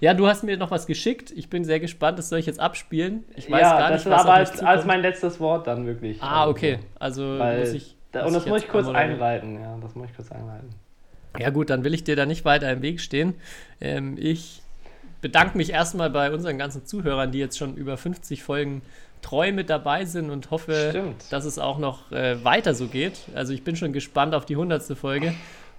ja, 0.00 0.14
du 0.14 0.26
hast 0.26 0.44
mir 0.44 0.56
noch 0.56 0.70
was 0.70 0.86
geschickt. 0.86 1.32
Ich 1.34 1.48
bin 1.48 1.64
sehr 1.64 1.80
gespannt. 1.80 2.18
Das 2.18 2.28
soll 2.28 2.38
ich 2.38 2.46
jetzt 2.46 2.60
abspielen. 2.60 3.24
Ich 3.34 3.50
weiß 3.50 3.60
ja, 3.60 3.78
gar 3.78 3.90
das 3.90 4.04
nicht, 4.04 4.12
was 4.14 4.20
aber 4.26 4.42
auf 4.42 4.52
mich 4.52 4.66
als, 4.66 4.84
mein 4.84 5.00
letztes 5.00 5.40
Wort 5.40 5.66
dann 5.66 5.86
wirklich. 5.86 6.22
Ah, 6.22 6.42
Also, 6.42 6.50
okay. 6.50 6.78
Also 6.98 7.38
Weil, 7.38 7.60
muss 7.60 7.72
ich. 7.72 7.96
da, 8.12 8.26
und 8.26 8.34
das 8.34 8.46
muss 8.46 8.62
ich 8.62 8.68
kurz 8.68 8.88
einleiten. 8.88 9.60
Ja, 9.60 9.76
das 9.80 9.94
muss 9.94 10.08
ich 10.10 10.16
kurz 10.16 10.30
einleiten. 10.30 10.68
Ja 11.38 11.50
gut, 11.50 11.70
dann 11.70 11.84
will 11.84 11.94
ich 11.94 12.04
dir 12.04 12.16
da 12.16 12.26
nicht 12.26 12.44
weiter 12.44 12.70
im 12.70 12.82
Weg 12.82 13.00
stehen. 13.00 13.34
Ähm, 13.80 14.16
ich 14.18 14.62
bedanke 15.20 15.56
mich 15.56 15.70
erstmal 15.70 16.10
bei 16.10 16.30
unseren 16.30 16.58
ganzen 16.58 16.86
Zuhörern, 16.86 17.32
die 17.32 17.38
jetzt 17.38 17.58
schon 17.58 17.76
über 17.76 17.96
50 17.96 18.42
Folgen 18.42 18.82
treu 19.22 19.50
mit 19.52 19.70
dabei 19.70 20.04
sind 20.04 20.30
und 20.30 20.50
hoffe, 20.50 20.88
Stimmt. 20.90 21.24
dass 21.30 21.44
es 21.44 21.58
auch 21.58 21.78
noch 21.78 22.12
äh, 22.12 22.42
weiter 22.44 22.74
so 22.74 22.86
geht. 22.86 23.20
Also 23.34 23.52
ich 23.52 23.64
bin 23.64 23.76
schon 23.76 23.92
gespannt 23.92 24.34
auf 24.34 24.44
die 24.46 24.54
100. 24.54 24.82
Folge. 24.96 25.34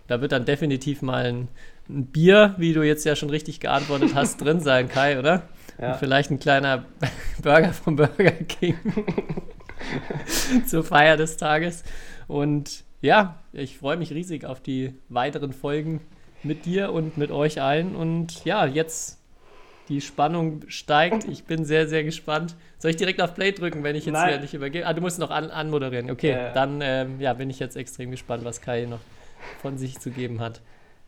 Da 0.08 0.22
wird 0.22 0.32
dann 0.32 0.46
definitiv 0.46 1.02
mal 1.02 1.26
ein, 1.26 1.48
ein 1.90 2.06
Bier, 2.08 2.56
wie 2.58 2.74
du 2.74 2.82
jetzt 2.82 3.06
ja 3.06 3.16
schon 3.16 3.30
richtig 3.30 3.60
geantwortet 3.60 4.16
hast, 4.16 4.38
drin 4.42 4.60
sein, 4.60 4.88
Kai, 4.90 5.20
oder? 5.20 5.44
Ja. 5.80 5.94
Und 5.94 6.00
vielleicht 6.00 6.32
ein 6.32 6.40
kleiner 6.40 6.86
Burger 7.42 7.74
vom 7.74 7.96
Burger 7.96 8.32
King 8.32 8.78
zur 10.66 10.84
Feier 10.84 11.18
des 11.18 11.38
Tages. 11.38 11.84
Und 12.28 12.84
ja, 13.02 13.40
ich 13.54 13.78
freue 13.78 13.98
mich 13.98 14.12
riesig 14.12 14.46
auf 14.46 14.60
die 14.62 14.96
weiteren 15.10 15.54
Folgen 15.54 16.02
mit 16.44 16.66
dir 16.66 16.92
und 16.92 17.18
mit 17.18 17.32
euch 17.32 17.62
allen. 17.62 17.96
Und 17.96 18.44
ja, 18.44 18.66
jetzt 18.66 19.20
die 19.90 20.02
Spannung 20.02 20.62
steigt. 20.68 21.26
Ich 21.26 21.46
bin 21.46 21.64
sehr, 21.64 21.88
sehr 21.88 22.04
gespannt. 22.04 22.56
Soll 22.78 22.92
ich 22.92 22.98
direkt 22.98 23.22
auf 23.22 23.36
Play 23.36 23.52
drücken, 23.52 23.84
wenn 23.84 23.96
ich 23.96 24.06
jetzt 24.06 24.14
Nein. 24.14 24.30
hier 24.30 24.40
nicht 24.40 24.54
übergebe? 24.54 24.86
Ah, 24.86 24.94
du 24.94 25.02
musst 25.02 25.20
noch 25.20 25.32
an, 25.32 25.50
anmoderieren. 25.50 26.12
Okay, 26.12 26.32
Ja, 26.32 26.38
ja. 26.48 26.54
dann 26.54 26.80
ähm, 26.82 27.22
ja, 27.22 27.34
bin 27.34 27.50
ich 27.50 27.60
jetzt 27.60 27.78
extrem 27.78 28.12
gespannt, 28.12 28.44
was 28.44 28.62
Kai 28.62 28.86
noch 28.86 29.00
von 29.62 29.78
sich 29.78 30.00
zu 30.00 30.12
geben 30.12 30.40
hat. 30.40 30.62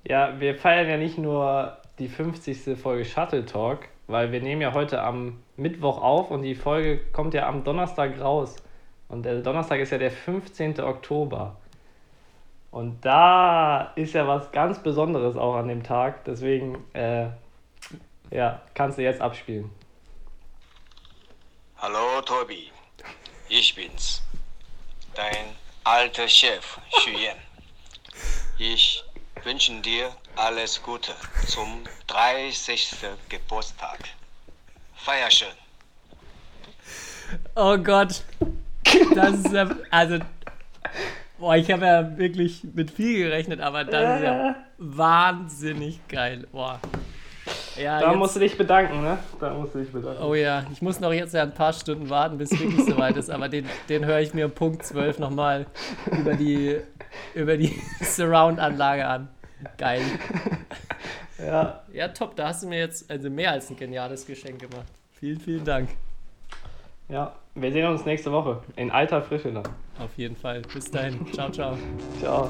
Ja, 0.04 0.40
wir 0.40 0.56
feiern 0.56 0.88
ja 0.88 0.98
nicht 0.98 1.18
nur 1.18 1.78
die 2.00 2.08
50. 2.08 2.80
Folge 2.80 3.06
Shuttle 3.06 3.46
Talk, 3.46 3.88
weil 4.08 4.32
wir 4.32 4.42
nehmen 4.42 4.62
ja 4.62 4.74
heute 4.74 5.02
am 5.02 5.44
Mittwoch 5.58 6.02
auf 6.02 6.32
und 6.32 6.42
die 6.42 6.56
Folge 6.56 7.00
kommt 7.12 7.34
ja 7.34 7.48
am 7.48 7.64
Donnerstag 7.64 8.20
raus. 8.20 8.56
Und 9.08 9.24
der 9.24 9.42
Donnerstag 9.42 9.80
ist 9.80 9.92
ja 9.92 9.98
der 9.98 10.12
15. 10.12 10.80
Oktober. 10.80 11.58
Und 12.72 13.04
da 13.04 13.92
ist 13.96 14.14
ja 14.14 14.28
was 14.28 14.52
ganz 14.52 14.82
Besonderes 14.82 15.36
auch 15.36 15.56
an 15.56 15.68
dem 15.68 15.84
Tag. 15.84 16.24
Deswegen, 16.26 16.86
äh, 16.94 17.28
ja, 18.30 18.62
kannst 18.76 18.98
du 18.98 19.04
jetzt 19.04 19.22
abspielen. 19.22 19.72
Hallo 21.78 22.22
Tobi, 22.26 22.72
ich 23.48 23.74
bin's, 23.74 24.22
dein 25.16 25.56
alter 25.86 26.28
Chef 26.28 26.78
Xu 26.92 27.12
Yan. 27.12 27.49
Ich 28.62 29.06
wünsche 29.46 29.80
dir 29.80 30.14
alles 30.36 30.84
Gute 30.84 31.14
zum 31.48 31.86
30. 32.08 32.94
Geburtstag. 33.30 34.00
Feier 34.96 35.32
schön. 35.32 35.48
Oh 37.56 37.78
Gott. 37.78 38.22
Das 39.16 39.36
ist 39.36 39.54
ja, 39.54 39.70
also, 39.90 40.20
boah, 41.38 41.56
ich 41.56 41.72
habe 41.72 41.86
ja 41.86 42.18
wirklich 42.18 42.66
mit 42.74 42.92
viel 42.92 43.20
gerechnet, 43.20 43.62
aber 43.62 43.86
das 43.86 44.18
ist 44.18 44.26
ja 44.26 44.56
wahnsinnig 44.78 46.06
geil. 46.10 46.46
Boah. 46.52 46.82
Ja, 47.82 48.00
Da 48.00 48.10
jetzt- 48.10 48.18
musst 48.18 48.36
du 48.36 48.40
dich 48.40 48.58
bedanken, 48.58 49.02
ne? 49.02 49.18
Da 49.40 49.54
musst 49.54 49.74
du 49.76 49.80
dich 49.80 49.92
bedanken. 49.92 50.22
Oh 50.24 50.34
ja, 50.36 50.64
ich 50.72 50.82
muss 50.82 51.00
noch 51.00 51.14
jetzt 51.14 51.34
ja 51.34 51.44
ein 51.44 51.54
paar 51.54 51.74
Stunden 51.74 52.10
warten, 52.10 52.38
bis 52.38 52.52
es 52.52 52.60
wirklich 52.60 52.86
soweit 52.86 53.16
ist, 53.18 53.30
aber 53.30 53.48
den, 53.50 53.66
den 53.88 54.06
höre 54.06 54.20
ich 54.20 54.34
mir 54.34 54.46
um 54.46 54.52
Punkt 54.52 54.84
12 54.84 55.20
nochmal 55.20 55.66
über 56.12 56.34
die, 56.34 56.78
über 57.34 57.58
die 57.58 57.80
Surround-Anlage 58.02 59.06
an. 59.08 59.28
Geil. 59.78 60.02
Ja, 61.38 61.82
Ja, 61.94 62.08
top, 62.10 62.36
da 62.36 62.50
hast 62.50 62.64
du 62.64 62.68
mir 62.68 62.80
jetzt 62.80 63.10
also 63.10 63.30
mehr 63.30 63.52
als 63.52 63.70
ein 63.70 63.78
geniales 63.78 64.26
Geschenk 64.26 64.60
gemacht. 64.60 64.88
Vielen, 65.14 65.40
vielen 65.40 65.64
Dank. 65.66 65.90
ja. 67.08 67.34
Wir 67.56 67.74
sehen 67.74 67.88
uns 67.88 68.06
nächste 68.06 68.32
Woche. 68.32 68.62
In 68.78 68.90
alter 68.90 69.22
Frische 69.22 69.52
dann. 69.52 69.64
Auf 70.00 70.12
jeden 70.16 70.38
Fall. 70.38 70.62
Bis 70.74 70.90
dahin. 70.92 71.26
Ciao, 71.34 71.50
ciao. 71.50 71.78
Ciao. 72.22 72.50